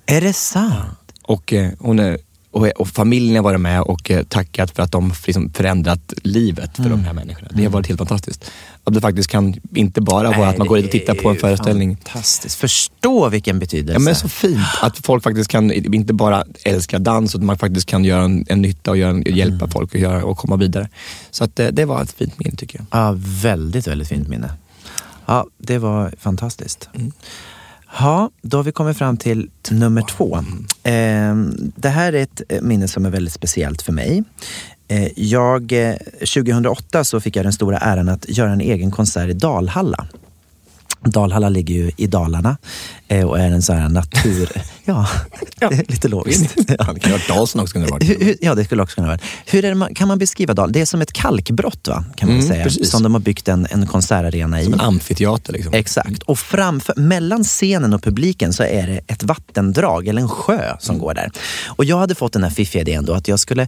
är 0.05 0.21
det 0.21 0.33
sant? 0.33 0.97
Och, 1.21 1.53
eh, 1.53 1.71
hon 1.79 1.99
är, 1.99 2.17
och, 2.55 2.67
och 2.67 2.87
familjen 2.87 3.35
har 3.35 3.43
varit 3.43 3.61
med 3.61 3.81
och 3.81 4.11
eh, 4.11 4.23
tackat 4.23 4.71
för 4.71 4.83
att 4.83 4.91
de 4.91 5.13
liksom 5.25 5.49
förändrat 5.53 6.13
livet 6.23 6.75
för 6.75 6.89
de 6.89 7.03
här 7.03 7.13
människorna. 7.13 7.47
Det 7.53 7.63
har 7.63 7.71
varit 7.71 7.87
helt 7.87 7.97
fantastiskt. 7.97 8.51
Att 8.83 8.93
det 8.93 9.01
faktiskt 9.01 9.29
kan 9.29 9.55
inte 9.75 10.01
bara 10.01 10.31
vara 10.31 10.49
att 10.49 10.57
man 10.57 10.67
går 10.67 10.75
dit 10.75 10.85
och 10.85 10.91
tittar 10.91 11.15
på 11.15 11.29
en 11.29 11.35
föreställning. 11.35 11.97
Fantastiskt. 11.97 12.55
Förstå 12.55 13.29
vilken 13.29 13.59
betydelse. 13.59 13.93
Ja, 13.93 13.99
men 13.99 14.15
så 14.15 14.29
fint 14.29 14.59
att 14.81 15.05
folk 15.05 15.23
faktiskt 15.23 15.49
kan, 15.49 15.71
inte 15.71 16.13
bara 16.13 16.43
älska 16.63 16.99
dans, 16.99 17.35
utan 17.35 17.45
man 17.45 17.57
faktiskt 17.57 17.87
kan 17.87 18.05
göra 18.05 18.23
en, 18.23 18.45
en 18.47 18.61
nytta 18.61 18.91
och 18.91 18.97
göra 18.97 19.09
en, 19.09 19.23
hjälpa 19.35 19.67
folk 19.67 19.95
att 19.95 20.01
göra, 20.01 20.23
och 20.23 20.37
komma 20.37 20.55
vidare. 20.55 20.89
Så 21.31 21.43
att 21.43 21.55
det, 21.55 21.71
det 21.71 21.85
var 21.85 22.01
ett 22.01 22.11
fint 22.11 22.39
minne 22.39 22.55
tycker 22.55 22.79
jag. 22.79 22.87
Ja, 23.01 23.15
väldigt, 23.17 23.87
väldigt 23.87 24.07
fint 24.07 24.27
minne. 24.27 24.49
Ja, 25.25 25.45
det 25.57 25.77
var 25.77 26.13
fantastiskt. 26.19 26.89
Ja, 27.99 28.29
då 28.41 28.57
har 28.57 28.63
vi 28.63 28.71
kommit 28.71 28.97
fram 28.97 29.17
till 29.17 29.49
nummer 29.69 30.01
två. 30.01 30.39
Ehm, 30.83 31.71
det 31.75 31.89
här 31.89 32.13
är 32.13 32.23
ett 32.23 32.41
eh, 32.49 32.61
minne 32.61 32.87
som 32.87 33.05
är 33.05 33.09
väldigt 33.09 33.33
speciellt 33.33 33.81
för 33.81 33.91
mig. 33.91 34.23
Eh, 34.87 35.07
jag, 35.15 35.71
eh, 35.71 35.95
2008 36.19 37.03
så 37.03 37.19
fick 37.19 37.35
jag 37.35 37.45
den 37.45 37.53
stora 37.53 37.77
äran 37.77 38.09
att 38.09 38.29
göra 38.29 38.51
en 38.51 38.61
egen 38.61 38.91
konsert 38.91 39.29
i 39.29 39.33
Dalhalla. 39.33 40.07
Dalhalla 41.01 41.49
ligger 41.49 41.75
ju 41.75 41.91
i 41.97 42.07
Dalarna 42.07 42.57
och 43.09 43.39
är 43.39 43.51
en 43.51 43.61
sån 43.61 43.77
här 43.77 43.89
natur... 43.89 44.49
ja, 44.85 45.07
det 45.59 45.65
är 45.65 45.91
lite 45.91 46.07
logiskt. 46.07 46.55
Ja. 46.67 46.75
Han 46.83 46.99
kan 46.99 47.11
varit 47.11 47.27
Dalsland 47.27 47.63
också. 47.63 47.73
Kunde 47.73 47.97
det 47.99 48.05
hur, 48.05 48.37
ja, 48.41 48.55
det 48.55 48.65
skulle 48.65 48.83
också 48.83 48.95
kunna 48.95 49.07
vara. 49.07 49.19
Hur 49.45 49.65
är 49.65 49.69
det, 49.69 49.75
man- 49.75 49.93
kan 49.95 50.07
man 50.07 50.17
beskriva 50.17 50.53
Dal? 50.53 50.71
Det 50.71 50.81
är 50.81 50.85
som 50.85 51.01
ett 51.01 51.13
kalkbrott, 51.13 51.87
va? 51.87 52.03
kan 52.15 52.27
man 52.29 52.37
Mm, 52.37 52.47
säga. 52.49 52.63
precis. 52.63 52.89
Som 52.91 53.03
de 53.03 53.13
har 53.13 53.21
byggt 53.21 53.47
en, 53.47 53.67
en 53.69 53.87
konsertarena 53.87 54.61
i. 54.61 54.63
Som 54.63 54.73
en 54.73 54.79
amfiteater 54.79 55.53
liksom. 55.53 55.73
Exakt. 55.73 56.23
Och 56.23 56.39
framför, 56.39 56.93
mellan 56.95 57.43
scenen 57.43 57.93
och 57.93 58.03
publiken 58.03 58.53
så 58.53 58.63
är 58.63 58.87
det 58.87 59.01
ett 59.13 59.23
vattendrag, 59.23 60.07
eller 60.07 60.21
en 60.21 60.29
sjö, 60.29 60.75
som 60.79 60.97
går 60.99 61.13
där. 61.13 61.31
Och 61.67 61.85
jag 61.85 61.97
hade 61.97 62.15
fått 62.15 62.33
den 62.33 62.43
här 62.43 62.49
fiffiga 62.49 62.81
idén 62.81 63.05
då 63.05 63.13
att 63.13 63.27
jag 63.27 63.39
skulle 63.39 63.67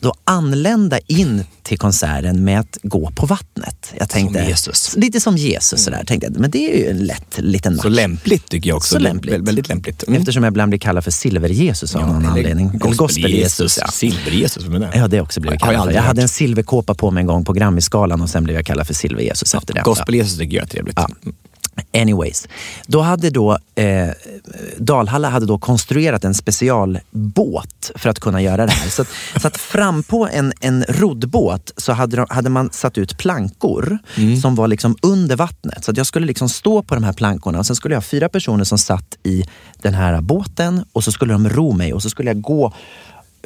då 0.00 0.14
anlända 0.24 0.98
in 0.98 1.44
till 1.62 1.78
konserten 1.78 2.44
med 2.44 2.60
att 2.60 2.78
gå 2.82 3.10
på 3.10 3.26
vattnet. 3.26 3.92
Jag 3.98 4.08
tänkte, 4.10 4.38
Jesus. 4.48 4.96
Lite 4.96 5.20
som 5.20 5.36
Jesus 5.36 5.84
sådär. 5.84 6.04
Tänkte 6.06 6.26
jag, 6.26 6.40
men 6.40 6.50
det 6.50 6.72
är 6.72 6.78
ju 6.78 6.90
en 6.90 6.98
lätt 7.06 7.38
liten 7.38 7.72
match. 7.76 7.82
Så 7.82 7.88
lämpligt 7.88 8.48
tycker 8.48 8.68
jag 8.68 8.76
också. 8.78 8.94
Så 8.94 8.98
lämpligt. 8.98 9.34
Vä- 9.34 9.46
Väldigt 9.46 9.68
lämpligt. 9.68 10.04
Mm. 10.08 10.20
Eftersom 10.20 10.42
jag 10.44 10.50
ibland 10.50 10.68
blir 10.68 10.78
kallad 10.78 11.04
för 11.04 11.10
Silver-Jesus 11.10 11.94
av 11.96 12.00
någon 12.06 12.16
eller 12.16 12.28
anledning. 12.28 12.70
Gospel-Jesus. 12.74 13.78
Ja. 13.80 13.86
Silver-Jesus, 13.86 14.62
vad 14.62 14.72
menar 14.72 14.90
Ja, 14.94 15.08
det 15.08 15.20
också 15.20 15.40
Har 15.40 15.50
jag 15.52 15.60
kallad 15.60 15.84
för. 15.84 15.92
Jag 15.92 16.02
hade 16.02 16.22
en 16.22 16.28
silverkåpa 16.28 16.94
på 16.94 17.10
mig 17.10 17.20
en 17.20 17.26
gång 17.26 17.44
på 17.44 17.52
Grammisgalan 17.52 18.20
och 18.20 18.28
sen 18.30 18.44
blev 18.44 18.56
jag 18.56 18.66
kallad 18.66 18.86
för 18.86 18.94
Silver-Jesus 18.94 19.54
efter 19.54 19.74
det. 19.74 19.80
Gospel-Jesus 19.84 20.38
tycker 20.38 20.56
jag 20.56 20.64
är 20.64 20.68
trevligt. 20.68 20.96
Ja. 20.96 21.08
Anyways, 21.92 22.48
då 22.86 23.00
hade 23.00 23.30
då 23.30 23.58
eh, 23.74 24.08
Dalhalla 24.78 25.28
hade 25.28 25.46
då 25.46 25.58
konstruerat 25.58 26.24
en 26.24 26.34
specialbåt 26.34 27.90
för 27.94 28.10
att 28.10 28.20
kunna 28.20 28.42
göra 28.42 28.66
det 28.66 28.72
här. 28.72 28.90
Så 28.90 29.02
att, 29.02 29.08
så 29.40 29.48
att 29.48 29.56
fram 29.56 30.02
på 30.02 30.28
en, 30.32 30.52
en 30.60 30.84
roddbåt 30.88 31.72
så 31.76 31.92
hade, 31.92 32.16
de, 32.16 32.26
hade 32.30 32.50
man 32.50 32.70
satt 32.72 32.98
ut 32.98 33.18
plankor 33.18 33.98
som 34.42 34.54
var 34.54 34.68
liksom 34.68 34.96
under 35.02 35.36
vattnet. 35.36 35.84
Så 35.84 35.92
jag 35.96 36.06
skulle 36.06 36.26
liksom 36.26 36.48
stå 36.48 36.82
på 36.82 36.94
de 36.94 37.04
här 37.04 37.12
plankorna 37.12 37.58
och 37.58 37.66
sen 37.66 37.76
skulle 37.76 37.94
jag 37.94 38.00
ha 38.00 38.06
fyra 38.06 38.28
personer 38.28 38.64
som 38.64 38.78
satt 38.78 39.16
i 39.22 39.44
den 39.82 39.94
här 39.94 40.20
båten 40.20 40.84
och 40.92 41.04
så 41.04 41.12
skulle 41.12 41.32
de 41.32 41.48
ro 41.48 41.72
mig 41.72 41.92
och 41.92 42.02
så 42.02 42.10
skulle 42.10 42.30
jag 42.30 42.40
gå 42.40 42.72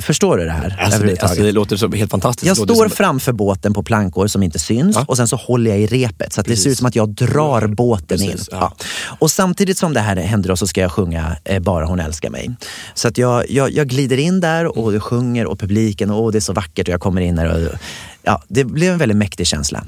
Förstår 0.03 0.36
du 0.36 0.44
det 0.44 0.50
här? 0.50 0.76
Alltså, 0.80 1.03
det, 1.03 1.22
alltså, 1.22 1.42
det 1.42 1.53
låter 1.53 1.76
så 1.76 1.88
helt 1.92 2.11
fantastiskt. 2.11 2.46
Jag 2.46 2.57
står 2.57 2.74
som- 2.74 2.90
framför 2.90 3.32
båten 3.32 3.74
på 3.74 3.82
plankor 3.82 4.26
som 4.26 4.42
inte 4.42 4.59
syns 4.59 4.96
Ja. 4.96 5.05
och 5.09 5.16
sen 5.16 5.28
så 5.28 5.36
håller 5.36 5.70
jag 5.70 5.80
i 5.80 5.86
repet 5.86 6.32
så 6.32 6.40
att 6.40 6.46
det 6.46 6.57
ser 6.57 6.70
ut 6.70 6.78
som 6.78 6.86
att 6.86 6.96
jag 6.96 7.09
drar 7.09 7.66
båten 7.66 8.07
Precis, 8.18 8.30
in. 8.30 8.38
ja. 8.50 8.59
Ja. 8.61 8.84
Och 9.20 9.30
samtidigt 9.30 9.78
som 9.78 9.92
det 9.92 10.00
här 10.00 10.16
händer 10.16 10.48
då 10.48 10.57
så 10.57 10.66
ska 10.66 10.80
jag 10.80 10.92
sjunga 10.92 11.36
eh, 11.44 11.59
Bara 11.62 11.86
hon 11.86 12.00
älskar 12.00 12.30
mig. 12.30 12.50
Så 12.94 13.09
att 13.09 13.18
jag, 13.18 13.50
jag, 13.50 13.70
jag 13.72 13.88
glider 13.88 14.16
in 14.18 14.40
där 14.40 14.78
och 14.78 14.94
jag 14.94 15.03
sjunger 15.03 15.46
och 15.46 15.59
publiken, 15.59 16.11
och 16.11 16.32
det 16.32 16.38
är 16.38 16.40
så 16.40 16.53
vackert 16.53 16.88
och 16.88 16.92
jag 16.94 17.00
kommer 17.00 17.20
in 17.20 17.36
där 17.36 17.66
och 17.72 17.78
ja, 18.22 18.42
det 18.48 18.64
blev 18.64 18.92
en 18.92 18.98
väldigt 18.98 19.18
mäktig 19.18 19.46
känsla. 19.46 19.84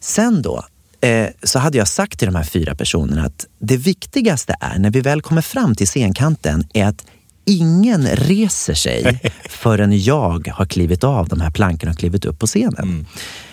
Sen 0.00 0.42
då 0.42 0.64
eh, 1.00 1.26
så 1.42 1.58
hade 1.58 1.78
jag 1.78 1.88
sagt 1.88 2.18
till 2.18 2.26
de 2.28 2.34
här 2.34 2.44
fyra 2.44 2.74
personerna 2.74 3.24
att 3.24 3.46
det 3.58 3.76
viktigaste 3.76 4.56
är 4.60 4.78
när 4.78 4.90
vi 4.90 5.00
väl 5.00 5.22
kommer 5.22 5.42
fram 5.42 5.74
till 5.74 5.86
scenkanten 5.86 6.66
är 6.74 6.86
att 6.86 7.04
Ingen 7.50 8.06
reser 8.06 8.74
sig 8.74 9.20
förrän 9.48 10.02
jag 10.02 10.48
har 10.48 10.66
klivit 10.66 11.04
av 11.04 11.28
de 11.28 11.40
här 11.40 11.50
plankorna 11.50 11.92
och 11.92 11.98
klivit 11.98 12.24
upp 12.24 12.38
på 12.38 12.46
scenen. 12.46 13.06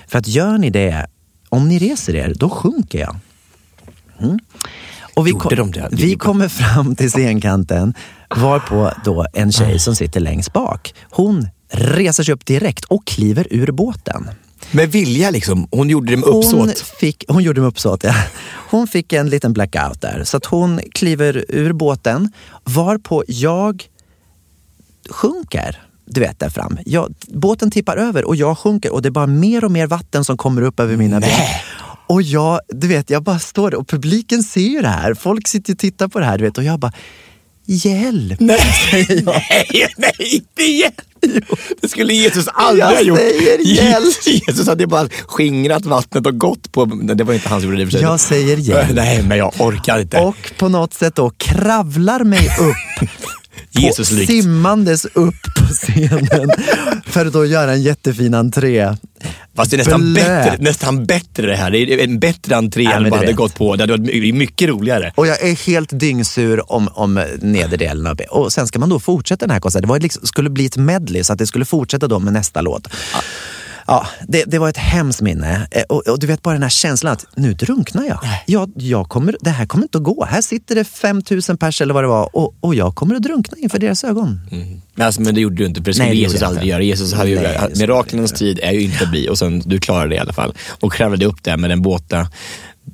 För 0.07 0.19
att 0.19 0.27
gör 0.27 0.57
ni 0.57 0.69
det, 0.69 1.07
om 1.49 1.67
ni 1.67 1.79
reser 1.79 2.15
er, 2.15 2.33
då 2.35 2.49
sjunker 2.49 2.99
jag. 2.99 3.15
Mm. 4.19 4.39
Och 5.15 5.27
vi, 5.27 5.31
Gjorde 5.31 5.55
de 5.55 5.71
det? 5.71 5.89
vi 5.91 6.15
kommer 6.15 6.47
fram 6.47 6.95
till 6.95 7.11
scenkanten 7.11 7.93
varpå 8.35 8.91
då 9.05 9.25
en 9.33 9.51
tjej 9.51 9.79
som 9.79 9.95
sitter 9.95 10.19
längst 10.19 10.53
bak, 10.53 10.93
hon 11.09 11.47
reser 11.69 12.23
sig 12.23 12.33
upp 12.33 12.45
direkt 12.45 12.85
och 12.85 13.07
kliver 13.07 13.47
ur 13.51 13.71
båten. 13.71 14.29
Med 14.71 14.91
vilja 14.91 15.31
liksom. 15.31 15.67
Hon 15.71 15.89
gjorde 15.89 16.11
det 16.11 16.17
med 16.17 16.29
Hon, 16.29 16.37
uppsåt. 16.37 16.79
fick, 16.79 17.23
hon 17.27 17.43
gjorde 17.43 17.61
med 17.61 17.67
uppsåt, 17.67 18.03
ja. 18.03 18.13
Hon 18.69 18.87
fick 18.87 19.13
en 19.13 19.29
liten 19.29 19.53
blackout 19.53 20.01
där. 20.01 20.23
Så 20.23 20.37
att 20.37 20.45
hon 20.45 20.79
kliver 20.91 21.45
ur 21.47 21.73
båten, 21.73 22.31
varpå 22.63 23.23
jag 23.27 23.83
sjunker. 25.09 25.81
Du 26.05 26.21
vet 26.21 26.39
där 26.39 26.49
fram. 26.49 26.77
Jag, 26.85 27.13
båten 27.27 27.71
tippar 27.71 27.97
över 27.97 28.25
och 28.25 28.35
jag 28.35 28.57
sjunker 28.57 28.93
och 28.93 29.01
det 29.01 29.09
är 29.09 29.11
bara 29.11 29.27
mer 29.27 29.63
och 29.65 29.71
mer 29.71 29.87
vatten 29.87 30.25
som 30.25 30.37
kommer 30.37 30.61
upp 30.61 30.79
över 30.79 30.97
mina 30.97 31.19
ben. 31.19 31.29
Och 32.07 32.21
jag, 32.21 32.59
du 32.67 32.87
vet, 32.87 33.09
jag 33.09 33.23
bara 33.23 33.39
står 33.39 33.71
där 33.71 33.77
och 33.77 33.87
publiken 33.87 34.43
ser 34.43 34.61
ju 34.61 34.81
det 34.81 34.87
här. 34.87 35.13
Folk 35.13 35.47
sitter 35.47 35.73
och 35.73 35.79
tittar 35.79 36.07
på 36.07 36.19
det 36.19 36.25
här 36.25 36.37
du 36.37 36.43
vet, 36.43 36.57
och 36.57 36.63
jag 36.63 36.79
bara 36.79 36.91
Hjälp! 37.69 38.39
Nej, 38.39 38.59
nej, 39.25 39.87
nej, 39.97 40.13
inte 40.19 40.63
igen! 40.63 40.91
Det 41.81 41.87
skulle 41.89 42.13
Jesus 42.13 42.47
aldrig 42.53 42.83
Jag 42.85 42.89
ha 42.95 43.01
gjort. 43.01 43.17
säger 43.19 43.59
hjälp. 43.59 44.27
Jesus 44.47 44.67
hade 44.67 44.87
bara 44.87 45.09
skingrat 45.27 45.85
vattnet 45.85 46.25
och 46.27 46.37
gått 46.39 46.71
på... 46.71 46.85
Det 46.85 47.23
var 47.23 47.33
inte 47.33 47.49
han 47.49 47.61
som 47.61 47.69
gjorde 47.69 47.81
det 47.81 47.91
för 47.91 47.91
sig. 47.91 48.01
Jag 48.01 48.19
säger 48.19 48.57
hjälp. 48.57 48.89
Nej, 48.93 49.23
men 49.23 49.37
jag 49.37 49.53
orkar 49.59 49.99
inte. 49.99 50.17
Och 50.19 50.53
på 50.57 50.69
något 50.69 50.93
sätt 50.93 51.15
då 51.15 51.29
kravlar 51.29 52.23
mig 52.23 52.47
upp 52.59 53.09
Jesus 53.69 54.11
likt. 54.11 54.31
simmandes 54.31 55.05
upp 55.05 55.35
på 55.57 55.65
scenen 55.73 56.49
för 57.05 57.25
att 57.25 57.33
då 57.33 57.45
göra 57.45 57.71
en 57.73 57.81
jättefin 57.81 58.33
entré. 58.33 58.95
Fast 59.55 59.71
det 59.71 59.75
är 59.75 59.77
nästan 59.77 60.01
Blöt. 60.13 60.25
bättre, 60.25 60.57
nästan 60.59 61.05
bättre 61.05 61.47
det 61.47 61.55
här. 61.55 61.71
Det 61.71 61.77
är 61.93 62.03
en 62.03 62.19
bättre 62.19 62.55
entré 62.55 62.83
Ja, 62.83 62.91
än 62.91 63.03
vad 63.03 63.11
du 63.11 63.15
hade 63.17 63.33
gått 63.33 63.55
på. 63.55 63.75
Det 63.75 63.83
hade 63.83 63.93
varit 63.93 64.05
my- 64.05 64.33
mycket 64.33 64.69
roligare. 64.69 65.13
Och 65.15 65.27
jag 65.27 65.41
är 65.41 65.55
helt 65.67 65.99
dyngsur 65.99 66.71
om, 66.71 66.87
om 66.93 67.23
nederdelen 67.41 68.07
av 68.07 68.19
Och 68.29 68.53
sen 68.53 68.67
ska 68.67 68.79
man 68.79 68.89
då 68.89 68.99
fortsätta 68.99 69.45
den 69.47 69.53
här 69.53 69.59
konserten. 69.59 69.81
Det 69.87 69.91
var 69.91 69.99
liksom, 69.99 70.27
skulle 70.27 70.49
bli 70.49 70.65
ett 70.65 70.77
medley 70.77 71.23
så 71.23 71.33
att 71.33 71.39
det 71.39 71.47
skulle 71.47 71.65
fortsätta 71.65 72.07
då 72.07 72.19
med 72.19 72.33
nästa 72.33 72.61
låt. 72.61 72.87
Ja, 73.13 73.19
det, 74.27 74.43
det 74.47 74.59
var 74.59 74.69
ett 74.69 74.77
hemskt 74.77 75.21
minne. 75.21 75.67
Eh, 75.71 75.83
Och, 75.89 76.07
och 76.07 76.19
du 76.19 76.27
vet 76.27 76.41
bara 76.41 76.53
den 76.53 76.63
här 76.63 76.69
känslan 76.69 77.13
att 77.13 77.25
nu 77.35 77.53
drunknar 77.53 78.03
jag. 78.05 78.19
jag, 78.45 78.71
jag 78.75 79.09
kommer, 79.09 79.35
det 79.41 79.49
här 79.49 79.65
kommer 79.65 79.85
inte 79.85 79.97
att 79.97 80.03
gå. 80.03 80.25
Här 80.25 80.41
sitter 80.41 80.75
det 80.75 80.83
5000 80.83 81.57
pers 81.57 81.81
eller 81.81 81.93
vad 81.93 82.03
det 82.03 82.07
var 82.07 82.35
och, 82.35 82.55
och 82.59 82.75
jag 82.75 82.95
kommer 82.95 83.15
att 83.15 83.23
drunkna 83.23 83.57
inför 83.57 83.79
deras 83.79 84.03
ögon. 84.03 84.39
Men, 84.95 85.05
alltså, 85.05 85.21
men 85.21 85.35
det 85.35 85.41
gjorde 85.41 85.55
du 85.55 85.65
inte, 85.65 85.81
för 85.81 85.85
det 85.85 85.93
skulle 85.93 86.07
Nej, 86.09 86.15
det 86.15 86.21
Jesus 86.21 86.41
aldrig 86.41 86.67
göra. 86.67 86.81
Jesus 86.81 87.13
hade 87.13 87.29
ju, 87.29 87.35
det 87.35 87.71
miraklernas 87.79 88.31
tid 88.31 88.59
är 88.63 88.71
ju 88.71 88.81
inte 88.81 89.03
att 89.03 89.09
bli 89.11 89.29
och 89.29 89.37
sen 89.37 89.59
du 89.65 89.79
klarade 89.79 90.09
det 90.09 90.15
i 90.15 90.19
alla 90.19 90.33
fall. 90.33 90.53
Och 90.79 90.93
kravlade 90.93 91.25
upp 91.25 91.43
där 91.43 91.57
med 91.57 91.69
den 91.69 91.81
båta 91.81 92.27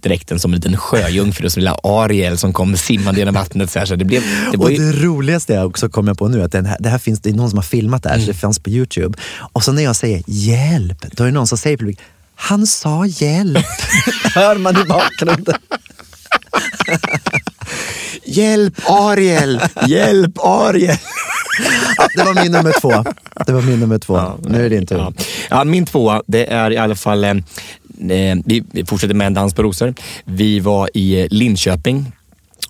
dräkten 0.01 0.39
som 0.39 0.53
en 0.53 0.55
liten 0.55 0.77
sjöjungfru, 0.77 1.49
som 1.49 1.59
lilla 1.59 1.77
Ariel 1.83 2.37
som 2.37 2.53
kom 2.53 2.77
simmande 2.77 3.19
genom 3.19 3.33
vattnet. 3.33 3.71
Så 3.71 3.79
här, 3.79 3.85
så 3.85 3.95
det 3.95 4.05
blev, 4.05 4.21
det 4.51 4.57
och 4.57 4.71
ju, 4.71 4.77
det 4.77 4.91
roligaste 4.91 5.53
jag 5.53 5.67
också 5.67 5.89
kom 5.89 6.07
jag 6.07 6.17
på 6.17 6.27
nu, 6.27 6.43
att 6.43 6.51
den 6.51 6.65
här, 6.65 6.77
det 6.79 6.89
här 6.89 6.97
finns, 6.97 7.19
det 7.19 7.29
är 7.29 7.33
någon 7.33 7.49
som 7.49 7.57
har 7.57 7.63
filmat 7.63 8.03
det 8.03 8.09
här, 8.09 8.19
så 8.19 8.25
det 8.25 8.33
fanns 8.33 8.59
på 8.59 8.69
Youtube. 8.69 9.17
Och 9.53 9.63
så 9.63 9.71
när 9.71 9.83
jag 9.83 9.95
säger 9.95 10.23
hjälp, 10.27 11.05
då 11.11 11.23
är 11.23 11.27
det 11.27 11.33
någon 11.33 11.47
som 11.47 11.57
säger 11.57 11.75
i 11.75 11.77
publiken, 11.77 12.05
han 12.35 12.67
sa 12.67 13.05
hjälp. 13.05 13.65
Hör 14.35 14.57
man 14.57 14.81
i 14.81 14.83
bakgrunden. 14.83 15.55
Hjälp 18.25 18.89
Ariel! 18.89 19.61
Hjälp 19.87 20.39
Ariel! 20.39 20.97
Ja, 21.97 22.07
det 22.15 22.23
var 22.23 22.43
min 22.43 22.51
nummer 22.51 22.73
två. 22.81 23.03
Det 23.45 23.53
var 23.53 23.61
min 23.61 23.79
nummer 23.79 23.97
två. 23.97 24.21
nu 24.47 24.65
är 24.65 24.69
det 24.69 24.69
din 24.69 24.87
tur. 24.87 24.97
Ja. 24.97 25.13
ja, 25.49 25.63
min 25.63 25.85
tvåa, 25.85 26.23
det 26.27 26.51
är 26.51 26.71
i 26.71 26.77
alla 26.77 26.95
fall, 26.95 27.23
eh, 27.23 27.29
eh, 28.09 28.37
vi 28.45 28.85
fortsätter 28.87 29.13
med 29.13 29.27
en 29.27 29.33
dans 29.33 29.53
på 29.53 29.63
rosor. 29.63 29.93
Vi 30.25 30.59
var 30.59 30.89
i 30.93 31.21
eh, 31.21 31.27
Linköping 31.29 32.11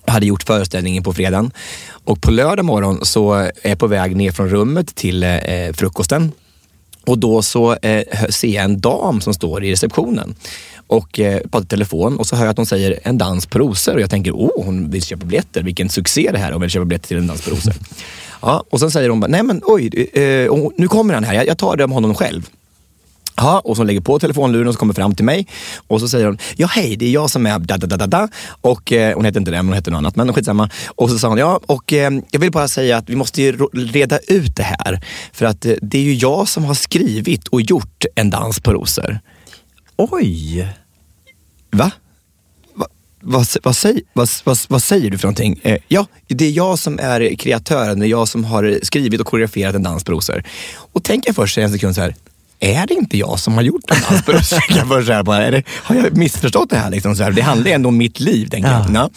hade 0.06 0.26
gjort 0.26 0.42
föreställningen 0.42 1.02
på 1.02 1.12
fredagen. 1.12 1.50
Och 2.04 2.22
på 2.22 2.30
lördag 2.30 2.64
morgon 2.64 3.04
så 3.04 3.32
är 3.32 3.52
jag 3.62 3.78
på 3.78 3.86
väg 3.86 4.16
ner 4.16 4.32
från 4.32 4.48
rummet 4.48 4.94
till 4.94 5.22
eh, 5.22 5.38
frukosten. 5.74 6.32
Och 7.06 7.18
då 7.18 7.42
så 7.42 7.76
eh, 7.76 8.28
ser 8.28 8.48
jag 8.48 8.64
en 8.64 8.80
dam 8.80 9.20
som 9.20 9.34
står 9.34 9.64
i 9.64 9.72
receptionen 9.72 10.34
och 10.86 11.20
eh, 11.20 11.40
pratar 11.40 11.64
i 11.64 11.66
telefon 11.66 12.16
och 12.16 12.26
så 12.26 12.36
hör 12.36 12.44
jag 12.44 12.50
att 12.50 12.56
hon 12.56 12.66
säger 12.66 13.00
en 13.02 13.18
dans 13.18 13.46
på 13.46 13.58
rosor 13.58 13.94
och 13.94 14.00
jag 14.00 14.10
tänker, 14.10 14.32
åh, 14.36 14.64
hon 14.64 14.90
vill 14.90 15.02
köpa 15.02 15.26
biljetter. 15.26 15.62
Vilken 15.62 15.88
succé 15.88 16.30
det 16.32 16.38
här 16.38 16.52
och 16.52 16.62
vill 16.62 16.70
köpa 16.70 16.84
biljetter 16.84 17.08
till 17.08 17.16
en 17.16 17.26
dans 17.26 17.42
på 17.42 17.50
rosor 17.50 17.74
ja, 18.44 18.64
och 18.70 18.80
sen 18.80 18.90
säger 18.90 19.08
hon, 19.08 19.20
bara, 19.20 19.26
nej 19.26 19.42
men 19.42 19.60
oj, 19.64 20.10
eh, 20.12 20.52
nu 20.76 20.88
kommer 20.88 21.14
han 21.14 21.24
här, 21.24 21.34
jag, 21.34 21.46
jag 21.46 21.58
tar 21.58 21.76
det 21.76 21.84
om 21.84 21.92
honom 21.92 22.14
själv. 22.14 22.50
Ja, 23.36 23.60
och 23.64 23.76
så 23.76 23.84
lägger 23.84 24.00
på 24.00 24.18
telefonluren 24.18 24.68
och 24.68 24.74
så 24.74 24.80
kommer 24.80 24.94
fram 24.94 25.14
till 25.14 25.24
mig 25.24 25.46
och 25.86 26.00
så 26.00 26.08
säger 26.08 26.26
hon, 26.26 26.38
ja 26.56 26.66
hej, 26.66 26.96
det 26.96 27.06
är 27.06 27.10
jag 27.10 27.30
som 27.30 27.46
är 27.46 27.58
da 27.58 27.76
da 27.76 27.86
da 27.86 27.96
da 27.96 28.06
da. 28.06 28.28
Och 28.60 28.92
eh, 28.92 29.14
hon 29.16 29.24
heter 29.24 29.40
inte 29.40 29.50
det, 29.50 29.56
men 29.56 29.66
hon 29.66 29.74
heter 29.74 29.90
något 29.90 29.98
annat, 29.98 30.16
men 30.16 30.32
skitsamma. 30.32 30.70
Och 30.86 31.10
så 31.10 31.18
sa 31.18 31.28
hon, 31.28 31.38
ja, 31.38 31.60
och 31.66 31.92
eh, 31.92 32.10
jag 32.30 32.40
vill 32.40 32.50
bara 32.50 32.68
säga 32.68 32.96
att 32.96 33.08
vi 33.08 33.16
måste 33.16 33.42
ju 33.42 33.52
reda 33.72 34.18
ut 34.18 34.56
det 34.56 34.62
här. 34.62 35.00
För 35.32 35.46
att 35.46 35.66
eh, 35.66 35.74
det 35.82 35.98
är 35.98 36.02
ju 36.02 36.14
jag 36.14 36.48
som 36.48 36.64
har 36.64 36.74
skrivit 36.74 37.48
och 37.48 37.60
gjort 37.60 38.04
En 38.14 38.30
dans 38.30 38.60
på 38.60 38.72
rosor. 38.72 39.18
Oj! 39.96 40.68
Va? 41.70 41.90
Vad, 43.26 43.46
vad, 43.62 43.76
säger, 43.76 44.02
vad, 44.12 44.28
vad, 44.44 44.58
vad 44.68 44.82
säger 44.82 45.10
du 45.10 45.18
för 45.18 45.26
någonting? 45.26 45.60
Eh, 45.62 45.78
ja, 45.88 46.06
det 46.26 46.44
är 46.44 46.50
jag 46.50 46.78
som 46.78 46.98
är 46.98 47.34
kreatören, 47.34 48.00
det 48.00 48.06
är 48.06 48.08
jag 48.08 48.28
som 48.28 48.44
har 48.44 48.78
skrivit 48.82 49.20
och 49.20 49.26
koreograferat 49.26 49.74
En 49.74 49.82
dans 49.82 50.04
på 50.04 50.12
rosor. 50.12 50.42
Och 50.92 51.02
tänker 51.04 51.28
jag 51.28 51.36
först 51.36 51.58
en 51.58 51.72
sekund 51.72 51.94
så 51.94 52.00
här, 52.00 52.14
är 52.60 52.86
det 52.86 52.94
inte 52.94 53.18
jag 53.18 53.38
som 53.40 53.54
har 53.54 53.62
gjort 53.62 53.90
En 53.90 53.96
dans 54.10 54.24
på 54.24 54.32
rosor? 54.32 54.56
Tänker 54.58 54.76
jag 54.76 54.88
först 54.88 55.06
så 55.06 55.12
här, 55.12 55.22
bara, 55.22 55.44
är 55.46 55.52
det, 55.52 55.62
har 55.68 55.94
jag 55.96 56.16
missförstått 56.16 56.70
det 56.70 56.76
här? 56.76 56.90
Liksom, 56.90 57.16
så 57.16 57.22
här? 57.22 57.30
Det 57.30 57.42
handlar 57.42 57.66
ju 57.66 57.72
ändå 57.72 57.88
om 57.88 57.96
mitt 57.96 58.20
liv, 58.20 58.48
tänker 58.48 58.70
Ja. 58.70 58.86
jag. 58.94 59.10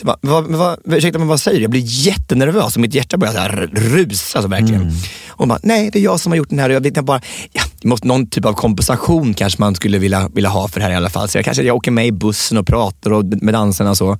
Så, 0.00 0.06
bara, 0.06 0.16
vad, 0.20 0.44
vad, 0.46 0.78
ursäkta, 0.84 1.18
men 1.18 1.28
vad 1.28 1.40
säger 1.40 1.56
du? 1.58 1.62
Jag 1.62 1.70
blir 1.70 1.82
jättenervös 1.84 2.74
och 2.76 2.80
mitt 2.80 2.94
hjärta 2.94 3.16
börjar 3.16 3.34
så 3.34 3.40
här 3.40 3.70
rusa. 3.72 4.42
Så 4.42 4.48
verkligen. 4.48 4.82
Och 5.28 5.38
hon 5.38 5.48
bara, 5.48 5.58
nej 5.62 5.90
det 5.92 5.98
är 5.98 6.02
jag 6.02 6.20
som 6.20 6.32
har 6.32 6.36
gjort 6.36 6.50
den 6.50 6.58
här. 6.58 6.68
Och 6.68 6.74
jag 6.74 6.80
vet 6.80 7.04
bara, 7.04 7.20
ja, 7.52 7.62
måste, 7.84 8.06
någon 8.06 8.26
typ 8.30 8.44
av 8.44 8.52
kompensation 8.52 9.34
kanske 9.34 9.60
man 9.60 9.74
skulle 9.74 9.98
vilja, 9.98 10.28
vilja 10.34 10.50
ha 10.50 10.68
för 10.68 10.80
det 10.80 10.84
här 10.86 10.92
i 10.92 10.96
alla 10.96 11.10
fall. 11.10 11.28
Så 11.28 11.38
jag 11.38 11.44
kanske 11.44 11.62
jag 11.62 11.76
åker 11.76 11.90
med 11.90 12.06
i 12.06 12.12
bussen 12.12 12.58
och 12.58 12.66
pratar 12.66 13.12
och 13.12 13.24
med 13.24 13.54
dansarna 13.54 13.90
och 13.90 13.96
så. 13.96 14.18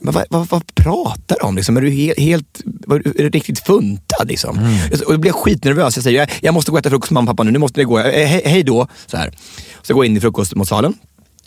Men 0.00 0.14
vad, 0.14 0.24
vad, 0.30 0.48
vad 0.48 0.74
pratar 0.74 1.36
du 1.40 1.46
om? 1.46 1.56
Liksom? 1.56 1.76
Är, 1.76 1.80
du 1.80 1.90
helt, 1.90 2.18
helt, 2.18 2.60
är 2.90 3.22
du 3.22 3.28
riktigt 3.28 3.58
funtad? 3.58 4.28
Liksom? 4.28 4.58
Mm. 4.58 4.78
Och 5.06 5.12
då 5.12 5.18
blir 5.18 5.30
jag 5.30 5.36
skitnervös. 5.36 5.96
Jag 5.96 6.04
säger, 6.04 6.20
jag, 6.20 6.30
jag 6.40 6.54
måste 6.54 6.70
gå 6.70 6.74
och 6.74 6.80
äta 6.80 6.90
frukost 6.90 7.10
med 7.10 7.14
mamma 7.14 7.30
och 7.30 7.36
pappa 7.36 7.44
nu. 7.44 7.50
Nu 7.50 7.58
måste 7.58 7.80
det 7.80 7.84
gå. 7.84 7.98
Eh, 7.98 8.26
he, 8.26 8.42
hej 8.44 8.62
då. 8.62 8.86
Så, 9.06 9.16
här. 9.16 9.30
så 9.82 9.90
jag 9.90 9.94
går 9.94 10.04
in 10.04 10.16
i 10.16 10.20
frukostmatsalen. 10.20 10.94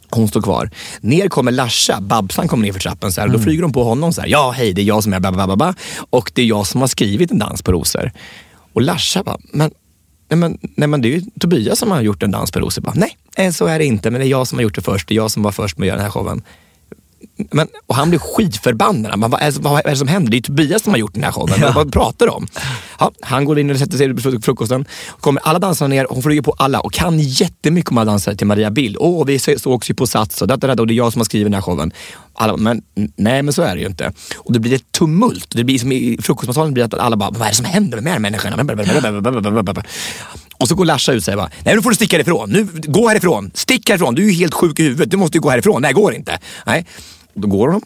Hon 0.10 0.28
står 0.28 0.42
kvar. 0.42 0.70
Ner 1.02 1.28
kommer 1.28 1.52
Larsa, 1.52 2.02
Babsan 2.02 2.48
kommer 2.48 2.66
ner 2.66 2.74
för 2.74 2.80
trappen 2.80 3.12
så 3.12 3.22
här, 3.22 3.28
mm. 3.28 3.38
då 3.38 3.44
flyger 3.44 3.62
de 3.62 3.74
på 3.74 3.84
honom 3.84 4.14
så 4.14 4.22
här. 4.22 4.28
Ja, 4.28 4.52
hej, 4.52 4.74
det 4.74 4.82
är 4.82 4.84
jag 4.84 5.04
som 5.04 5.14
är 5.14 5.20
babababa 5.20 5.76
och 6.10 6.32
det 6.36 6.42
är 6.42 6.46
jag 6.46 6.68
som 6.68 6.82
har 6.82 6.88
skrivit 6.88 7.32
En 7.32 7.40
dans 7.40 7.62
på 7.62 7.72
rosor. 7.72 8.12
Och 8.74 8.82
Larsa 8.82 9.24
bara, 9.24 9.38
men, 9.54 9.72
nej, 10.30 10.38
men, 10.38 10.58
nej, 10.62 10.88
men 10.88 11.02
det 11.02 11.08
är 11.08 11.12
ju 11.12 11.22
Tobias 11.40 11.80
som 11.80 11.92
har 11.92 12.02
gjort 12.02 12.24
En 12.24 12.32
dans 12.32 12.52
på 12.52 12.60
rosor. 12.60 12.82
Bara, 12.82 12.94
nej, 12.96 13.18
eh, 13.38 13.52
så 13.52 13.66
är 13.66 13.80
det 13.80 13.86
inte, 13.86 14.12
men 14.12 14.22
det 14.22 14.28
är 14.28 14.30
jag 14.30 14.48
som 14.48 14.58
har 14.58 14.64
gjort 14.64 14.76
det 14.76 14.82
först. 14.82 15.08
Det 15.08 15.14
är 15.14 15.16
jag 15.16 15.32
som 15.32 15.44
var 15.44 15.52
först 15.52 15.78
med 15.78 15.86
att 15.86 15.88
göra 15.88 15.98
den 15.98 16.06
här 16.06 16.12
showen. 16.12 16.42
Men, 17.52 17.68
och 17.88 17.96
han 17.96 18.10
blir 18.10 18.20
skitförbannad. 18.20 19.20
Man, 19.20 19.32
vad, 19.32 19.42
är, 19.42 19.52
vad 19.52 19.86
är 19.86 19.90
det 19.90 19.96
som 19.96 20.08
händer? 20.08 20.32
Det 20.32 20.38
är 20.38 20.42
Tobias 20.42 20.84
som 20.84 20.94
har 20.94 20.98
gjort 20.98 21.14
den 21.14 21.24
här 21.24 21.32
showen. 21.32 21.56
Ja. 21.62 21.72
Vad 21.76 21.94
pratar 21.94 22.26
du 22.26 22.32
om? 22.32 22.48
Ja, 23.00 23.12
han 23.22 23.46
går 23.46 23.60
in 23.60 23.72
och 23.72 23.78
sätter 23.78 23.98
sig 23.98 24.14
på 24.14 24.42
frukosten. 24.42 24.86
Kommer 25.20 25.42
alla 25.42 25.60
dansarna 25.60 25.88
ner, 25.88 26.08
hon 26.10 26.24
flyger 26.24 26.42
på 26.42 26.56
alla 26.58 26.80
och 26.80 26.94
kan 26.94 27.20
jättemycket 27.20 27.92
om 27.92 27.98
alla 27.98 28.12
dansare 28.12 28.36
till 28.36 28.48
Maria 28.48 28.72
Bill. 28.72 28.98
Åh, 29.00 29.26
vi 29.26 29.40
sågs 29.40 29.90
ju 29.90 29.94
på 29.94 30.08
Sats 30.08 30.42
och, 30.42 30.48
det, 30.48 30.54
och 30.54 30.88
det 30.88 30.94
är 30.94 30.96
jag 30.96 31.14
som 31.14 31.20
har 31.20 31.26
skrivit 31.26 31.46
den 31.46 31.54
här 31.54 31.62
showen. 31.62 31.92
Alla, 32.36 32.58
men 32.58 32.82
nej, 33.16 33.44
men 33.44 33.54
så 33.54 33.62
är 33.62 33.76
det 33.76 33.82
ju 33.82 33.88
inte. 33.88 34.12
Och 34.36 34.54
det 34.54 34.60
blir 34.60 34.74
ett 34.74 34.92
tumult. 34.92 35.48
Det 35.50 35.64
blir 35.64 35.80
som 35.80 35.92
i 35.92 36.18
frukostmatsalen 36.22 36.74
blir 36.74 36.84
att 36.84 36.94
alla 36.94 37.16
bara, 37.16 37.30
vad 37.32 37.42
är 37.42 37.50
det 37.50 37.56
som 37.56 37.66
händer 37.66 38.02
med 38.02 38.06
de 38.06 38.12
här 38.12 38.20
människorna? 38.20 39.84
Och 40.64 40.70
så 40.70 40.76
går 40.76 40.86
Larsa 40.86 41.12
ut 41.12 41.18
och 41.18 41.24
säger 41.24 41.38
bara, 41.38 41.50
nej 41.66 41.76
nu 41.76 41.82
får 41.82 41.90
du 41.90 41.96
sticka 41.96 42.16
härifrån. 42.16 42.50
Nu, 42.50 42.68
gå 42.74 43.08
härifrån. 43.08 43.52
Stick 43.54 43.90
härifrån. 43.90 44.16
Du 44.16 44.24
är 44.24 44.28
ju 44.28 44.34
helt 44.34 44.54
sjuk 44.54 44.80
i 44.80 44.84
huvudet. 44.84 45.12
Du 45.12 45.18
måste 45.18 45.38
ju 45.38 45.42
gå 45.42 45.50
härifrån. 45.50 45.82
Nej, 45.82 45.94
går 45.94 46.14
inte. 46.14 46.40
Nej. 46.66 46.86
Då 47.34 47.48
går 47.48 47.68
hon. 47.68 47.82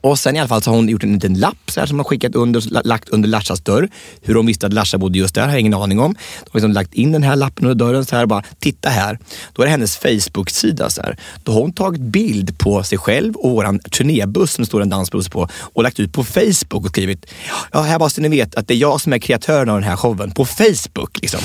Och 0.00 0.18
sen 0.18 0.36
i 0.36 0.38
alla 0.38 0.48
fall 0.48 0.62
så 0.62 0.70
har 0.70 0.76
hon 0.76 0.88
gjort 0.88 1.02
en 1.02 1.12
liten 1.12 1.34
lapp 1.34 1.70
så 1.70 1.80
här, 1.80 1.86
som 1.86 1.98
hon 1.98 2.04
skickat 2.04 2.34
under, 2.34 2.84
lagt 2.84 3.08
under 3.08 3.28
Larsas 3.28 3.60
dörr. 3.60 3.88
Hur 4.22 4.34
hon 4.34 4.46
visste 4.46 4.66
att 4.66 4.72
Larsa 4.72 4.98
bodde 4.98 5.18
just 5.18 5.34
där 5.34 5.42
har 5.42 5.50
jag 5.50 5.60
ingen 5.60 5.74
aning 5.74 6.00
om. 6.00 6.14
De 6.14 6.50
har 6.50 6.58
liksom 6.58 6.72
lagt 6.72 6.94
in 6.94 7.12
den 7.12 7.22
här 7.22 7.36
lappen 7.36 7.66
under 7.66 7.86
dörren 7.86 8.04
så 8.04 8.16
här 8.16 8.26
bara, 8.26 8.42
titta 8.58 8.88
här. 8.88 9.18
Då 9.52 9.62
är 9.62 9.66
det 9.66 9.70
hennes 9.70 9.96
Facebook-sida. 9.96 10.90
Så 10.90 11.02
här. 11.02 11.16
Då 11.44 11.52
har 11.52 11.60
hon 11.60 11.72
tagit 11.72 12.00
bild 12.00 12.58
på 12.58 12.82
sig 12.82 12.98
själv 12.98 13.36
och 13.36 13.50
våran 13.50 13.78
turnébuss 13.78 14.52
som 14.52 14.62
det 14.62 14.66
står 14.66 14.82
en 14.82 14.88
dansbuss 14.90 15.28
på 15.28 15.48
och 15.54 15.82
lagt 15.82 16.00
ut 16.00 16.12
på 16.12 16.24
Facebook 16.24 16.84
och 16.84 16.88
skrivit, 16.88 17.26
ja 17.72 17.82
här 17.82 17.98
bara 17.98 18.10
så 18.10 18.20
ni 18.20 18.28
vet 18.28 18.54
att 18.54 18.68
det 18.68 18.74
är 18.74 18.78
jag 18.78 19.00
som 19.00 19.12
är 19.12 19.18
kreatören 19.18 19.68
av 19.68 19.80
den 19.80 19.88
här 19.88 19.96
showen 19.96 20.30
på 20.30 20.44
Facebook. 20.44 21.18
Liksom. 21.22 21.40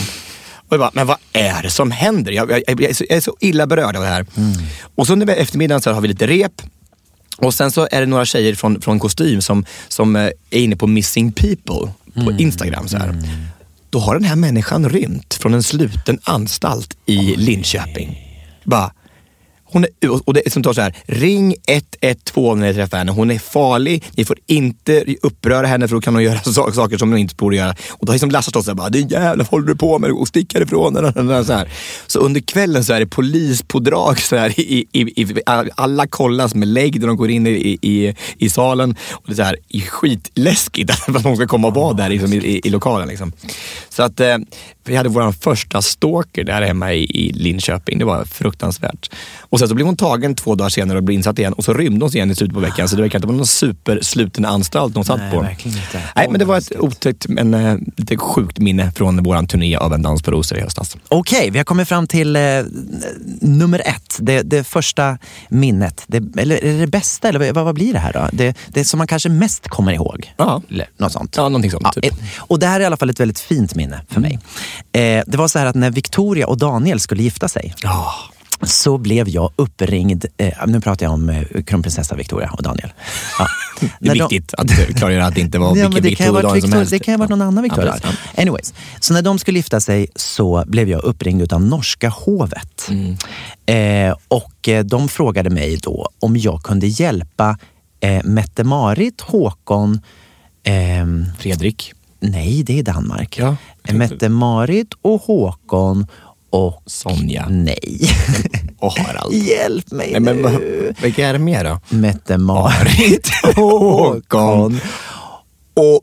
Och 0.67 0.73
jag 0.73 0.79
bara, 0.79 0.91
men 0.93 1.07
vad 1.07 1.17
är 1.33 1.63
det 1.63 1.69
som 1.69 1.91
händer? 1.91 2.31
Jag, 2.31 2.51
jag, 2.51 2.63
jag, 2.67 2.81
jag 2.81 3.01
är, 3.09 3.19
så, 3.19 3.35
illa 3.39 3.67
berörd 3.67 3.95
av 3.95 4.03
det 4.03 4.09
här. 4.09 4.25
Mm. 4.37 4.53
Och 4.95 5.07
så 5.07 5.13
under 5.13 5.35
eftermiddagen 5.35 5.81
så 5.81 5.91
har 5.91 6.01
vi 6.01 6.07
lite 6.07 6.27
rep 6.27 6.61
och 7.37 7.53
sen 7.53 7.71
så 7.71 7.87
är 7.91 7.99
det 7.99 8.05
några 8.05 8.25
tjejer 8.25 8.55
från, 8.55 8.81
från 8.81 8.99
kostym 8.99 9.41
som, 9.41 9.65
som 9.87 10.15
eh, 10.15 10.29
är 10.49 10.59
inne 10.59 10.75
på 10.75 10.87
Missing 10.87 11.31
People 11.31 11.91
på 12.13 12.19
mm. 12.19 12.39
Instagram. 12.39 12.87
Så 12.87 12.97
här. 12.97 13.09
Mm. 13.09 13.25
Då 13.89 13.99
har 13.99 14.13
den 14.13 14.23
här 14.23 14.35
människan 14.35 14.89
rymt 14.89 15.33
från 15.33 15.53
en 15.53 15.63
sluten 15.63 16.19
anstalt 16.23 16.97
i 17.05 17.35
Linköping. 17.35 18.17
Bara, 18.63 18.91
hon 19.65 19.83
är, 19.83 20.29
och 20.29 20.33
det 20.33 20.53
som 20.53 20.63
tar 20.63 20.73
så 20.73 20.81
här, 20.81 20.95
ring 21.05 21.55
112 21.67 22.59
när 22.59 22.67
ni 22.67 22.73
träffar 22.73 22.97
henne. 22.97 23.11
Hon 23.11 23.31
är 23.31 23.39
farlig, 23.39 24.03
ni 24.15 24.25
får 24.25 24.37
inte 24.47 25.05
uppröra 25.21 25.67
henne 25.67 25.87
för 25.87 25.95
då 25.95 26.01
kan 26.01 26.15
hon 26.15 26.23
göra 26.23 26.39
saker 26.73 26.97
som 26.97 27.09
hon 27.09 27.19
inte 27.19 27.35
borde 27.35 27.55
göra. 27.55 27.75
Och 27.89 28.05
då 28.05 28.11
har 28.11 28.15
liksom 28.15 28.31
Lasse 28.31 28.49
stått 28.49 28.65
såhär, 28.65 28.89
din 28.89 29.07
jävla 29.07 29.43
vad 29.43 29.47
håller 29.47 29.67
du 29.67 29.75
på 29.75 29.99
med? 29.99 30.11
Och 30.11 30.27
stick 30.27 30.53
härifrån. 30.53 30.95
Så, 31.45 31.53
här. 31.53 31.69
så 32.07 32.19
under 32.19 32.41
kvällen 32.41 32.83
så 32.83 32.93
är 32.93 32.99
det 32.99 33.07
polispådrag. 33.07 34.19
Så 34.19 34.35
här, 34.35 34.59
i, 34.59 34.85
i, 34.91 35.21
i, 35.21 35.41
alla 35.75 36.07
kollas 36.07 36.55
med 36.55 36.67
lägg 36.67 36.99
när 36.99 37.07
de 37.07 37.17
går 37.17 37.29
in 37.29 37.47
i, 37.47 37.77
i, 37.81 38.15
i 38.37 38.49
salen. 38.49 38.95
Och 39.11 39.23
det 39.25 39.33
är 39.33 39.35
så 39.35 39.43
här, 39.43 39.57
skitläskigt 39.89 40.89
att 41.07 41.23
någon 41.23 41.35
ska 41.35 41.47
komma 41.47 41.67
och 41.67 41.73
vara 41.73 41.93
där 41.93 42.09
liksom, 42.09 42.33
i, 42.33 42.61
i, 42.63 42.69
lokalen. 42.69 43.07
Liksom. 43.07 43.31
Så 43.89 44.03
att 44.03 44.19
eh, 44.19 44.37
vi 44.85 44.95
hade 44.95 45.09
vår 45.09 45.31
första 45.31 45.81
stalker 45.81 46.43
där 46.43 46.61
hemma 46.61 46.93
i, 46.93 47.03
i 47.03 47.33
Linköping. 47.33 47.99
Det 47.99 48.05
var 48.05 48.25
fruktansvärt. 48.25 49.09
Och 49.39 49.59
sen 49.59 49.67
så 49.67 49.75
blev 49.75 49.87
hon 49.87 49.97
tagen 49.97 50.35
två 50.35 50.55
dagar 50.55 50.69
senare 50.69 50.97
och 50.97 51.03
blev 51.03 51.15
insatt 51.15 51.39
igen 51.39 51.53
och 51.53 51.63
så 51.63 51.73
rymde 51.73 52.05
hon 52.05 52.15
igen 52.15 52.31
i 52.31 52.35
slutet 52.35 52.53
på 52.53 52.59
veckan. 52.59 52.89
Så 52.89 52.95
det 52.95 53.01
verkar 53.01 53.19
inte 53.19 53.27
vara 53.27 53.37
någon 53.37 53.47
supersluten 53.47 54.45
anstalt 54.45 54.95
hon 54.95 55.05
satt 55.05 55.19
Nej, 55.19 55.31
på. 55.31 55.41
Verkligen 55.41 55.77
inte. 55.77 56.01
Nej, 56.15 56.27
men 56.29 56.39
det 56.39 56.45
var 56.45 56.57
ett 56.57 56.71
otäckt 56.79 57.27
men 57.27 57.53
äh, 57.53 57.77
lite 57.97 58.17
sjukt 58.17 58.59
minne 58.59 58.91
från 58.91 59.23
vår 59.23 59.45
turné 59.45 59.75
av 59.75 59.93
En 59.93 60.01
dans 60.01 60.23
på 60.23 60.31
rosor 60.31 60.57
i 60.57 60.61
höstas. 60.61 60.97
Okej, 61.07 61.37
okay, 61.39 61.51
vi 61.51 61.57
har 61.57 61.65
kommit 61.65 61.87
fram 61.87 62.07
till 62.07 62.35
eh, 62.35 62.41
nummer 63.41 63.81
ett. 63.85 64.17
Det, 64.19 64.41
det 64.41 64.63
första 64.63 65.17
minnet. 65.49 66.03
Det, 66.07 66.41
eller 66.41 66.63
är 66.63 66.73
det 66.73 66.79
det 66.79 66.87
bästa? 66.87 67.29
Eller 67.29 67.53
vad, 67.53 67.65
vad 67.65 67.75
blir 67.75 67.93
det 67.93 67.99
här 67.99 68.13
då? 68.13 68.29
Det, 68.31 68.57
det 68.67 68.85
som 68.85 68.97
man 68.97 69.07
kanske 69.07 69.29
mest 69.29 69.67
kommer 69.67 69.93
ihåg? 69.93 70.33
Ja. 70.37 70.61
Eller 70.69 70.89
något 70.97 71.11
sånt. 71.11 71.37
Ja, 71.37 71.43
någonting 71.43 71.71
sånt. 71.71 71.87
Ja, 71.95 72.01
typ. 72.01 72.13
Och 72.37 72.59
det 72.59 72.67
här 72.67 72.79
är 72.79 72.83
i 72.83 72.85
alla 72.85 72.97
fall 72.97 73.09
ett 73.09 73.19
väldigt 73.19 73.39
fint 73.39 73.75
minne 73.75 74.01
för 74.09 74.21
mig. 74.21 74.39
Eh, 74.91 75.23
det 75.27 75.37
var 75.37 75.47
så 75.47 75.59
här 75.59 75.65
att 75.65 75.75
när 75.75 75.91
Victoria 75.91 76.47
och 76.47 76.57
Daniel 76.57 76.99
skulle 76.99 77.23
gifta 77.23 77.47
sig. 77.47 77.73
Oh 77.83 78.35
så 78.61 78.97
blev 78.97 79.29
jag 79.29 79.51
uppringd, 79.55 80.25
eh, 80.37 80.53
nu 80.67 80.81
pratar 80.81 81.05
jag 81.05 81.13
om 81.13 81.29
eh, 81.29 81.63
kronprinsessa 81.63 82.15
Victoria 82.15 82.49
och 82.49 82.63
Daniel. 82.63 82.93
Ja. 83.39 83.47
det 83.99 84.09
är 84.09 84.13
viktigt 84.13 84.53
de, 84.57 84.61
att 84.61 84.97
klargöra 84.97 85.25
att 85.25 85.35
det 85.35 85.41
inte 85.41 85.59
var 85.59 85.77
ja, 85.77 85.87
vilken 85.87 86.03
Victoria 86.03 86.61
som 86.61 86.73
helst. 86.73 86.91
Det 86.91 86.99
kan 86.99 87.13
ha 87.13 87.19
varit 87.19 87.29
någon 87.29 87.41
annan 87.41 87.63
Victoria. 87.63 87.97
Ja, 88.03 88.09
Anyways, 88.37 88.73
så 88.99 89.13
när 89.13 89.21
de 89.21 89.39
skulle 89.39 89.59
gifta 89.59 89.79
sig 89.79 90.07
så 90.15 90.63
blev 90.67 90.89
jag 90.89 91.03
uppringd 91.03 91.53
av 91.53 91.61
norska 91.61 92.09
hovet. 92.09 92.89
Mm. 92.89 93.17
Eh, 94.09 94.15
och 94.27 94.69
eh, 94.69 94.83
de 94.83 95.09
frågade 95.09 95.49
mig 95.49 95.77
då 95.77 96.09
om 96.19 96.37
jag 96.37 96.63
kunde 96.63 96.87
hjälpa 96.87 97.57
eh, 97.99 98.23
Mette-Marit, 98.23 99.21
Håkon, 99.21 100.01
ehm, 100.63 101.25
Fredrik. 101.39 101.93
Nej, 102.19 102.63
det 102.63 102.79
är 102.79 102.83
Danmark. 102.83 103.37
Ja. 103.37 103.55
Mette-Marit 103.93 104.93
och 105.01 105.21
Håkon 105.21 106.07
och 106.49 106.83
Sonja. 106.85 107.47
Nej. 107.49 107.99
Och 108.79 108.91
Harald. 108.91 109.33
Hjälp 109.33 109.91
mig 109.91 110.11
Nej, 110.11 110.21
men, 110.21 110.37
nu. 110.37 110.93
Vilka 111.01 111.27
är 111.27 111.33
det 111.33 111.39
mer 111.39 111.63
då? 111.63 111.79
Mette-Marit, 111.89 113.29
Håkon 113.55 114.79
och 115.73 116.01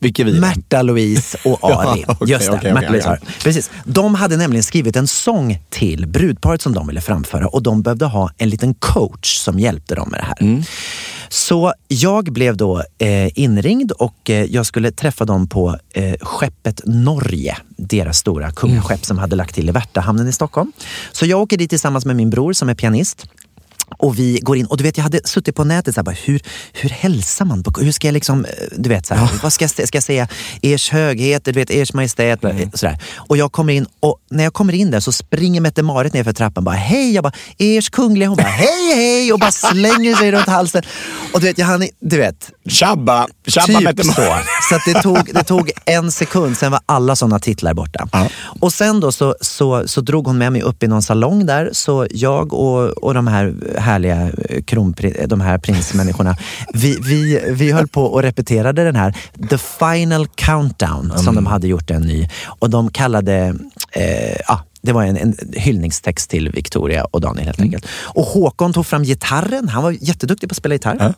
vilka 0.00 0.24
vi? 0.24 0.40
Märta 0.40 0.82
Louise 0.82 1.38
och 1.44 1.58
Ari. 1.70 2.04
ja, 2.06 2.12
okay, 2.12 2.32
Just 2.32 2.46
det, 2.46 2.56
okay, 2.56 2.72
Märta 2.72 2.88
okay, 2.88 3.00
ja. 3.04 3.16
Precis. 3.42 3.70
De 3.84 4.14
hade 4.14 4.36
nämligen 4.36 4.62
skrivit 4.62 4.96
en 4.96 5.06
sång 5.08 5.58
till 5.70 6.06
brudparet 6.06 6.62
som 6.62 6.74
de 6.74 6.86
ville 6.86 7.00
framföra 7.00 7.46
och 7.46 7.62
de 7.62 7.82
behövde 7.82 8.06
ha 8.06 8.30
en 8.38 8.48
liten 8.48 8.74
coach 8.74 9.36
som 9.38 9.58
hjälpte 9.58 9.94
dem 9.94 10.08
med 10.10 10.20
det 10.20 10.24
här. 10.24 10.36
Mm. 10.40 10.62
Så 11.32 11.74
jag 11.88 12.24
blev 12.24 12.56
då 12.56 12.82
eh, 12.98 13.38
inringd 13.38 13.92
och 13.92 14.30
eh, 14.30 14.44
jag 14.44 14.66
skulle 14.66 14.90
träffa 14.90 15.24
dem 15.24 15.48
på 15.48 15.76
eh, 15.90 16.14
skeppet 16.20 16.80
Norge, 16.84 17.56
deras 17.76 18.18
stora 18.18 18.50
kungaskepp 18.50 18.90
mm. 18.90 19.04
som 19.04 19.18
hade 19.18 19.36
lagt 19.36 19.54
till 19.54 19.68
i 19.68 19.72
Värtahamnen 19.72 20.28
i 20.28 20.32
Stockholm. 20.32 20.72
Så 21.12 21.26
jag 21.26 21.40
åker 21.40 21.56
dit 21.56 21.70
tillsammans 21.70 22.06
med 22.06 22.16
min 22.16 22.30
bror 22.30 22.52
som 22.52 22.68
är 22.68 22.74
pianist. 22.74 23.26
Och 23.98 24.18
vi 24.18 24.38
går 24.42 24.56
in 24.56 24.66
och 24.66 24.76
du 24.76 24.84
vet 24.84 24.96
jag 24.96 25.04
hade 25.04 25.20
suttit 25.24 25.56
på 25.56 25.64
nätet 25.64 25.94
så 25.94 26.04
här, 26.06 26.18
hur, 26.24 26.42
hur 26.72 26.90
hälsar 26.90 27.44
man? 27.44 27.62
På, 27.62 27.80
hur 27.80 27.92
ska 27.92 28.06
jag 28.06 28.12
liksom, 28.12 28.44
eh, 28.44 28.50
du 28.76 28.88
vet 28.88 29.06
så 29.06 29.14
här, 29.14 29.22
ja. 29.22 29.30
vad 29.42 29.52
ska 29.52 29.64
jag, 29.64 29.88
ska 29.88 29.96
jag 29.96 30.02
säga? 30.02 30.28
Ers 30.62 30.90
högheter, 30.90 31.52
du 31.52 31.60
vet, 31.60 31.70
ers 31.70 31.92
majestät. 31.92 32.44
Mm. 32.44 32.70
Sådär. 32.74 32.98
Och 33.16 33.36
jag 33.36 33.52
kommer 33.52 33.72
in 33.72 33.86
och 34.00 34.18
när 34.30 34.44
jag 34.44 34.52
kommer 34.52 34.72
in 34.72 34.90
där 34.90 35.00
så 35.00 35.12
springer 35.12 35.60
Mette-Marit 35.60 36.12
ner 36.12 36.24
för 36.24 36.32
trappan 36.32 36.64
bara 36.64 36.74
hej, 36.74 37.14
jag 37.14 37.24
bara 37.24 37.32
ers 37.58 37.90
kungliga. 37.90 38.28
Hon 38.28 38.36
bara 38.36 38.46
hej 38.46 38.94
hej 38.94 39.32
och 39.32 39.38
bara 39.38 39.52
slänger 39.52 40.14
sig 40.14 40.32
runt 40.32 40.46
halsen. 40.46 40.82
Och 41.32 41.40
du 41.40 41.46
vet, 41.46 41.58
jag 41.58 41.66
hann, 41.66 41.88
du 42.00 42.16
vet. 42.18 42.50
Tjabba, 42.68 43.26
tjabba 43.46 43.66
typ 43.66 43.84
Mette-Marit. 43.84 44.14
Så, 44.14 44.22
så 44.68 44.74
att 44.74 44.82
det, 44.86 45.02
tog, 45.02 45.34
det 45.34 45.44
tog 45.44 45.70
en 45.84 46.12
sekund, 46.12 46.56
sen 46.56 46.72
var 46.72 46.80
alla 46.86 47.16
sådana 47.16 47.38
titlar 47.38 47.74
borta. 47.74 48.08
Ja. 48.12 48.28
Och 48.60 48.72
sen 48.72 49.00
då 49.00 49.12
så, 49.12 49.34
så, 49.40 49.88
så 49.88 50.00
drog 50.00 50.26
hon 50.26 50.38
med 50.38 50.52
mig 50.52 50.62
upp 50.62 50.82
i 50.82 50.88
någon 50.88 51.02
salong 51.02 51.46
där, 51.46 51.70
så 51.72 52.06
jag 52.10 52.52
och, 52.52 52.88
och 52.88 53.14
de 53.14 53.26
här 53.26 53.54
härliga 53.78 54.30
eh, 54.48 54.62
kronprins, 54.62 55.16
de 55.26 55.40
här 55.40 55.58
prinsmänniskorna. 55.58 56.36
Vi, 56.74 56.98
vi, 57.00 57.44
vi 57.48 57.72
höll 57.72 57.88
på 57.88 58.04
och 58.04 58.22
repeterade 58.22 58.84
den 58.84 58.96
här 58.96 59.14
The 59.50 59.58
Final 59.58 60.26
Countdown 60.26 61.04
mm. 61.04 61.18
som 61.18 61.34
de 61.34 61.46
hade 61.46 61.68
gjort 61.68 61.90
en 61.90 62.02
ny. 62.02 62.28
Och 62.44 62.70
de 62.70 62.90
kallade, 62.90 63.54
eh, 63.92 64.36
ah, 64.46 64.58
det 64.82 64.92
var 64.92 65.04
en, 65.04 65.16
en 65.16 65.36
hyllningstext 65.52 66.30
till 66.30 66.48
Victoria 66.48 67.04
och 67.04 67.20
Daniel 67.20 67.46
helt 67.46 67.58
mm. 67.58 67.66
enkelt. 67.66 67.86
Och 68.02 68.24
Håkon 68.24 68.72
tog 68.72 68.86
fram 68.86 69.02
gitarren. 69.02 69.68
Han 69.68 69.82
var 69.82 69.96
jätteduktig 70.00 70.48
på 70.48 70.52
att 70.52 70.56
spela 70.56 70.74
gitarr. 70.74 70.96
Mm. 71.00 71.12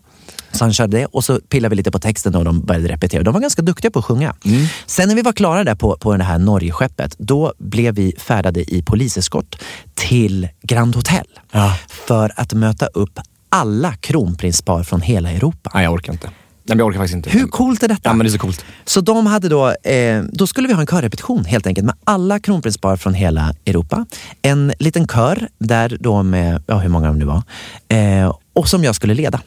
Så 0.53 0.65
han 0.65 0.73
körde 0.73 0.99
det 0.99 1.07
och 1.07 1.25
så 1.25 1.41
pillade 1.49 1.71
vi 1.71 1.77
lite 1.77 1.91
på 1.91 1.99
texten 1.99 2.35
och 2.35 2.45
de 2.45 2.61
började 2.61 2.89
repetera. 2.89 3.23
De 3.23 3.35
var 3.35 3.41
ganska 3.41 3.63
duktiga 3.63 3.91
på 3.91 3.99
att 3.99 4.05
sjunga. 4.05 4.35
Mm. 4.45 4.67
Sen 4.87 5.09
när 5.09 5.17
vi 5.17 5.23
var 5.23 5.33
klara 5.33 5.65
där 5.65 5.75
på, 5.75 5.97
på 5.97 6.17
det 6.17 6.25
här 6.25 6.39
Norgeskeppet, 6.39 7.15
då 7.19 7.55
blev 7.59 7.95
vi 7.95 8.15
färdade 8.19 8.75
i 8.75 8.83
poliseskort 8.83 9.57
till 9.95 10.49
Grand 10.63 10.97
Hotel. 10.97 11.27
Ja. 11.53 11.79
För 11.89 12.33
att 12.37 12.53
möta 12.53 12.87
upp 12.87 13.21
alla 13.49 13.95
kronprinspar 13.95 14.83
från 14.83 15.01
hela 15.01 15.31
Europa. 15.31 15.71
Nej, 15.75 15.85
jag 15.85 15.93
orkar 15.93 16.13
inte. 16.13 16.31
Nej, 16.67 16.79
jag 16.79 16.87
orkar 16.87 16.99
faktiskt 16.99 17.17
inte. 17.17 17.31
Hur 17.31 17.47
coolt 17.47 17.83
är 17.83 17.89
detta? 17.89 18.01
Ja, 18.09 18.13
men 18.13 18.27
det 18.27 18.29
är 18.29 18.33
så 18.33 18.39
coolt. 18.39 18.65
Så 18.85 19.01
de 19.01 19.27
hade 19.27 19.49
då, 19.49 19.69
eh, 19.69 20.23
då 20.33 20.47
skulle 20.47 20.69
vi 20.69 20.75
ha 20.75 20.81
en 20.81 20.87
körrepetition 20.87 21.45
helt 21.45 21.67
enkelt 21.67 21.85
med 21.85 21.95
alla 22.05 22.39
kronprinspar 22.39 22.97
från 22.97 23.15
hela 23.15 23.55
Europa. 23.67 24.07
En 24.43 24.73
liten 24.79 25.09
kör 25.09 25.49
där 25.59 25.97
då 26.01 26.23
med, 26.23 26.63
ja 26.67 26.79
hur 26.79 26.89
många 26.89 27.07
de 27.07 27.19
nu 27.19 27.25
var, 27.25 27.43
eh, 27.89 28.37
och 28.53 28.69
som 28.69 28.85
jag 28.85 28.95
skulle 28.95 29.15
leda. 29.15 29.41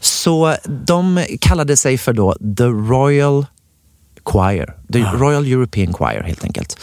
Så 0.00 0.54
de 0.86 1.24
kallade 1.40 1.76
sig 1.76 1.98
för 1.98 2.12
då 2.12 2.36
The 2.56 2.64
Royal 2.64 3.46
Choir. 4.24 4.74
The 4.92 4.98
Royal 4.98 5.46
European 5.46 5.92
Choir 5.92 6.22
helt 6.22 6.44
enkelt. 6.44 6.78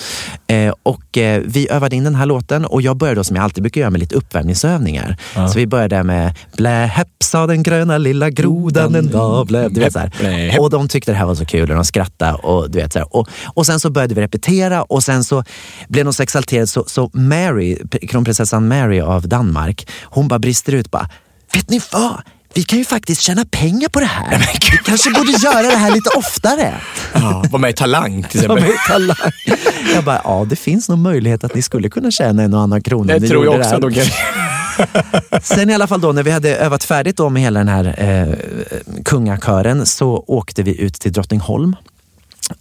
Eh, 0.48 0.74
och 0.84 1.18
eh, 1.18 1.42
vi 1.46 1.68
övade 1.70 1.96
in 1.96 2.04
den 2.04 2.16
här 2.16 2.26
låten 2.26 2.66
och 2.66 2.82
jag 2.82 2.98
började 2.98 3.20
då 3.20 3.24
som 3.24 3.36
jag 3.36 3.44
alltid 3.44 3.64
brukar 3.64 3.82
göra 3.82 3.92
med 3.92 4.00
lite 4.00 4.16
uppvärmningsövningar. 4.16 5.18
Så 5.34 5.60
vi 5.60 5.68
började 5.68 6.04
med 6.04 6.36
Blä 6.58 6.86
häpp 6.86 7.08
sa 7.24 7.48
den 7.48 7.64
gröna 7.64 7.98
lilla 7.98 8.30
grodan 8.30 8.96
en 8.96 9.12
dag. 9.12 9.48
Blä, 9.48 9.70
du 9.70 9.80
vet, 9.80 9.94
så 9.94 10.00
här. 10.00 10.60
Och 10.60 10.70
de 10.70 10.88
tyckte 10.88 11.12
det 11.12 11.18
här 11.18 11.26
var 11.26 11.36
så 11.36 11.46
kul 11.46 11.70
och 11.70 11.76
de 11.76 11.86
skrattade. 11.86 12.34
Och, 12.34 12.72
du 12.72 12.80
vet, 12.80 12.94
så 12.94 13.00
här. 13.00 13.16
Och, 13.16 13.30
och 13.46 13.66
sen 13.66 13.80
så 13.80 13.90
började 13.90 14.16
vi 14.16 14.22
repetera 14.22 14.84
och 14.84 15.04
sen 15.04 15.24
så 15.24 15.44
blev 15.88 16.06
de 16.06 16.14
så 16.14 16.24
exalterade 16.24 16.68
så, 16.68 16.84
så 16.88 17.10
Mary, 17.14 17.78
kronprinsessan 18.10 18.68
Mary 18.68 19.02
av 19.02 19.28
Danmark, 19.28 19.88
hon 20.04 20.28
bara 20.28 20.40
brister 20.40 20.74
ut 20.74 20.92
bara, 20.92 21.10
vet 21.54 21.70
ni 21.70 21.82
vad? 21.92 22.22
Vi 22.54 22.64
kan 22.64 22.80
ju 22.80 22.86
faktiskt 22.86 23.22
tjäna 23.22 23.46
pengar 23.46 23.90
på 23.90 24.00
det 24.00 24.06
här. 24.06 24.38
Vi 24.72 24.78
kanske 24.86 25.12
borde 25.12 25.32
göra 25.32 25.62
det 25.62 25.78
här 25.78 25.92
lite 25.92 26.10
oftare. 26.10 26.74
Ja, 27.14 27.44
var 27.52 27.60
med 27.60 27.70
i 27.70 27.74
Talang 27.74 28.24
till 28.24 28.40
exempel. 28.40 28.64
är 28.64 28.88
talang. 28.88 29.32
Jag 29.94 30.04
bara, 30.04 30.22
ja 30.24 30.46
det 30.50 30.56
finns 30.56 30.90
nog 30.90 31.00
möjlighet 31.00 31.44
att 31.44 31.56
ni 31.56 31.62
skulle 31.62 31.90
kunna 31.90 32.12
tjäna 32.12 32.44
en 32.44 32.54
och 32.54 32.62
annan 32.62 32.82
krona. 32.82 33.20
Det 33.20 33.28
tror 33.28 33.46
jag 33.46 33.60
också. 33.60 33.78
Då 33.78 33.92
kan... 33.92 34.06
Sen 35.42 35.70
i 35.70 35.74
alla 35.74 35.88
fall 35.88 36.02
då 36.02 36.12
när 36.12 36.24
vi 36.24 36.32
hade 36.32 36.56
övat 36.56 36.84
färdigt 36.84 37.18
då 37.18 37.30
med 37.30 37.42
hela 37.42 37.60
den 37.60 37.68
här 37.68 37.96
eh, 37.98 38.36
kungakören 39.06 39.86
så 39.86 40.24
åkte 40.28 40.64
vi 40.64 40.82
ut 40.82 40.94
till 40.94 41.14
Drottningholm 41.14 41.76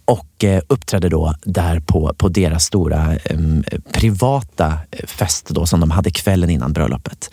och 0.05 0.43
eh, 0.43 0.61
uppträdde 0.67 1.09
då 1.09 1.35
där 1.43 1.79
på, 1.79 2.13
på 2.17 2.29
deras 2.29 2.65
stora 2.65 3.15
eh, 3.23 3.37
privata 3.91 4.73
eh, 4.91 5.05
fest 5.07 5.47
då, 5.49 5.65
som 5.65 5.79
de 5.79 5.91
hade 5.91 6.11
kvällen 6.11 6.49
innan 6.49 6.73
bröllopet. 6.73 7.31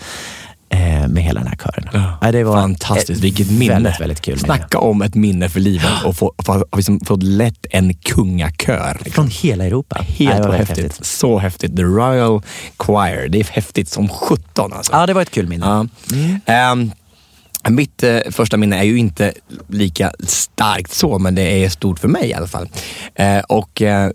Eh, 0.68 1.08
med 1.08 1.22
hela 1.22 1.40
den 1.40 1.48
här 1.48 1.56
kören. 1.56 2.16
Ja, 2.20 2.32
det 2.32 2.44
var 2.44 2.56
Fantastiskt, 2.56 3.20
vilket 3.20 3.50
minne. 3.50 3.74
Väldigt, 3.74 4.00
väldigt 4.00 4.20
kul. 4.20 4.34
minne. 4.34 4.44
Snacka 4.46 4.78
om 4.78 5.02
ett 5.02 5.14
minne 5.14 5.48
för 5.48 5.60
livet 5.60 6.04
och 6.04 6.16
få, 6.16 6.32
få, 6.44 6.66
liksom, 6.76 7.00
få 7.00 7.16
lett 7.16 7.66
en 7.70 7.94
kungakör. 7.94 9.00
Från 9.10 9.28
hela 9.28 9.64
Europa. 9.64 10.04
Helt 10.08 10.44
var 10.44 10.54
häftigt. 10.54 10.78
väldigt 10.78 11.04
Så 11.06 11.38
häftigt. 11.38 11.76
The 11.76 11.82
Royal 11.82 12.42
Choir. 12.76 13.28
Det 13.28 13.40
är 13.40 13.44
häftigt 13.44 13.88
som 13.88 14.08
sjutton 14.08 14.72
alltså. 14.72 14.92
Ja, 14.92 15.06
det 15.06 15.12
var 15.14 15.22
ett 15.22 15.30
kul 15.30 15.48
minne. 15.48 15.66
Ja. 15.66 15.86
Ehm, 16.46 16.90
mitt 17.68 18.02
eh, 18.02 18.18
första 18.30 18.56
minne 18.56 18.78
är 18.78 18.82
ju 18.84 18.98
inte 18.98 19.32
lika 19.68 20.12
starkt 20.26 20.92
så, 20.92 21.18
men 21.18 21.34
det 21.34 21.64
är 21.64 21.68
stort 21.68 21.98
för 21.98 22.08
mig 22.08 22.28
i 22.28 22.34
alla 22.34 22.46
fall. 22.46 22.68
Eh, 23.14 23.38
och 23.38 23.82
eh, 23.82 24.10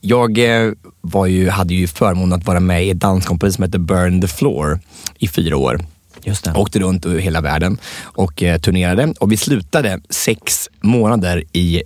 jag 0.00 0.38
eh, 0.38 0.72
var 1.00 1.26
ju, 1.26 1.48
hade 1.50 1.74
ju 1.74 1.86
förmånen 1.86 2.32
att 2.38 2.46
vara 2.46 2.60
med 2.60 2.84
i 2.86 2.90
ett 2.90 3.00
danskompani 3.00 3.52
som 3.52 3.64
heter 3.64 3.78
Burn 3.78 4.20
the 4.20 4.28
Floor 4.28 4.80
i 5.18 5.28
fyra 5.28 5.56
år. 5.56 5.80
Just 6.24 6.44
det. 6.44 6.52
Åkte 6.54 6.78
runt 6.78 7.06
över 7.06 7.18
hela 7.20 7.40
världen 7.40 7.78
och 8.02 8.42
eh, 8.42 8.58
turnerade 8.58 9.14
och 9.20 9.32
vi 9.32 9.36
slutade 9.36 10.00
sex 10.10 10.68
månader 10.80 11.44
i 11.52 11.82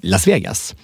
Las 0.00 0.26
Vegas. 0.26 0.74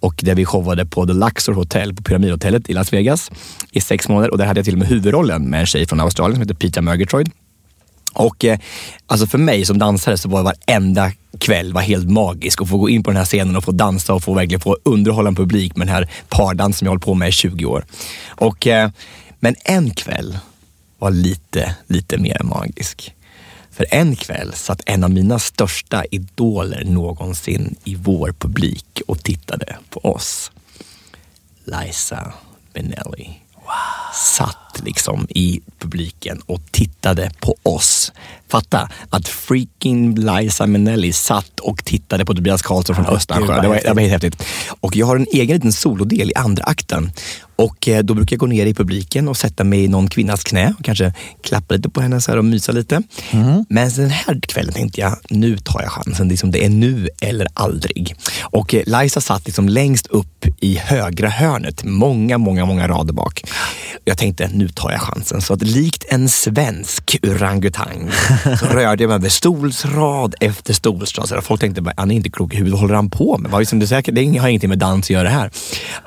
Och 0.00 0.20
där 0.22 0.34
vi 0.34 0.44
showade 0.44 0.86
på 0.86 1.06
The 1.06 1.12
Luxor 1.12 1.52
Hotel 1.52 1.94
på 1.94 2.02
Pyramidhotellet 2.02 2.70
i 2.70 2.72
Las 2.72 2.92
Vegas 2.92 3.30
i 3.72 3.80
sex 3.80 4.08
månader 4.08 4.30
och 4.30 4.38
där 4.38 4.46
hade 4.46 4.58
jag 4.58 4.64
till 4.64 4.74
och 4.74 4.78
med 4.78 4.88
huvudrollen 4.88 5.50
med 5.50 5.60
en 5.60 5.66
tjej 5.66 5.86
från 5.86 6.00
Australien 6.00 6.36
som 6.36 6.42
heter 6.42 6.54
Peter 6.54 6.80
Murgatroyd. 6.80 7.30
Och 8.12 8.44
eh, 8.44 8.58
alltså 9.06 9.26
för 9.26 9.38
mig 9.38 9.64
som 9.64 9.78
dansare 9.78 10.18
så 10.18 10.28
var 10.28 10.42
varenda 10.42 11.12
kväll 11.38 11.72
var 11.72 11.80
helt 11.80 12.10
magisk. 12.10 12.62
Att 12.62 12.68
få 12.68 12.78
gå 12.78 12.88
in 12.88 13.02
på 13.02 13.10
den 13.10 13.16
här 13.16 13.24
scenen 13.24 13.56
och 13.56 13.64
få 13.64 13.72
dansa 13.72 14.14
och 14.14 14.22
få 14.22 14.34
verkligen 14.34 14.60
få 14.60 14.76
underhålla 14.82 15.28
en 15.28 15.34
publik 15.34 15.76
med 15.76 15.86
den 15.86 15.94
här 15.94 16.10
pardans 16.28 16.78
som 16.78 16.86
jag 16.86 16.90
hållit 16.90 17.04
på 17.04 17.14
med 17.14 17.28
i 17.28 17.32
20 17.32 17.64
år. 17.64 17.84
Och, 18.28 18.66
eh, 18.66 18.90
men 19.40 19.54
en 19.64 19.90
kväll 19.90 20.38
var 21.00 21.10
lite, 21.10 21.76
lite 21.86 22.18
mer 22.18 22.42
magisk. 22.42 23.14
För 23.70 23.86
en 23.90 24.16
kväll 24.16 24.52
satt 24.52 24.82
en 24.86 25.04
av 25.04 25.10
mina 25.10 25.38
största 25.38 26.04
idoler 26.10 26.84
någonsin 26.84 27.76
i 27.84 27.94
vår 27.94 28.32
publik 28.32 29.02
och 29.06 29.22
tittade 29.22 29.76
på 29.90 30.00
oss. 30.00 30.52
Liza 31.64 32.32
Minnelli 32.74 33.40
satt 34.14 34.69
liksom 34.84 35.26
i 35.30 35.60
publiken 35.78 36.40
och 36.46 36.60
tittade 36.70 37.30
på 37.40 37.56
oss. 37.62 38.12
Fatta 38.48 38.88
att 39.10 39.28
freaking 39.28 40.14
Liza 40.14 40.66
Minnelli 40.66 41.12
satt 41.12 41.60
och 41.60 41.84
tittade 41.84 42.24
på 42.24 42.34
Tobias 42.34 42.62
Karlsson 42.62 42.96
från 42.96 43.04
Ja, 43.04 43.12
Östansjö. 43.16 43.62
Det 43.62 43.68
var, 43.68 43.80
det 43.84 43.92
var 43.94 44.00
helt 44.00 44.12
häftigt. 44.12 44.42
Och 44.80 44.96
jag 44.96 45.06
har 45.06 45.16
en 45.16 45.26
egen 45.32 45.54
liten 45.56 45.72
solodel 45.72 46.30
i 46.30 46.34
andra 46.34 46.64
akten. 46.64 47.12
Och 47.56 47.88
eh, 47.88 48.02
då 48.02 48.14
brukar 48.14 48.34
jag 48.34 48.40
gå 48.40 48.46
ner 48.46 48.66
i 48.66 48.74
publiken 48.74 49.28
och 49.28 49.36
sätta 49.36 49.64
mig 49.64 49.84
i 49.84 49.88
någon 49.88 50.08
kvinnas 50.08 50.44
knä 50.44 50.74
och 50.78 50.84
kanske 50.84 51.12
klappa 51.42 51.74
lite 51.74 51.88
på 51.90 52.00
henne 52.00 52.20
så 52.20 52.30
här 52.30 52.38
och 52.38 52.44
mysa 52.44 52.72
lite. 52.72 53.02
Mm. 53.30 53.64
Men 53.68 53.90
den 53.90 54.10
här 54.10 54.40
kvällen 54.40 54.74
tänkte 54.74 55.00
jag, 55.00 55.16
nu 55.30 55.58
tar 55.58 55.82
jag 55.82 55.92
chansen. 55.92 56.28
Liksom, 56.28 56.50
det 56.50 56.64
är 56.64 56.68
nu 56.68 57.08
eller 57.20 57.46
aldrig. 57.54 58.14
Och 58.42 58.74
eh, 58.74 58.82
Liza 58.86 59.20
satt 59.20 59.46
liksom 59.46 59.68
längst 59.68 60.06
upp 60.06 60.46
i 60.60 60.76
högra 60.76 61.28
hörnet, 61.28 61.84
många, 61.84 62.38
många, 62.38 62.64
många 62.64 62.88
rader 62.88 63.12
bak. 63.12 63.42
Jag 64.04 64.18
tänkte, 64.18 64.50
nu 64.60 64.68
tar 64.68 64.90
jag 64.90 65.00
chansen. 65.00 65.40
Så 65.40 65.52
att 65.54 65.62
likt 65.62 66.04
en 66.08 66.28
svensk 66.28 67.18
orangutang 67.22 68.10
så 68.60 68.66
rörde 68.70 69.02
jag 69.02 69.08
mig 69.08 69.14
över 69.14 69.28
stolsrad 69.28 70.34
efter 70.40 70.74
stolsrad. 70.74 71.28
Så 71.28 71.40
folk 71.40 71.60
tänkte, 71.60 71.82
bara, 71.82 71.94
han 71.96 72.10
är 72.10 72.14
inte 72.14 72.30
klok 72.30 72.54
i 72.54 72.56
huvudet, 72.56 72.72
vad 72.72 72.80
håller 72.80 72.94
han 72.94 73.10
på 73.10 73.38
med? 73.38 73.50
Vad 73.50 73.60
är 73.60 73.76
det, 73.76 73.86
säkert, 73.86 74.14
det 74.14 74.36
har 74.38 74.48
ingenting 74.48 74.68
med 74.68 74.78
dans 74.78 75.06
att 75.06 75.10
göra 75.10 75.22
det 75.22 75.28
här. 75.28 75.50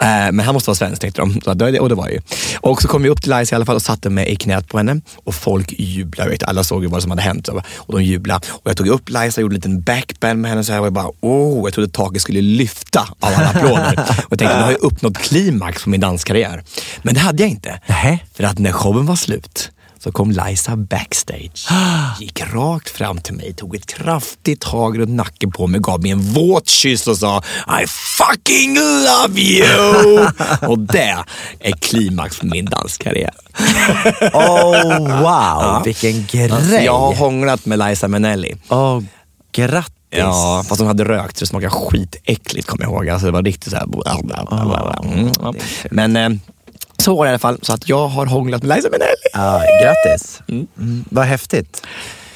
Eh, 0.01 0.31
men 0.31 0.39
han 0.39 0.53
måste 0.53 0.69
vara 0.69 0.75
svensk 0.75 1.01
tänkte 1.01 1.21
de. 1.21 1.41
Så 1.41 1.81
och 1.81 1.89
det 1.89 1.95
var 1.95 2.09
ju. 2.09 2.19
Och 2.61 2.81
så 2.81 2.87
kom 2.87 3.03
vi 3.03 3.09
upp 3.09 3.21
till 3.21 3.35
Liza 3.37 3.55
i 3.55 3.55
alla 3.55 3.65
fall 3.65 3.75
och 3.75 3.81
satte 3.81 4.09
mig 4.09 4.29
i 4.29 4.35
knät 4.35 4.67
på 4.67 4.77
henne. 4.77 5.01
Och 5.15 5.35
folk 5.35 5.73
jublade. 5.77 6.29
Vet, 6.29 6.43
alla 6.43 6.63
såg 6.63 6.83
ju 6.83 6.89
vad 6.89 7.01
som 7.01 7.11
hade 7.11 7.21
hänt. 7.21 7.47
Och 7.47 7.93
de 7.93 8.03
jublade. 8.03 8.47
Och 8.49 8.69
jag 8.69 8.77
tog 8.77 8.87
upp 8.87 9.09
Liza 9.09 9.35
och 9.35 9.41
gjorde 9.41 9.53
en 9.53 9.55
liten 9.55 9.81
backbend 9.81 10.41
med 10.41 10.51
henne. 10.51 10.63
Så 10.63 10.71
här, 10.71 10.79
och 10.79 10.85
jag 10.85 10.93
bara, 10.93 11.11
oh, 11.21 11.63
jag 11.63 11.73
trodde 11.73 11.89
taket 11.89 12.21
skulle 12.21 12.41
lyfta 12.41 12.99
av 12.99 13.33
alla 13.33 13.49
applåder. 13.49 13.93
och 14.25 14.31
jag 14.31 14.39
tänkte, 14.39 14.57
nu 14.57 14.63
har 14.63 14.71
jag 14.71 14.81
uppnått 14.81 15.17
klimax 15.17 15.83
på 15.83 15.89
min 15.89 15.99
danskarriär. 15.99 16.63
Men 17.01 17.13
det 17.13 17.19
hade 17.19 17.43
jag 17.43 17.49
inte. 17.49 17.79
Nähä. 17.87 18.19
För 18.43 18.47
att 18.47 18.59
när 18.59 18.71
showen 18.71 19.05
var 19.05 19.15
slut 19.15 19.71
så 19.99 20.11
kom 20.11 20.31
Liza 20.31 20.75
backstage, 20.75 21.67
gick 22.19 22.41
rakt 22.53 22.89
fram 22.89 23.17
till 23.17 23.33
mig, 23.33 23.53
tog 23.53 23.75
ett 23.75 23.85
kraftigt 23.85 24.61
tag 24.61 24.99
runt 24.99 25.09
nacken 25.09 25.51
på 25.51 25.67
mig, 25.67 25.79
gav 25.79 26.01
mig 26.01 26.11
en 26.11 26.21
våt 26.21 26.69
kyss 26.69 27.07
och 27.07 27.17
sa 27.17 27.43
I 27.83 27.87
fucking 27.87 28.75
love 28.75 29.41
you! 29.41 30.27
och 30.69 30.79
det 30.79 31.15
är 31.59 31.71
klimax 31.71 32.37
för 32.37 32.45
min 32.45 32.65
danskarriär. 32.65 33.33
Oh 34.33 35.21
wow, 35.21 35.83
vilken 35.85 36.25
grej! 36.25 36.51
Alltså, 36.51 36.75
jag 36.75 36.99
har 36.99 37.15
hånglat 37.15 37.65
med 37.65 37.79
Liza 37.79 38.07
Minnelli. 38.07 38.55
Åh, 38.69 38.99
grattis! 39.51 39.93
Ja, 40.09 40.63
fast 40.69 40.79
hon 40.81 40.87
hade 40.87 41.03
rökt 41.03 41.37
så 41.37 41.45
det 41.45 41.49
smakade 41.49 41.71
skitäckligt 41.71 42.67
kommer 42.67 42.83
jag 42.83 42.93
ihåg. 42.93 43.09
Alltså, 43.09 43.25
det 43.25 43.31
var 43.31 43.43
riktigt 43.43 43.71
så 43.71 43.77
här... 43.77 43.85
bla, 43.87 44.17
bla, 44.23 44.45
bla, 44.45 44.65
bla. 44.65 44.99
Mm, 45.03 45.31
ja. 45.41 45.53
Men 45.91 46.15
eh, 46.15 46.29
så 47.03 47.15
var 47.15 47.25
det 47.25 47.29
i 47.29 47.31
alla 47.31 47.39
fall. 47.39 47.59
Så 47.61 47.73
att 47.73 47.89
jag 47.89 48.07
har 48.07 48.25
hånglat 48.25 48.63
med 48.63 48.77
Liza 48.77 48.89
Minnelli. 48.89 49.13
Ja, 49.33 49.61
grattis! 49.83 50.41
Mm. 50.49 51.05
Vad 51.09 51.25
häftigt. 51.25 51.81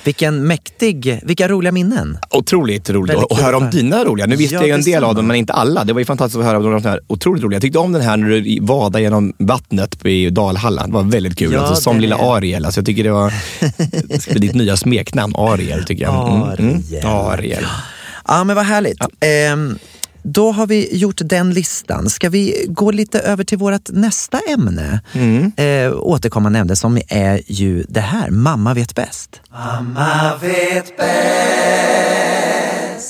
Vilken 0.04 0.48
mäktig, 0.48 1.20
vilka 1.24 1.48
roliga 1.48 1.72
minnen. 1.72 2.18
Otroligt 2.32 2.90
roligt 2.90 3.16
Väldigt 3.16 3.32
att 3.32 3.40
höra 3.42 3.58
om 3.58 3.70
dina 3.70 4.06
roliga. 4.06 4.26
Nu 4.28 4.36
visste 4.36 4.56
Ja, 4.56 4.62
jag 4.62 4.68
ju 4.68 4.74
en 4.74 4.82
del 4.82 5.04
av 5.04 5.16
dem, 5.16 5.28
men 5.28 5.36
inte 5.36 5.54
alla. 5.54 5.84
Det 5.84 5.94
var 5.94 6.00
ju 6.00 6.06
fantastiskt 6.06 6.40
att 6.40 6.46
höra 6.46 6.58
om 6.58 6.64
de 6.64 6.84
här 6.86 7.00
otroligt 7.08 7.44
roliga. 7.44 7.56
Jag 7.56 7.62
tyckte 7.62 7.80
om 7.80 7.92
den 7.92 8.02
här 8.02 8.18
när 8.18 8.30
du 8.30 8.60
vadade 8.62 9.02
genom 9.02 9.34
vattnet 9.38 10.06
i 10.06 10.30
Dalhalla. 10.30 10.88
Det 10.88 10.94
var 10.94 11.04
väldigt 11.04 11.38
kul. 11.38 11.54
Ja, 11.54 11.60
alltså, 11.60 11.82
som 11.82 12.00
lilla 12.00 12.16
är- 12.18 12.36
Ariel. 12.36 12.66
Alltså, 12.66 12.80
jag 12.80 12.86
tycker 12.86 13.04
det 13.04 13.12
var 13.12 13.34
ditt 14.40 14.56
nya 14.56 14.78
smeknamn, 14.78 15.36
Ariel. 15.36 15.84
Tycker 15.86 16.04
jag. 16.04 16.28
Mm, 16.28 16.42
mm. 16.44 16.84
Ariel. 16.94 17.06
Ariel. 17.06 17.66
Ja, 18.28 18.44
men 18.44 18.56
vad 18.56 18.66
härligt. 18.66 18.98
Ehm, 19.20 19.80
då 20.30 20.52
har 20.52 20.68
vi 20.68 20.98
gjort 20.98 21.22
den 21.26 21.54
listan. 21.54 22.10
Ska 22.10 22.30
vi 22.30 22.66
gå 22.68 22.92
lite 22.92 23.20
över 23.20 23.44
till 23.44 23.58
vårt 23.58 23.90
nästa 23.90 24.40
ämne? 24.50 25.02
Mm. 25.14 25.52
Eh, 25.58 25.94
återkommande 26.00 26.60
ämne 26.60 26.76
som 26.76 27.00
är 27.08 27.42
ju 27.48 27.84
det 27.90 28.00
här, 28.02 28.30
mamma 28.30 28.74
vet 28.74 28.96
bäst. 28.96 29.42
Mamma 29.52 30.36
vet 30.42 30.98
bäst. 30.98 31.08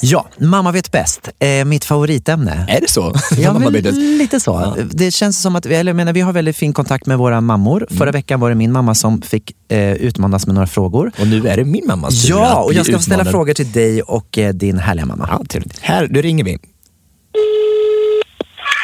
Ja, 0.02 0.28
mamma 0.38 0.72
vet 0.72 0.92
bäst. 0.92 1.30
Eh, 1.40 1.66
mitt 1.66 1.86
favoritämne. 1.86 2.66
Är 2.70 2.82
det 2.82 2.90
så? 2.90 3.14
Ja, 3.38 3.54
Mamma 3.54 3.70
vet 3.70 3.84
bäst. 3.84 3.98
lite 3.98 4.40
så. 4.40 4.76
Det 4.92 5.12
känns 5.12 5.42
som 5.42 5.56
att 5.56 5.66
vi, 5.66 5.76
eller 5.76 5.90
jag 5.90 5.96
menar, 5.96 6.14
vi 6.14 6.22
har 6.22 6.34
väldigt 6.34 6.56
fin 6.58 6.74
kontakt 6.74 7.06
med 7.06 7.18
våra 7.18 7.42
mammor. 7.42 7.86
Mm. 7.90 7.98
Förra 7.98 8.12
veckan 8.12 8.40
var 8.40 8.50
det 8.50 8.56
min 8.56 8.72
mamma 8.72 8.96
som 8.96 9.22
fick 9.22 9.52
eh, 9.72 9.94
utmanas 9.94 10.48
med 10.48 10.56
några 10.56 10.68
frågor. 10.68 11.12
Och 11.20 11.28
nu 11.28 11.48
är 11.48 11.58
det 11.58 11.64
min 11.64 11.84
mammas 11.88 12.24
tur 12.24 12.30
Ja, 12.30 12.64
och 12.64 12.74
jag 12.74 12.86
ska 12.86 12.96
få 12.96 13.02
ställa 13.04 13.26
frågor 13.26 13.54
till 13.54 13.72
dig 13.72 14.02
och 14.02 14.38
eh, 14.38 14.54
din 14.54 14.78
härliga 14.78 15.06
mamma. 15.06 15.28
Ja, 15.32 15.46
trevligt. 15.50 15.80
Här, 15.80 16.08
då 16.08 16.22
ringer 16.22 16.44
vi. 16.44 16.58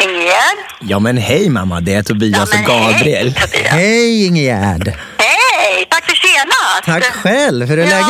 Ingegerd? 0.04 0.58
Ja 0.80 1.00
men 1.00 1.18
hej 1.18 1.50
mamma, 1.50 1.82
det 1.82 1.94
är 1.94 2.04
Tobias 2.04 2.50
Ja, 2.54 2.60
och 2.60 2.66
Gabriel. 2.66 3.34
Hej, 3.38 3.48
Tobias. 3.52 3.72
Hej 3.72 4.26
Ingegärd! 4.28 4.88
Hej, 5.18 5.86
tack 5.90 6.06
för 6.06 6.16
senast. 6.16 6.84
Tack 6.86 7.04
själv, 7.16 7.68
hur 7.70 7.80
är 7.80 7.84
ja, 7.84 7.90
läget? 7.90 8.08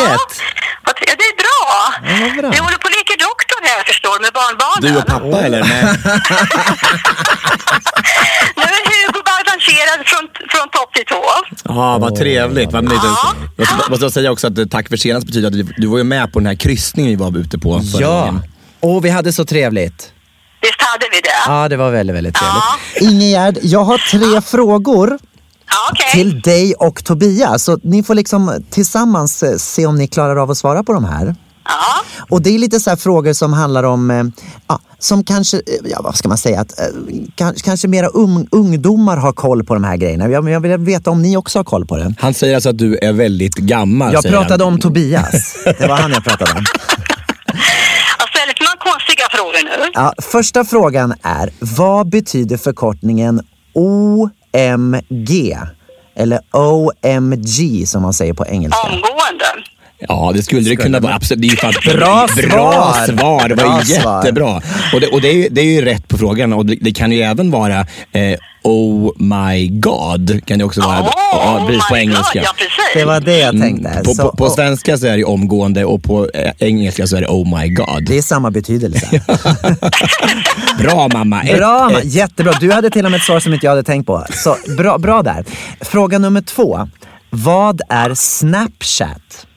Ja, 0.86 0.94
det 0.98 1.12
är 1.12 1.36
bra. 1.44 1.94
Ja, 2.10 2.42
bra. 2.42 2.50
Vi 2.52 2.58
håller 2.58 2.78
på 2.78 2.86
och 2.86 2.92
leker 2.98 3.18
doktor 3.18 3.60
här 3.64 3.84
förstår 3.86 4.18
du, 4.20 4.24
med 4.26 4.34
barnbarnen. 4.34 4.94
Du 4.94 5.00
och 5.00 5.06
pappa 5.06 5.46
eller? 5.46 5.60
Nej. 5.64 5.84
Nu 8.56 8.64
är 8.64 9.06
Hugo 9.08 9.22
balanserad 9.32 10.00
från, 10.08 10.28
från 10.50 10.70
topp 10.70 10.94
till 10.94 11.06
tå. 11.06 11.24
Ja, 11.74 11.98
vad 11.98 12.16
trevligt. 12.16 12.72
Vad. 12.72 12.84
Jag 12.86 12.92
måste- 13.58 13.90
måste 13.90 14.06
jag 14.06 14.12
säga 14.12 14.32
också 14.32 14.48
att 14.48 14.58
eh, 14.58 14.66
tack 14.66 14.90
för 14.90 14.98
senast 14.98 15.28
betyder 15.28 15.48
att 15.48 15.54
du, 15.54 15.64
du 15.78 15.88
var 15.88 15.98
ju 15.98 16.04
med 16.04 16.34
på 16.34 16.40
den 16.40 16.48
här 16.48 16.56
kryssningen 16.56 17.10
vi 17.12 17.16
var 17.16 17.38
ute 17.38 17.58
på 17.58 17.82
Ja, 18.00 18.34
och 18.80 19.06
vi 19.06 19.10
hade 19.10 19.34
så 19.34 19.46
trevligt. 19.46 20.12
Visst 20.64 20.82
hade 20.82 21.06
vi 21.12 21.22
det? 21.22 21.30
Ja, 21.48 21.70
det 21.70 21.78
var 21.78 21.92
väldigt, 21.92 22.16
väldigt 22.16 22.36
trevligt. 22.36 23.14
Ingegärd, 23.14 23.58
jag 23.62 23.84
har 23.84 23.98
tre 24.12 24.42
frågor 24.42 25.20
Ja, 25.68 25.76
okej. 25.92 26.12
till 26.12 26.42
dig 26.42 26.74
och 26.74 27.04
Tobias. 27.04 27.64
Så 27.64 27.80
ni 27.84 28.04
får 28.04 28.16
liksom 28.16 28.64
tillsammans 28.70 29.44
eh, 29.44 29.58
se 29.58 29.86
om 29.86 29.96
ni 29.96 30.08
klarar 30.08 30.36
av 30.36 30.52
att 30.52 30.58
svara 30.58 30.84
på 30.84 30.94
de 30.94 31.06
här. 31.06 31.36
Ja. 31.66 32.04
Och 32.30 32.42
det 32.42 32.50
är 32.56 32.60
lite 32.60 32.80
så 32.80 32.90
här 32.90 32.98
frågor 32.98 33.34
som 33.34 33.54
handlar 33.54 33.84
om, 33.84 34.12
eh, 34.12 34.24
ja, 34.68 34.80
som 35.00 35.24
kanske, 35.24 35.58
eh, 35.58 35.62
ja 35.92 36.02
vad 36.04 36.16
ska 36.16 36.28
man 36.30 36.38
säga, 36.38 36.62
att 36.62 36.80
eh, 36.80 36.86
kan, 37.36 37.54
kanske 37.64 37.88
mera 37.88 38.08
ung, 38.08 38.48
ungdomar 38.52 39.18
har 39.18 39.34
koll 39.34 39.64
på 39.64 39.74
de 39.74 39.84
här 39.84 39.98
grejerna. 39.98 40.30
Jag, 40.30 40.50
jag 40.50 40.60
vill 40.60 40.78
veta 40.78 41.10
om 41.12 41.22
ni 41.22 41.38
också 41.38 41.60
har 41.60 41.64
koll 41.64 41.86
på 41.86 41.98
det. 41.98 42.14
Han 42.20 42.34
säger 42.34 42.56
alltså 42.56 42.70
att 42.70 42.78
du 42.78 42.98
är 43.02 43.14
väldigt 43.14 43.56
gammal. 43.56 44.14
Jag 44.14 44.24
pratade 44.24 44.64
han. 44.64 44.74
om 44.74 44.80
Tobias. 44.80 45.56
Det 45.80 45.88
var 45.88 45.98
han 45.98 46.12
jag 46.12 46.24
pratade 46.24 46.52
om. 46.52 46.66
Jag 48.20 48.30
ställer 48.30 48.48
lite 48.48 48.64
några 48.64 48.78
konstiga 48.92 49.26
frågor 49.54 49.78
nu. 49.78 49.92
Ja, 49.94 50.14
första 50.22 50.64
frågan 50.66 51.14
är, 51.22 51.50
vad 51.60 52.10
betyder 52.10 52.58
förkortningen 52.58 53.42
OMG? 53.74 55.58
Eller 56.16 56.40
OMG 56.52 57.88
som 57.88 58.02
man 58.02 58.14
säger 58.14 58.34
på 58.34 58.46
engelska. 58.46 58.80
Omgående. 58.84 59.46
Ja, 60.08 60.32
det 60.36 60.44
skulle 60.44 60.70
det 60.70 60.76
kunna 60.76 61.00
vara. 61.00 61.16
Absolut. 61.16 61.42
Det 61.42 61.48
är 61.48 61.52
ju 61.52 61.58
fan 61.58 61.74
Bra 61.98 62.28
bra 62.50 62.94
svar! 62.94 63.18
svar. 63.18 63.50
Det 63.50 63.56
var 63.56 63.64
Bra 63.64 63.82
svar. 63.82 64.18
jättebra. 64.24 64.62
Och, 64.94 65.02
det, 65.02 65.08
och 65.08 65.22
det, 65.22 65.30
är 65.30 65.34
ju, 65.34 65.50
det 65.52 65.62
är 65.62 65.66
ju 65.66 65.82
rätt 65.86 66.08
på 66.08 66.18
frågan. 66.18 66.54
Och 66.54 66.66
det, 66.66 66.76
det 66.82 66.92
kan 66.92 67.12
ju 67.12 67.22
även 67.22 67.52
vara 67.52 67.80
eh, 68.12 68.40
Oh 68.66 69.12
my 69.18 69.68
God. 69.68 70.42
Kan 70.46 70.60
det 70.60 70.66
också 70.66 70.82
vara. 70.82 71.02
Oh, 71.02 71.10
ja, 71.32 71.64
precis, 71.68 71.88
på 71.88 71.94
my 71.96 72.00
engelska. 72.02 72.40
God, 72.40 72.44
ja, 72.44 72.52
precis. 72.58 72.94
Det 72.94 73.06
var 73.06 73.20
det 73.20 73.38
jag 73.40 73.60
tänkte. 73.62 73.90
Mm, 73.90 74.04
På, 74.04 74.14
Så, 74.14 74.22
på, 74.30 74.38
på 74.38 74.44
och- 74.46 74.52
svenska 74.52 74.98
så 74.98 75.08
är 75.08 75.18
det 75.18 75.24
omgående 75.24 75.86
och 75.86 76.04
på 76.04 76.30
eh, 76.34 76.52
engelska 76.60 77.08
så 77.08 77.16
är 77.18 77.22
det 77.22 77.28
Oh 77.28 77.60
my 77.60 77.70
God. 77.70 78.06
det 78.08 78.18
är 78.18 78.22
samma 78.22 78.52
betydelse. 78.52 79.22
Bra 80.80 81.08
mamma. 81.14 81.42
Ett, 81.44 81.58
Bra, 81.58 81.92
ett. 82.00 82.06
jättebra. 82.14 82.54
Du 82.60 82.72
hade 82.72 82.90
till 82.90 83.06
och 83.06 83.12
med 83.12 83.18
ett 83.18 83.24
svar 83.26 83.40
som 83.40 83.54
inte 83.54 83.66
jag 83.66 83.72
hade 83.72 83.84
tänkt 83.84 84.08
på. 84.08 84.26
Så 84.34 84.58
bra, 84.78 84.98
bra 84.98 85.22
där. 85.24 85.46
Fråga 85.82 86.20
nummer 86.20 86.42
två. 86.42 86.88
Vad 87.30 87.82
är 87.90 88.14
Snapchat? 88.14 89.48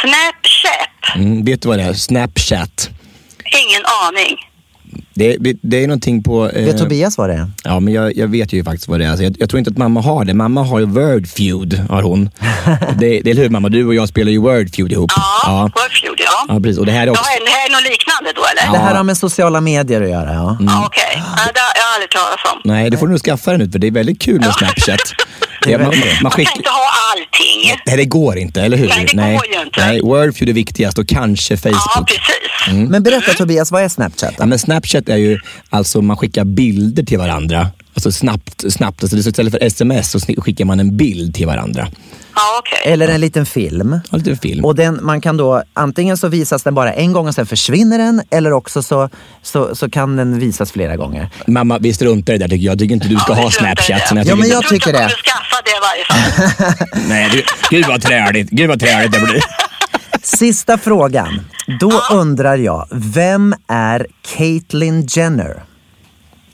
Snapchat. 0.00 1.16
Mm, 1.16 1.44
vet 1.44 1.62
du 1.62 1.68
vad 1.68 1.78
det 1.78 1.84
är? 1.84 1.92
Snapchat. 1.92 2.90
Ingen 3.44 3.82
aning. 4.06 4.36
Det, 5.14 5.36
det, 5.40 5.56
det 5.62 5.82
är 5.84 5.86
någonting 5.88 6.22
på... 6.22 6.50
eh, 6.50 6.64
Vet 6.64 6.78
Tobias 6.78 7.18
vad 7.18 7.28
det 7.30 7.34
är? 7.34 7.50
Ja, 7.64 7.80
men 7.80 7.94
jag, 7.94 8.16
jag 8.16 8.28
vet 8.28 8.52
ju 8.52 8.64
faktiskt 8.64 8.88
vad 8.88 9.00
det 9.00 9.04
är. 9.06 9.08
Alltså, 9.10 9.24
jag, 9.24 9.36
jag 9.38 9.50
tror 9.50 9.58
inte 9.58 9.70
att 9.70 9.76
mamma 9.78 10.00
har 10.00 10.24
det. 10.24 10.34
Mamma 10.34 10.62
har 10.62 10.78
ju 10.78 10.84
Wordfeud, 10.86 11.80
har 11.90 12.02
hon. 12.02 12.24
det, 12.98 13.20
det 13.20 13.30
är 13.30 13.34
hur 13.34 13.48
mamma? 13.50 13.68
Du 13.68 13.86
och 13.86 13.94
jag 13.94 14.08
spelar 14.08 14.30
ju 14.32 14.38
Wordfeud 14.38 14.92
ihop. 14.92 15.12
Ja, 15.16 15.22
ja. 15.42 15.62
Wordfeud, 15.62 16.18
ja. 16.18 16.44
Ja, 16.54 16.60
precis. 16.60 16.78
Och 16.78 16.86
det 16.86 16.92
här 16.92 17.02
är 17.02 17.06
Ja, 17.06 17.12
också... 17.12 17.22
det 17.44 17.50
här 17.50 17.66
är 17.66 17.72
något 17.72 17.90
liknande 17.92 18.32
då 18.34 18.42
eller? 18.52 18.72
Det 18.78 18.84
här 18.84 18.94
har 18.94 19.04
med 19.04 19.16
sociala 19.16 19.60
medier 19.60 20.02
att 20.02 20.10
göra. 20.10 20.32
Ja. 20.34 20.50
Mm. 20.50 20.64
Ja, 20.66 20.86
Okej, 20.86 21.02
ja, 21.14 21.52
det 21.54 21.60
har 21.60 21.72
jag 21.76 21.94
aldrig 21.94 22.10
talat 22.10 22.54
om. 22.54 22.60
Nej, 22.64 22.90
det 22.90 22.96
får 22.98 23.06
du 23.06 23.10
nog 23.12 23.20
skaffa 23.20 23.50
dig 23.50 23.58
nu 23.58 23.70
för 23.70 23.78
det 23.78 23.86
är 23.86 23.90
väldigt 23.90 24.20
kul 24.22 24.40
med 24.40 24.54
Snapchat. 24.54 25.00
Ja, 25.66 25.78
man, 25.78 25.86
man, 25.86 25.96
man 25.98 26.06
Man 26.22 26.32
kan 26.32 26.40
inte 26.40 26.70
ha 26.70 26.88
allting. 27.12 27.80
Nej, 27.86 27.96
det 27.96 28.04
går 28.04 28.38
inte, 28.38 28.62
eller 28.62 28.76
hur? 28.76 28.88
Nej, 28.88 29.06
det 29.06 29.22
går 29.22 29.46
ju 29.54 29.62
inte. 29.66 29.86
Nej, 29.86 30.00
Wordfeud 30.00 30.48
är 30.48 30.52
viktigast 30.52 30.98
och 30.98 31.08
kanske 31.08 31.54
Ja, 31.54 31.58
Facebook. 31.58 32.08
precis. 32.08 32.68
Mm. 32.68 32.84
Men 32.88 33.02
berätta 33.02 33.32
Tobias, 33.32 33.70
vad 33.72 33.82
är 33.82 33.88
Snapchat? 33.88 34.34
Ja, 34.38 34.46
men 34.46 34.58
Snapchat 34.58 35.08
är 35.08 35.16
ju 35.16 35.38
alltså 35.70 36.02
man 36.02 36.16
skickar 36.16 36.44
bilder 36.44 37.02
till 37.02 37.18
varandra. 37.18 37.68
Alltså 37.94 38.12
snabbt, 38.12 38.64
snabbt. 38.72 39.02
Alltså 39.02 39.16
istället 39.16 39.52
för 39.52 39.62
sms 39.62 40.10
så 40.10 40.20
skickar 40.20 40.64
man 40.64 40.80
en 40.80 40.96
bild 40.96 41.34
till 41.34 41.46
varandra. 41.46 41.88
Ja, 42.34 42.42
okej. 42.58 42.92
Eller 42.92 43.08
en 43.08 43.20
liten 43.20 43.46
film. 43.46 44.00
Ja, 44.10 44.16
lite 44.18 44.36
film. 44.36 44.64
Och 44.64 44.74
den, 44.74 44.98
man 45.02 45.20
kan 45.20 45.36
då, 45.36 45.62
antingen 45.74 46.16
så 46.16 46.28
visas 46.28 46.62
den 46.62 46.74
bara 46.74 46.92
en 46.92 47.12
gång 47.12 47.28
och 47.28 47.34
sen 47.34 47.46
försvinner 47.46 47.98
den 47.98 48.22
eller 48.30 48.52
också 48.52 48.82
så, 48.82 49.08
så, 49.42 49.74
så 49.76 49.90
kan 49.90 50.16
den 50.16 50.38
visas 50.38 50.72
flera 50.72 50.96
gånger. 50.96 51.28
Mamma, 51.46 51.78
vi 51.78 51.92
struntar 51.94 52.32
i 52.34 52.38
det 52.38 52.44
där 52.44 52.48
tycker 52.48 52.64
jag. 52.64 52.72
Jag 52.72 52.78
tycker 52.78 52.94
inte 52.94 53.08
du 53.08 53.16
ska 53.16 53.32
Ja, 53.36 53.42
ha 53.42 53.50
Snapchat. 53.50 54.12
Men 54.14 54.26
Ja, 54.26 54.34
men 54.36 54.48
jag 54.48 54.68
tycker 54.68 54.92
det. 54.92 55.10
Skaffa 55.50 55.62
det 55.64 55.70
i 55.70 55.80
varje 55.80 56.04
fall. 56.04 56.22
Nej, 57.08 57.28
du, 57.30 57.44
gud 57.70 57.86
vad 57.86 58.02
träligt. 58.02 58.50
Gud 58.50 58.68
vad 58.68 58.80
träligt 58.80 59.12
det 59.12 59.20
blir. 59.20 59.42
Sista 60.22 60.78
frågan. 60.78 61.46
Då 61.80 62.02
undrar 62.10 62.56
jag, 62.56 62.88
vem 62.90 63.54
är 63.68 64.06
Caitlyn 64.36 65.06
Jenner? 65.06 65.62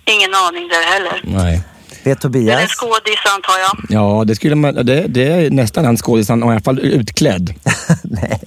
Ingen 0.05 0.34
aning 0.34 0.68
där 0.68 0.93
heller. 0.93 1.20
Nej. 1.24 1.62
Vet 2.05 2.05
Det 2.05 2.11
är 2.11 2.12
en 2.12 2.20
Tobias? 2.32 2.70
skådis 2.70 3.18
antar 3.34 3.59
jag. 3.59 3.78
Ja, 3.88 4.24
det 4.26 4.34
skulle 4.34 4.55
man... 4.55 4.74
Det, 4.74 5.05
det 5.09 5.26
är 5.26 5.51
nästan 5.51 5.84
en 5.84 5.97
skådis. 5.97 6.28
Han 6.28 6.43
är 6.43 6.47
i 6.47 6.51
alla 6.51 6.61
fall 6.61 6.78
utklädd. 6.78 7.55
Nej, 8.03 8.40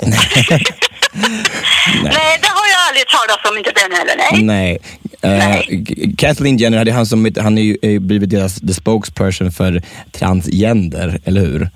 det 2.41 2.47
har 2.47 2.67
jag 2.73 2.79
aldrig 2.89 3.07
talat 3.07 3.45
om, 3.51 3.57
inte 3.57 3.71
den 3.71 3.91
heller. 3.97 4.15
Nej. 4.17 4.43
Nej. 4.43 4.77
Uh, 5.25 5.83
Kathleen 6.17 6.57
Jenner, 6.57 6.85
det 6.85 6.91
är 6.91 6.95
han 6.95 7.05
som 7.05 7.31
han 7.37 7.57
är 7.57 7.61
ju 7.61 7.77
är 7.81 7.99
blivit 7.99 8.29
deras 8.29 8.55
the 8.55 8.73
spokesperson 8.73 9.51
för 9.51 9.81
transgender, 10.11 11.19
eller 11.23 11.41
hur? 11.41 11.69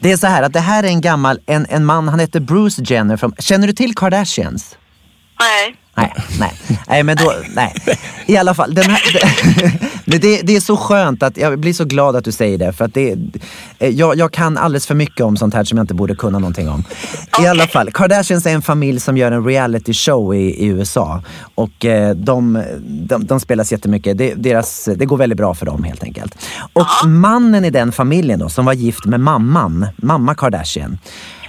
Det 0.00 0.12
är 0.12 0.16
så 0.16 0.26
här 0.26 0.42
att 0.42 0.52
det 0.52 0.60
här 0.60 0.82
är 0.82 0.88
en 0.88 1.00
gammal, 1.00 1.40
en, 1.46 1.66
en 1.70 1.84
man, 1.84 2.08
han 2.08 2.20
heter 2.20 2.40
Bruce 2.40 2.82
Jenner. 2.86 3.16
Från, 3.16 3.32
känner 3.38 3.66
du 3.66 3.72
till 3.72 3.94
Kardashians? 3.94 4.76
Nej. 5.40 5.76
Nej, 5.96 6.12
nej, 6.38 6.52
nej, 6.88 7.02
men 7.02 7.16
då, 7.16 7.34
nej. 7.54 7.74
I 8.26 8.36
alla 8.36 8.54
fall, 8.54 8.74
den 8.74 8.90
här, 8.90 9.00
det, 10.04 10.18
det, 10.18 10.42
det 10.42 10.56
är 10.56 10.60
så 10.60 10.76
skönt 10.76 11.22
att, 11.22 11.36
jag 11.36 11.58
blir 11.58 11.72
så 11.72 11.84
glad 11.84 12.16
att 12.16 12.24
du 12.24 12.32
säger 12.32 12.58
det. 12.58 12.72
För 12.72 12.84
att 12.84 12.94
det, 12.94 13.16
eh, 13.78 13.88
jag, 13.88 14.16
jag 14.16 14.32
kan 14.32 14.58
alldeles 14.58 14.86
för 14.86 14.94
mycket 14.94 15.20
om 15.20 15.36
sånt 15.36 15.54
här 15.54 15.64
som 15.64 15.78
jag 15.78 15.82
inte 15.82 15.94
borde 15.94 16.14
kunna 16.14 16.38
någonting 16.38 16.68
om. 16.68 16.84
I 17.42 17.46
alla 17.46 17.66
fall, 17.66 17.90
Kardashians 17.90 18.46
är 18.46 18.50
en 18.50 18.62
familj 18.62 19.00
som 19.00 19.16
gör 19.16 19.32
en 19.32 19.44
reality 19.44 19.94
show 19.94 20.34
i, 20.34 20.38
i 20.38 20.66
USA. 20.66 21.22
Och 21.54 21.84
eh, 21.84 22.14
de, 22.14 22.62
de, 22.80 23.26
de 23.26 23.40
spelas 23.40 23.72
jättemycket. 23.72 24.18
Det, 24.18 24.34
deras, 24.34 24.88
det 24.96 25.06
går 25.06 25.16
väldigt 25.16 25.36
bra 25.36 25.54
för 25.54 25.66
dem 25.66 25.84
helt 25.84 26.02
enkelt. 26.02 26.38
Och 26.72 27.08
mannen 27.08 27.64
i 27.64 27.70
den 27.70 27.92
familjen 27.92 28.38
då, 28.38 28.48
som 28.48 28.64
var 28.64 28.72
gift 28.72 29.04
med 29.04 29.20
mamman, 29.20 29.86
mamma 29.96 30.34
Kardashian. 30.34 30.98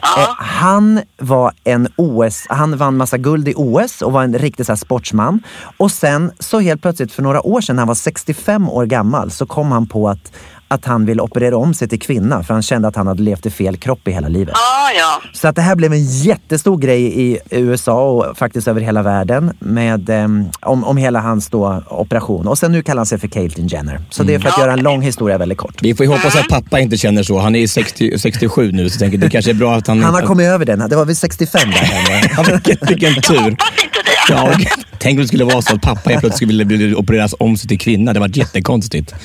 Eh, 0.03 0.29
han 0.37 1.01
var 1.17 1.53
en 1.63 1.87
OS, 1.95 2.45
han 2.49 2.77
vann 2.77 2.97
massa 2.97 3.17
guld 3.17 3.47
i 3.47 3.53
OS 3.55 4.01
och 4.01 4.11
var 4.11 4.23
en 4.23 4.37
riktig 4.37 4.65
så 4.65 4.71
här, 4.71 4.77
sportsman. 4.77 5.43
Och 5.77 5.91
sen 5.91 6.31
så 6.39 6.59
helt 6.59 6.81
plötsligt 6.81 7.11
för 7.11 7.23
några 7.23 7.41
år 7.41 7.61
sedan, 7.61 7.75
när 7.75 7.81
han 7.81 7.87
var 7.87 7.95
65 7.95 8.69
år 8.69 8.85
gammal, 8.85 9.31
så 9.31 9.45
kom 9.45 9.71
han 9.71 9.87
på 9.87 10.09
att, 10.09 10.31
att 10.67 10.85
han 10.85 11.05
ville 11.05 11.21
operera 11.21 11.57
om 11.57 11.73
sig 11.73 11.87
till 11.87 11.99
kvinna 11.99 12.43
för 12.43 12.53
han 12.53 12.63
kände 12.63 12.87
att 12.87 12.95
han 12.95 13.07
hade 13.07 13.23
levt 13.23 13.45
i 13.45 13.49
fel 13.49 13.77
kropp 13.77 14.07
i 14.07 14.11
hela 14.11 14.27
livet. 14.27 14.53
Ja, 14.55 14.91
ja. 14.99 15.29
Så 15.33 15.47
att 15.47 15.55
det 15.55 15.61
här 15.61 15.75
blev 15.75 15.93
en 15.93 16.05
jättestor 16.05 16.77
grej 16.77 17.21
i 17.21 17.39
USA 17.49 18.09
och 18.09 18.37
faktiskt 18.37 18.67
över 18.67 18.81
hela 18.81 19.01
världen 19.01 19.51
med, 19.59 20.09
ehm, 20.09 20.45
om, 20.59 20.83
om 20.83 20.97
hela 20.97 21.19
hans 21.19 21.49
då 21.49 21.83
operation. 21.89 22.47
Och 22.47 22.57
sen 22.57 22.71
nu 22.71 22.83
kallar 22.83 22.99
han 22.99 23.05
sig 23.05 23.17
för 23.19 23.27
Caitlyn 23.27 23.67
Jenner. 23.67 23.99
Så 24.09 24.23
det 24.23 24.33
är 24.33 24.39
för 24.39 24.49
att 24.49 24.57
göra 24.57 24.73
en 24.73 24.79
lång 24.79 25.01
historia 25.01 25.37
väldigt 25.37 25.57
kort. 25.57 25.75
Vi 25.81 25.95
får 25.95 26.05
ju 26.05 26.11
hoppas 26.11 26.35
att 26.35 26.47
pappa 26.47 26.79
inte 26.79 26.97
känner 26.97 27.23
så. 27.23 27.39
Han 27.39 27.55
är 27.55 27.59
ju 27.59 27.67
60, 27.67 28.19
67 28.19 28.71
nu, 28.71 28.89
så 28.89 28.99
tänker 28.99 29.17
det 29.17 29.29
kanske 29.29 29.51
är 29.51 29.55
bra 29.55 29.75
att 29.75 29.87
han... 29.87 30.03
Han 30.03 30.13
har 30.13 30.21
kommit 30.21 30.47
över 30.47 30.65
den. 30.65 30.89
Det 30.89 30.95
var 30.95 31.05
vid 31.05 31.17
65 31.17 31.61
där. 31.69 32.31
Ja, 32.37 32.43
vilken, 32.43 32.87
vilken 32.87 33.13
Jag 33.13 33.23
tur. 33.23 33.35
hoppas 33.35 33.83
inte 33.83 33.99
det. 34.05 34.33
Ja, 34.33 34.51
tänk 34.99 35.17
om 35.17 35.21
det 35.21 35.27
skulle 35.27 35.43
vara 35.43 35.61
så 35.61 35.75
att 35.75 35.81
pappa 35.81 36.09
helt 36.09 36.21
plötsligt 36.21 36.49
skulle 36.49 36.65
bli 36.65 36.95
opereras 36.95 37.35
om 37.39 37.57
sig 37.57 37.67
till 37.67 37.79
kvinna. 37.79 38.13
Det 38.13 38.19
var 38.19 38.37
jättekonstigt. 38.37 39.15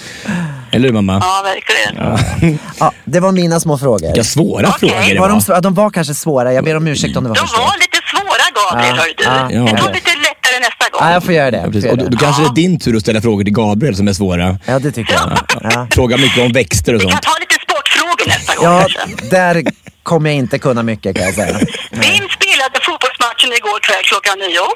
Eller 0.72 0.88
hur 0.88 0.92
mamma? 0.94 1.22
Ja, 1.24 1.42
verkligen. 1.44 2.58
Ja, 2.80 2.92
det 3.04 3.20
var 3.20 3.32
mina 3.32 3.60
små 3.60 3.78
frågor. 3.78 4.06
Vilka 4.06 4.24
svåra 4.24 4.68
Okej. 4.68 4.88
frågor 4.90 5.14
det 5.14 5.20
Var 5.20 5.28
de, 5.28 5.34
var. 5.34 5.40
svå- 5.40 5.60
de 5.60 5.74
var 5.74 5.90
kanske 5.90 6.14
svåra. 6.14 6.52
Jag 6.52 6.64
ber 6.64 6.76
om 6.76 6.86
ursäkt 6.86 7.16
om 7.16 7.24
det 7.24 7.28
var 7.28 7.36
De 7.36 7.40
för 7.40 7.46
svårt. 7.48 7.58
var 7.66 7.76
lite 7.78 7.98
svåra, 8.12 8.44
Gabriel, 8.54 8.96
Ja, 8.96 9.02
hör 9.02 9.08
du. 9.16 9.24
ja, 9.24 9.64
ja. 9.64 9.70
Jag 9.70 9.78
tar 9.84 9.92
lite 9.92 10.10
lättare 10.10 10.58
nästa 10.60 10.88
gång. 10.92 11.00
Ja, 11.00 11.12
jag 11.12 11.24
får 11.24 11.34
göra 11.34 11.50
det. 11.50 11.56
Ja, 11.56 11.64
Jag 11.72 11.82
får 11.82 11.90
Och 12.04 12.10
då, 12.10 12.18
kanske 12.18 12.42
det 12.42 12.48
är 12.48 12.54
din 12.54 12.80
tur 12.80 12.96
att 12.96 13.02
ställa 13.02 13.20
frågor 13.20 13.44
till 13.44 13.52
Gabriel 13.54 13.96
som 13.96 14.08
är 14.08 14.12
svåra. 14.12 14.58
Ja, 14.66 14.78
det 14.78 14.92
tycker 14.92 15.12
jag. 15.14 15.38
Ja, 15.62 15.86
Fråga 15.90 16.16
mycket 16.16 16.42
om 16.46 16.52
växter 16.52 16.94
och 16.94 17.00
Vi 17.00 17.04
kan 17.04 17.12
sånt. 17.12 17.22
ta 17.22 17.32
lite 17.40 17.54
sportfrågor 17.64 18.26
nästa 18.28 18.54
gång 18.54 18.64
ja 18.64 18.86
kanske. 19.06 19.26
där 19.30 19.62
kommer 20.02 20.30
jag 20.30 20.36
inte 20.38 20.58
kunna 20.58 20.82
mycket 20.82 21.16
kan 21.16 21.24
jag 21.24 21.34
säga. 21.34 21.52
Vem 21.90 22.28
spelade 22.36 22.78
fotbollsmatchen 22.82 23.52
igår 23.58 23.80
kväll 23.80 24.02
klockan 24.04 24.38
nio? 24.38 24.66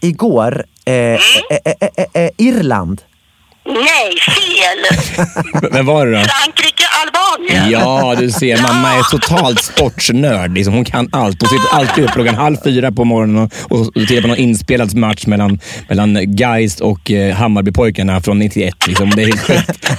Igår, 0.00 0.64
eh, 0.84 0.94
eh, 0.94 1.18
eh, 1.64 1.72
eh, 2.14 2.22
eh, 2.22 2.30
Irland. 2.38 3.00
Nej, 3.66 4.12
fel! 4.20 5.08
Vem 5.72 5.86
var 5.86 6.06
det 6.06 6.12
då? 6.12 6.24
Frankrike, 6.24 6.84
Albanien. 7.02 7.70
Ja, 7.70 8.14
du 8.18 8.30
ser. 8.30 8.62
Mamma 8.62 8.94
är 8.94 9.02
totalt 9.10 9.62
sportsnörd. 9.62 10.54
Liksom. 10.54 10.74
Hon 10.74 10.84
kan 10.84 11.08
allt. 11.12 11.40
Hon 11.42 11.48
sitter 11.50 11.74
alltid 11.76 12.04
upp 12.04 12.10
klockan 12.12 12.34
halv 12.34 12.56
fyra 12.64 12.92
på 12.92 13.04
morgonen 13.04 13.50
och, 13.68 13.78
och 13.78 13.94
tittar 13.94 14.22
på 14.22 14.28
någon 14.28 14.36
inspelad 14.36 14.94
match 14.94 15.26
mellan, 15.26 15.60
mellan 15.88 16.34
Geist 16.36 16.80
och 16.80 17.10
eh, 17.10 17.34
Hammarbypojkarna 17.34 18.20
från 18.20 18.38
91. 18.38 18.86
Liksom. 18.86 19.10
Det 19.10 19.22
är 19.22 19.26
helt 19.26 19.40
sjukt. 19.40 19.88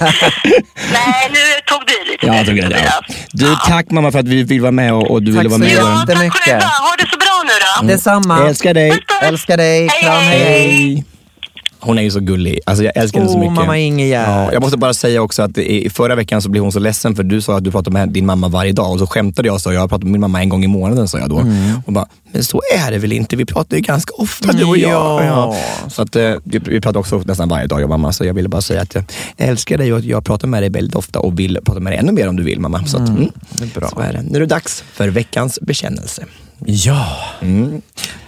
Nej, 0.92 1.30
nu 1.30 1.38
tog 1.66 1.80
du 1.86 2.12
lite. 2.12 2.26
Ja, 2.26 2.36
jag 2.36 2.46
tycker 2.46 2.68
det. 2.68 2.82
Ja. 2.84 3.14
Du, 3.32 3.56
tack 3.66 3.90
mamma 3.90 4.12
för 4.12 4.18
att 4.18 4.28
vi 4.28 4.42
vill 4.42 4.60
vara 4.60 4.72
med 4.72 4.92
och, 4.92 5.10
och 5.10 5.22
du 5.22 5.32
Tack 5.32 5.38
ville 5.40 5.48
vara 5.48 5.58
så 5.58 5.64
med. 5.64 5.68
mycket. 5.68 5.84
Ja, 5.84 5.96
tack 5.96 6.08
Jättemycket. 6.08 6.40
själva. 6.40 6.66
Ha 6.66 6.96
det 6.98 7.06
så 7.10 7.18
bra 7.18 7.42
nu 7.44 7.86
då. 7.88 7.92
Detsamma. 7.94 8.38
Jag 8.38 8.48
älskar 8.48 8.74
dig. 8.74 8.98
Älskar 9.22 9.56
dig. 9.56 9.88
Hej, 9.88 10.02
Kram, 10.02 10.22
hej. 10.22 10.38
hej. 10.38 11.04
Hon 11.84 11.98
är 11.98 12.02
ju 12.02 12.10
så 12.10 12.20
gullig. 12.20 12.60
Alltså 12.66 12.84
jag 12.84 12.96
älskar 12.96 13.20
henne 13.20 13.32
så 13.32 13.38
mycket. 13.38 13.54
mamma 13.54 13.78
Ingegärd. 13.78 14.28
Ja, 14.28 14.52
jag 14.52 14.62
måste 14.62 14.76
bara 14.78 14.94
säga 14.94 15.22
också 15.22 15.42
att 15.42 15.58
i 15.58 15.90
förra 15.90 16.14
veckan 16.14 16.42
så 16.42 16.48
blev 16.48 16.62
hon 16.62 16.72
så 16.72 16.78
ledsen 16.78 17.16
för 17.16 17.22
du 17.22 17.40
sa 17.40 17.56
att 17.56 17.64
du 17.64 17.70
pratar 17.70 17.90
med 17.90 18.08
din 18.08 18.26
mamma 18.26 18.48
varje 18.48 18.72
dag 18.72 18.92
och 18.92 18.98
så 18.98 19.06
skämtade 19.06 19.48
jag 19.48 19.54
och 19.54 19.60
sa 19.60 19.72
jag 19.72 19.88
pratar 19.88 20.04
med 20.04 20.12
min 20.12 20.20
mamma 20.20 20.40
en 20.40 20.48
gång 20.48 20.64
i 20.64 20.66
månaden 20.66 21.08
sa 21.08 21.18
jag 21.18 21.28
då. 21.28 21.38
Mm. 21.38 21.80
Och 21.86 21.92
bara, 21.92 22.06
men 22.32 22.44
så 22.44 22.60
är 22.76 22.90
det 22.90 22.98
väl 22.98 23.12
inte? 23.12 23.36
Vi 23.36 23.44
pratar 23.44 23.76
ju 23.76 23.82
ganska 23.82 24.14
ofta 24.14 24.52
du 24.52 24.64
och 24.64 24.78
jag. 24.78 25.24
Ja. 25.24 25.56
Så 25.88 26.02
att, 26.02 26.16
eh, 26.16 26.34
vi, 26.44 26.58
vi 26.58 26.80
pratar 26.80 27.00
också 27.00 27.22
nästan 27.24 27.48
varje 27.48 27.66
dag 27.66 27.80
jag 27.80 27.84
och 27.84 27.90
mamma 27.98 28.12
så 28.12 28.24
jag 28.24 28.34
ville 28.34 28.48
bara 28.48 28.62
säga 28.62 28.82
att 28.82 28.94
jag 28.94 29.04
älskar 29.36 29.78
dig 29.78 29.92
och 29.92 29.98
att 29.98 30.04
jag 30.04 30.24
pratar 30.24 30.48
med 30.48 30.62
dig 30.62 30.70
väldigt 30.70 30.94
ofta 30.94 31.18
och 31.18 31.38
vill 31.38 31.58
prata 31.64 31.80
med 31.80 31.92
dig 31.92 31.98
ännu 32.00 32.12
mer 32.12 32.28
om 32.28 32.36
du 32.36 32.42
vill 32.42 32.60
mamma. 32.60 32.86
Så, 32.86 32.96
att, 32.96 33.08
mm, 33.08 33.30
det 33.50 33.64
är 33.64 33.80
bra. 33.80 33.88
så 33.88 34.00
är 34.00 34.12
det. 34.12 34.22
Nu 34.22 34.36
är 34.36 34.40
det 34.40 34.46
dags 34.46 34.84
för 34.92 35.08
veckans 35.08 35.58
bekännelse. 35.62 36.24
Ja. 36.66 37.16
Mm. 37.42 37.82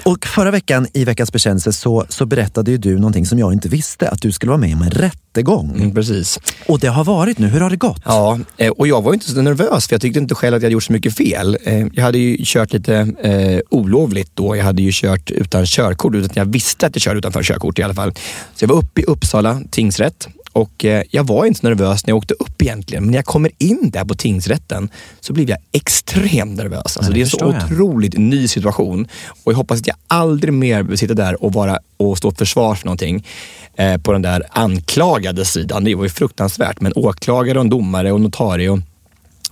Och 0.04 0.26
förra 0.26 0.50
veckan 0.50 0.86
i 0.92 1.04
veckans 1.04 1.32
bekännelse 1.32 1.72
så, 1.72 2.04
så 2.08 2.26
berättade 2.26 2.70
ju 2.70 2.76
du 2.78 2.98
någonting 2.98 3.26
som 3.26 3.38
jag 3.38 3.52
inte 3.52 3.68
visste, 3.68 4.08
att 4.08 4.22
du 4.22 4.32
skulle 4.32 4.50
vara 4.50 4.60
med 4.60 4.74
om 4.74 4.82
en 4.82 4.90
rättegång. 4.90 5.76
Mm, 5.76 5.94
precis. 5.94 6.38
Och 6.68 6.78
det 6.80 6.86
har 6.88 7.04
varit 7.04 7.38
nu, 7.38 7.46
hur 7.46 7.60
har 7.60 7.70
det 7.70 7.76
gått? 7.76 8.02
Ja, 8.04 8.38
eh, 8.56 8.70
och 8.70 8.88
jag 8.88 9.02
var 9.02 9.14
inte 9.14 9.30
så 9.30 9.42
nervös 9.42 9.86
för 9.86 9.94
jag 9.94 10.00
tyckte 10.00 10.18
inte 10.18 10.34
själv 10.34 10.56
att 10.56 10.62
jag 10.62 10.72
gjort 10.72 10.82
så 10.84 10.92
mycket 10.92 11.16
fel. 11.16 11.58
Eh, 11.64 11.86
Jag 11.92 12.02
hade 12.02 12.18
ju 12.18 12.36
kört 12.44 12.72
lite 12.72 12.96
eh, 13.22 13.60
olovligt 13.70 14.30
då. 14.34 14.56
Jag 14.56 14.64
hade 14.64 14.82
ju 14.82 14.90
kört 14.92 15.30
utan 15.30 15.66
körkort, 15.66 16.14
utan 16.14 16.30
jag 16.34 16.52
visste 16.52 16.86
att 16.86 16.96
jag 16.96 17.02
körde 17.02 17.18
utanför 17.18 17.42
körkort 17.42 17.78
i 17.78 17.82
alla 17.82 17.94
fall. 17.94 18.12
Så 18.54 18.64
jag 18.64 18.68
var 18.68 18.76
uppe 18.76 19.00
i 19.00 19.04
Uppsala 19.04 19.60
tingsrätt 19.70 20.28
och 20.56 20.84
eh, 20.84 21.02
jag 21.10 21.26
var 21.26 21.46
inte 21.46 21.60
så 21.60 21.66
nervös 21.68 22.06
när 22.06 22.10
jag 22.10 22.16
åkte 22.18 22.34
upp 22.34 22.62
egentligen. 22.62 23.02
Men 23.04 23.10
när 23.10 23.18
jag 23.18 23.24
kommer 23.24 23.50
in 23.58 23.90
där 23.92 24.04
på 24.04 24.14
tingsrätten 24.14 24.88
så 25.20 25.32
blev 25.32 25.50
jag 25.50 25.58
extremt 25.72 26.56
nervös. 26.56 26.96
Alltså, 26.96 27.02
Ja, 27.02 27.14
det 27.14 27.20
är 27.20 27.24
en 27.24 27.30
så 27.30 27.38
jag. 27.40 27.48
otroligt 27.48 28.18
ny 28.18 28.48
situation 28.48 29.08
och 29.44 29.52
jag 29.52 29.56
hoppas 29.56 29.80
att 29.80 29.86
jag 29.86 29.96
aldrig 30.08 30.54
mer 30.54 30.82
vill 30.82 30.98
sitta 30.98 31.14
där 31.14 31.44
och, 31.44 31.52
vara, 31.52 31.78
och 31.96 32.18
stå 32.18 32.30
försvar 32.30 32.74
för 32.74 32.86
någonting 32.86 33.26
eh, 33.74 33.96
på 33.96 34.12
den 34.12 34.22
där 34.22 34.42
anklagade 34.50 35.44
sidan. 35.44 35.84
Det 35.84 35.94
var 35.94 36.04
ju 36.04 36.10
fruktansvärt. 36.10 36.80
Men 36.80 36.92
åklagare 36.96 37.58
och 37.58 37.66
domare 37.66 38.12
och 38.12 38.20
notarie 38.20 38.70
och 38.70 38.78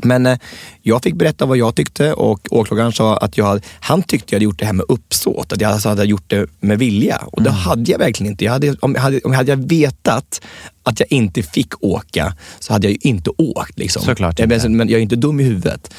men 0.03 0.27
eh, 0.27 0.39
jag 0.83 1.03
fick 1.03 1.15
berätta 1.15 1.47
vad 1.47 1.57
jag 1.57 1.75
tyckte 1.75 2.13
och 2.13 2.49
åklagaren 2.51 2.93
sa 2.93 3.17
att 3.17 3.39
jag, 3.39 3.45
hade- 3.45 3.61
han 3.81 4.03
tyckte 4.03 4.35
jag 4.35 4.37
hade 4.39 4.45
gjort 4.45 4.59
det 4.59 4.67
här 4.67 4.73
med 4.73 4.87
uppsåt. 4.89 5.53
Att 5.53 5.61
jag 5.61 5.73
alltså 5.73 5.89
hade 5.89 6.05
gjort 6.05 6.25
det 6.27 6.47
med 6.61 6.79
vilja. 6.79 7.17
Och 7.33 7.43
det 7.43 7.51
hade 7.51 7.91
jag 7.93 7.99
verkligen 7.99 8.31
inte. 8.33 8.45
Jag 8.45 8.53
hade, 8.53 8.75
om, 8.81 8.95
jag 8.95 9.01
hade, 9.03 9.21
om 9.25 9.33
jag 9.33 9.39
hade 9.39 9.53
jag 9.53 9.69
vetat 9.69 10.41
att 10.83 11.01
jag 11.01 11.13
inte 11.13 11.43
fick 11.43 11.85
åka 11.85 12.35
så 12.61 12.73
hade 12.73 12.87
jag 12.87 12.93
ju 12.93 12.99
inte 13.11 13.31
åkt. 13.39 13.79
Liksom. 13.79 14.03
Såklart 14.03 14.39
jag, 14.39 14.53
inte. 14.53 14.69
Men 14.69 14.89
jag 14.89 14.99
är 14.99 15.03
inte 15.03 15.17
dum 15.17 15.41
i 15.41 15.43
huvudet. 15.43 15.95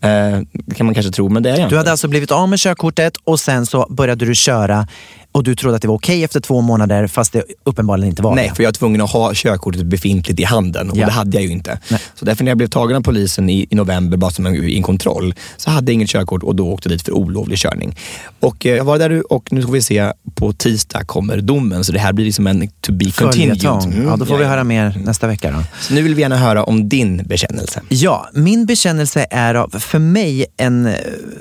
Eh, 0.00 0.40
kan 0.76 0.86
man 0.86 0.94
kanske 0.94 1.12
tro, 1.12 1.28
men 1.28 1.42
det 1.42 1.48
är 1.48 1.52
jag 1.52 1.58
Du 1.60 1.64
inte. 1.64 1.76
hade 1.76 1.90
alltså 1.90 2.08
blivit 2.08 2.30
av 2.30 2.48
med 2.48 2.58
körkortet 2.58 3.16
och 3.24 3.40
sen 3.40 3.66
så 3.66 3.86
började 3.90 4.26
du 4.26 4.34
köra 4.34 4.88
och 5.32 5.42
du 5.44 5.54
trodde 5.54 5.76
att 5.76 5.82
det 5.82 5.88
var 5.88 5.94
okej 5.94 6.24
efter 6.24 6.40
två 6.40 6.60
månader 6.60 7.06
fast 7.06 7.32
det 7.32 7.42
uppenbarligen 7.64 8.08
inte 8.10 8.22
var 8.22 8.34
Nej, 8.34 8.48
det. 8.48 8.54
för 8.54 8.62
jag 8.62 8.68
var 8.68 8.72
tvungen 8.72 9.00
att 9.00 9.10
ha 9.10 9.30
körkortet 9.34 9.86
befintligt 9.86 10.40
i 10.40 10.44
handen 10.44 10.90
och 10.90 10.96
Ja. 10.96 11.06
det 11.06 11.12
hade 11.12 11.36
jag 11.36 11.44
ju 11.44 11.50
inte. 11.50 11.78
Nej. 11.90 12.00
Så 12.14 12.24
därför 12.24 12.44
när 12.44 12.50
jag 12.50 12.58
blev 12.58 12.68
tagen 12.68 12.96
av 12.96 13.00
polisen 13.00 13.50
i, 13.50 13.66
i 13.70 13.74
november, 13.74 14.16
bara 14.16 14.30
som 14.30 14.46
en, 14.46 14.64
i 14.64 14.76
en 14.76 14.82
kontroll, 14.82 15.34
så 15.56 15.70
hade 15.70 15.92
jag 15.92 15.94
inget 15.94 16.08
körkort 16.10 16.42
och 16.42 16.54
då 16.56 16.68
åkte 16.68 16.88
jag 16.88 16.94
dit 16.98 17.02
för 17.04 17.12
olovlig 17.12 17.58
körning. 17.58 17.96
Och 18.40 18.66
eh, 18.66 18.76
jag 18.76 18.84
var 18.84 18.98
där 18.98 19.32
och 19.32 19.52
nu 19.52 19.62
ska 19.62 19.70
vi 19.72 19.82
se, 19.82 20.12
på 20.34 20.52
tisdag 20.52 21.04
kommer 21.04 21.36
domen. 21.40 21.84
Så 21.84 21.92
det 21.92 21.98
här 21.98 22.12
blir 22.12 22.24
liksom 22.24 22.46
en 22.46 22.68
to 22.80 22.92
be 22.92 23.10
continued. 23.10 23.64
Mm, 23.64 24.06
Ja, 24.06 24.16
då 24.16 24.24
får 24.24 24.36
vi 24.36 24.42
ja. 24.42 24.48
höra 24.48 24.64
mer 24.64 25.00
nästa 25.04 25.26
vecka 25.26 25.50
då. 25.50 25.62
Så 25.80 25.94
nu 25.94 26.02
vill 26.02 26.14
vi 26.14 26.22
gärna 26.22 26.36
höra 26.36 26.64
om 26.64 26.88
din 26.88 27.16
bekännelse. 27.26 27.80
Ja, 27.88 28.28
min 28.34 28.66
bekännelse 28.66 29.26
är 29.30 29.54
av, 29.54 29.78
för 29.78 29.98
mig 29.98 30.46
en... 30.56 30.86
eh, 30.86 30.94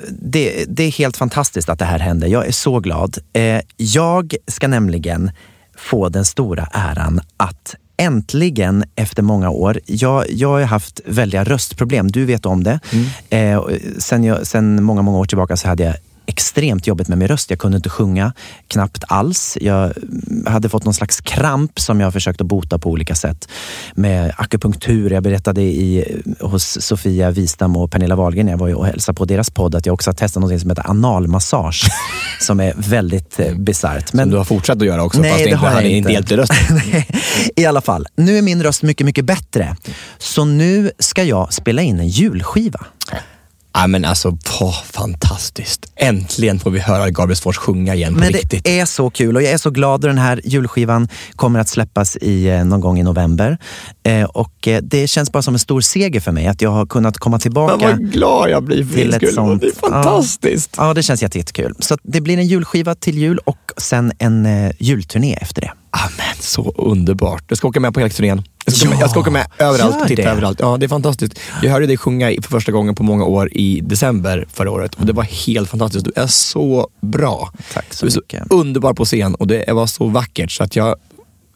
Det, 0.10 0.66
det 0.68 0.84
är 0.84 0.92
helt 0.92 1.18
fantastiskt 1.18 1.70
att 1.70 1.80
det 1.80 1.86
här 1.86 2.00
händer. 2.00 2.28
Jag 2.28 2.48
är 2.48 2.52
så 2.52 2.80
glad. 2.80 3.18
Eh, 3.34 3.60
Jag 3.78 4.36
ska 4.48 4.68
nämligen 4.68 5.32
få 5.78 6.10
den 6.10 6.26
stora 6.26 6.68
äran 6.72 7.22
att 7.38 7.76
äntligen 7.98 8.84
efter 8.96 9.22
många 9.22 9.50
år, 9.50 9.80
jag, 9.86 10.26
jag 10.30 10.50
har 10.50 10.62
haft 10.62 11.02
väldiga 11.06 11.44
röstproblem, 11.44 12.12
du 12.12 12.26
vet 12.26 12.46
om 12.46 12.64
det. 12.64 12.80
Eh, 13.30 13.56
och 13.56 13.72
sen, 13.98 14.24
jag, 14.24 14.48
sen 14.48 14.84
många, 14.84 15.02
många 15.02 15.18
år 15.18 15.26
tillbaka 15.26 15.58
så 15.58 15.68
hade 15.68 15.84
jag 15.84 15.96
extremt 16.28 16.88
jobbigt 16.88 17.08
med 17.08 17.18
min 17.18 17.28
röst. 17.28 17.50
Jag 17.50 17.60
kunde 17.60 17.76
inte 17.76 17.90
sjunga 17.90 18.34
knappt 18.68 19.04
alls. 19.08 19.58
Jag 19.62 19.94
hade 20.46 20.70
fått 20.70 20.86
någon 20.86 20.94
slags 20.94 21.22
kramp 21.22 21.80
som 21.80 22.00
jag 22.00 22.14
försökte 22.14 22.44
bota 22.44 22.78
på 22.78 22.90
olika 22.90 23.16
sätt. 23.16 23.50
Med 23.94 24.34
akupunktur. 24.38 25.12
Jag 25.12 25.24
berättade 25.24 25.62
i, 25.62 26.22
hos 26.40 26.82
Sofia 26.82 27.32
Wistam 27.32 27.76
och 27.76 27.92
Pernilla 27.92 28.16
Wahlgren 28.16 28.46
när 28.46 28.54
jag 28.54 28.60
var 28.60 28.74
och 28.74 28.86
hälsade 28.86 29.16
på 29.16 29.26
deras 29.26 29.50
podd 29.50 29.76
att 29.76 29.86
jag 29.86 29.94
också 29.94 30.10
har 30.10 30.16
testat 30.16 30.42
något 30.42 30.62
som 30.62 30.70
heter 30.70 30.90
analmassage. 30.90 31.84
som 32.40 32.60
är 32.60 32.74
väldigt 32.78 33.40
eh, 33.40 33.56
bisarrt. 33.56 34.14
Men 34.14 34.30
du 34.30 34.38
har 34.38 34.44
fortsatt 34.44 34.78
att 34.78 34.88
göra 34.88 35.04
också, 35.04 35.22
Nej, 35.22 35.32
fast 35.32 35.44
det 35.44 35.50
inte 35.50 35.58
har 35.58 35.68
jag 35.68 35.76
hade 35.76 35.90
inte. 35.90 36.12
hjälpt 36.12 36.32
i 36.32 36.36
rösten. 36.36 36.82
I 37.56 37.66
alla 37.66 37.82
fall, 37.82 38.08
nu 38.16 38.38
är 38.38 38.42
min 38.42 38.64
röst 38.64 38.84
mycket, 38.84 39.06
mycket 39.06 39.26
bättre. 39.26 39.76
Så 40.18 40.46
nu 40.46 40.92
ska 41.00 41.24
jag 41.24 41.54
spela 41.54 41.82
in 41.82 42.00
en 42.00 42.08
julskiva. 42.08 42.86
Ja, 43.80 43.88
men 43.88 44.06
alltså, 44.06 44.38
åh, 44.62 44.84
fantastiskt. 44.92 45.86
Äntligen 45.96 46.60
får 46.60 46.72
vi 46.72 46.80
höra 46.80 47.10
Gabriel 47.10 47.38
Fors 47.38 47.58
sjunga 47.58 47.96
igen 47.96 48.14
på 48.14 48.20
Men 48.20 48.30
riktigt. 48.30 48.64
det 48.64 48.80
är 48.80 48.86
så 48.86 49.10
kul 49.10 49.36
och 49.36 49.42
jag 49.44 49.52
är 49.52 49.58
så 49.58 49.70
glad 49.70 49.96
att 49.96 50.02
den 50.02 50.18
här 50.18 50.42
julskivan 50.44 51.08
kommer 51.36 51.60
att 51.60 51.70
släppas 51.70 52.16
i, 52.22 52.48
eh, 52.48 52.66
någon 52.66 52.82
gång 52.82 53.00
i 53.00 53.04
november. 53.04 53.58
Eh, 54.04 54.24
och 54.24 54.68
eh, 54.68 54.82
det 54.84 55.08
känns 55.08 55.32
bara 55.32 55.42
som 55.44 55.54
en 55.54 55.60
stor 55.60 55.82
seger 55.82 56.20
för 56.20 56.32
mig 56.32 56.48
att 56.48 56.62
jag 56.62 56.70
har 56.70 56.86
kunnat 56.86 57.18
komma 57.18 57.34
Men 57.34 57.40
tillbaka. 57.42 57.76
vad 57.88 58.12
glad 58.12 58.50
jag 58.50 58.64
blir 58.64 58.84
för 58.86 58.94
till 58.96 59.14
skull. 59.14 59.34
sånt- 59.34 59.62
Det 59.62 59.68
är 59.68 59.72
fantastiskt. 59.92 60.74
Ja, 60.78 60.94
det 60.94 61.04
känns 61.04 61.22
jätte- 61.22 61.38
jättekul. 61.38 61.74
Så 61.80 61.98
det 62.04 62.22
blir 62.22 62.38
en 62.38 62.48
julskiva 62.48 62.96
till 62.96 63.18
jul 63.18 63.38
och 63.46 63.58
sen 63.78 64.12
en 64.20 64.46
eh, 64.46 64.72
julturné 64.80 65.34
efter 65.42 65.62
det. 65.62 65.72
Amen, 66.06 66.36
så 66.40 66.74
underbart. 66.78 67.44
Jag 67.48 67.58
ska 67.58 67.68
åka 67.68 67.80
med 67.80 67.94
på 67.94 68.00
hela 68.00 68.10
turnén. 68.10 68.44
Jag 68.66 68.76
ska, 68.76 68.86
Ja, 68.86 68.90
med, 68.92 69.02
jag 69.02 69.10
ska 69.10 69.20
åka 69.20 69.32
med 69.32 69.48
överallt 69.60 70.02
och 70.02 70.08
titta 70.08 70.22
det. 70.22 70.30
överallt. 70.30 70.60
Ja, 70.62 70.78
det 70.78 70.86
är 70.86 70.88
fantastiskt. 70.88 71.40
Jag 71.64 71.72
hörde 71.72 71.86
dig 71.88 71.98
sjunga 71.98 72.28
för 72.42 72.42
första 72.50 72.72
gången 72.72 72.96
på 72.96 73.04
många 73.04 73.26
år 73.26 73.50
i 73.54 73.82
december 73.84 74.46
förra 74.54 74.72
året 74.72 74.96
och 74.96 75.06
det 75.06 75.14
var 75.14 75.24
helt 75.24 75.70
fantastiskt. 75.70 76.06
Du 76.06 76.12
är 76.16 76.28
så 76.28 76.90
bra. 77.02 77.52
Tack 77.74 77.94
så 77.94 78.06
du 78.06 78.10
är 78.10 78.12
så 78.14 78.20
mycket. 78.20 78.44
underbar 78.52 78.94
på 78.94 79.06
scen 79.06 79.36
och 79.36 79.48
det 79.48 79.74
var 79.74 79.88
så 79.88 80.08
vackert 80.08 80.52
så 80.52 80.64
att 80.64 80.76
jag 80.76 80.96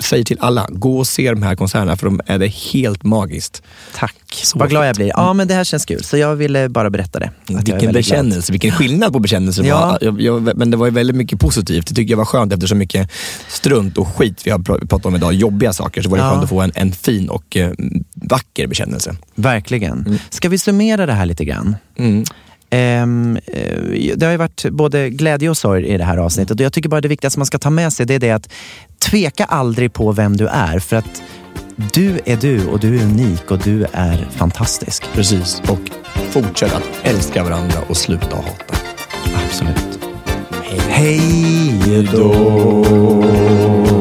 säger 0.01 0.23
till 0.23 0.37
alla, 0.39 0.67
gå 0.69 0.97
och 0.97 1.07
se 1.07 1.29
de 1.29 1.43
här 1.43 1.55
konserterna 1.55 1.97
för 1.97 2.05
de 2.05 2.21
är 2.25 2.39
det 2.39 2.47
helt 2.47 3.03
magiskt. 3.03 3.63
Tack. 3.95 4.15
Så 4.43 4.59
Vad 4.59 4.69
glad 4.69 4.87
jag 4.87 4.95
blir. 4.95 5.07
Ja, 5.07 5.33
men 5.33 5.47
det 5.47 5.53
här 5.53 5.63
känns 5.63 5.85
kul. 5.85 6.03
Så 6.03 6.17
jag 6.17 6.35
ville 6.35 6.69
bara 6.69 6.89
berätta 6.89 7.19
det. 7.19 7.31
Vilken 7.47 7.63
väldigt 7.65 7.81
glad. 7.81 7.93
bekännelse, 7.93 8.51
vilken 8.51 8.71
skillnad 8.71 9.13
på 9.13 9.19
bekännelsen 9.19 9.65
Ja. 9.65 9.79
var. 9.87 9.97
Jag, 10.01 10.21
jag, 10.21 10.57
men 10.57 10.71
det 10.71 10.77
var 10.77 10.85
ju 10.85 10.91
väldigt 10.91 11.15
mycket 11.15 11.39
positivt. 11.39 11.87
Det 11.87 11.95
tycker 11.95 12.11
jag 12.11 12.17
var 12.17 12.25
skönt 12.25 12.53
efter 12.53 12.67
så 12.67 12.75
mycket 12.75 13.11
strunt 13.49 13.97
och 13.97 14.07
skit 14.07 14.41
vi 14.45 14.51
har 14.51 14.59
pr- 14.59 14.87
pratat 14.87 15.05
om 15.05 15.15
idag, 15.15 15.33
jobbiga 15.33 15.73
saker, 15.73 16.01
så 16.01 16.09
var 16.09 16.17
det 16.17 16.23
Ja. 16.23 16.29
skönt 16.31 16.43
att 16.43 16.49
få 16.49 16.61
en, 16.61 16.71
en 16.75 16.91
fin 16.91 17.29
och 17.29 17.57
eh, 17.57 17.71
vacker 18.13 18.67
bekännelse. 18.67 19.15
Verkligen. 19.35 20.19
Ska 20.29 20.49
vi 20.49 20.57
summera 20.57 21.05
det 21.05 21.13
här 21.13 21.25
lite 21.25 21.45
grann? 21.45 21.75
Mm. 21.97 22.23
Ehm, 22.69 23.37
eh, 23.47 23.77
det 24.15 24.25
har 24.25 24.31
ju 24.31 24.37
varit 24.37 24.65
både 24.71 25.09
glädje 25.09 25.49
och 25.49 25.57
sorg 25.57 25.85
i 25.87 25.97
det 25.97 26.03
här 26.03 26.17
avsnittet 26.17 26.59
och 26.59 26.65
jag 26.65 26.73
tycker 26.73 26.89
bara 26.89 27.01
det 27.01 27.07
viktigaste 27.07 27.39
man 27.39 27.45
ska 27.45 27.57
ta 27.59 27.69
med 27.69 27.93
sig 27.93 28.05
det 28.05 28.13
är 28.15 28.19
det 28.19 28.31
att 28.31 28.49
tveka 29.09 29.45
aldrig 29.45 29.93
på 29.93 30.11
vem 30.11 30.37
du 30.37 30.47
är 30.47 30.79
för 30.79 30.95
att 30.95 31.23
du 31.93 32.19
är 32.25 32.37
du 32.37 32.67
och 32.67 32.79
du 32.79 32.99
är 32.99 33.03
unik 33.03 33.51
och 33.51 33.59
du 33.59 33.85
är 33.91 34.27
fantastisk. 34.31 35.03
Precis, 35.13 35.61
och 35.69 35.91
fortsätt 36.29 36.73
att 36.73 36.89
älska 37.03 37.43
varandra 37.43 37.79
och 37.89 37.97
sluta 37.97 38.35
hata. 38.35 38.75
Absolut. 39.45 39.99
Hej 40.89 42.09
då! 42.13 44.00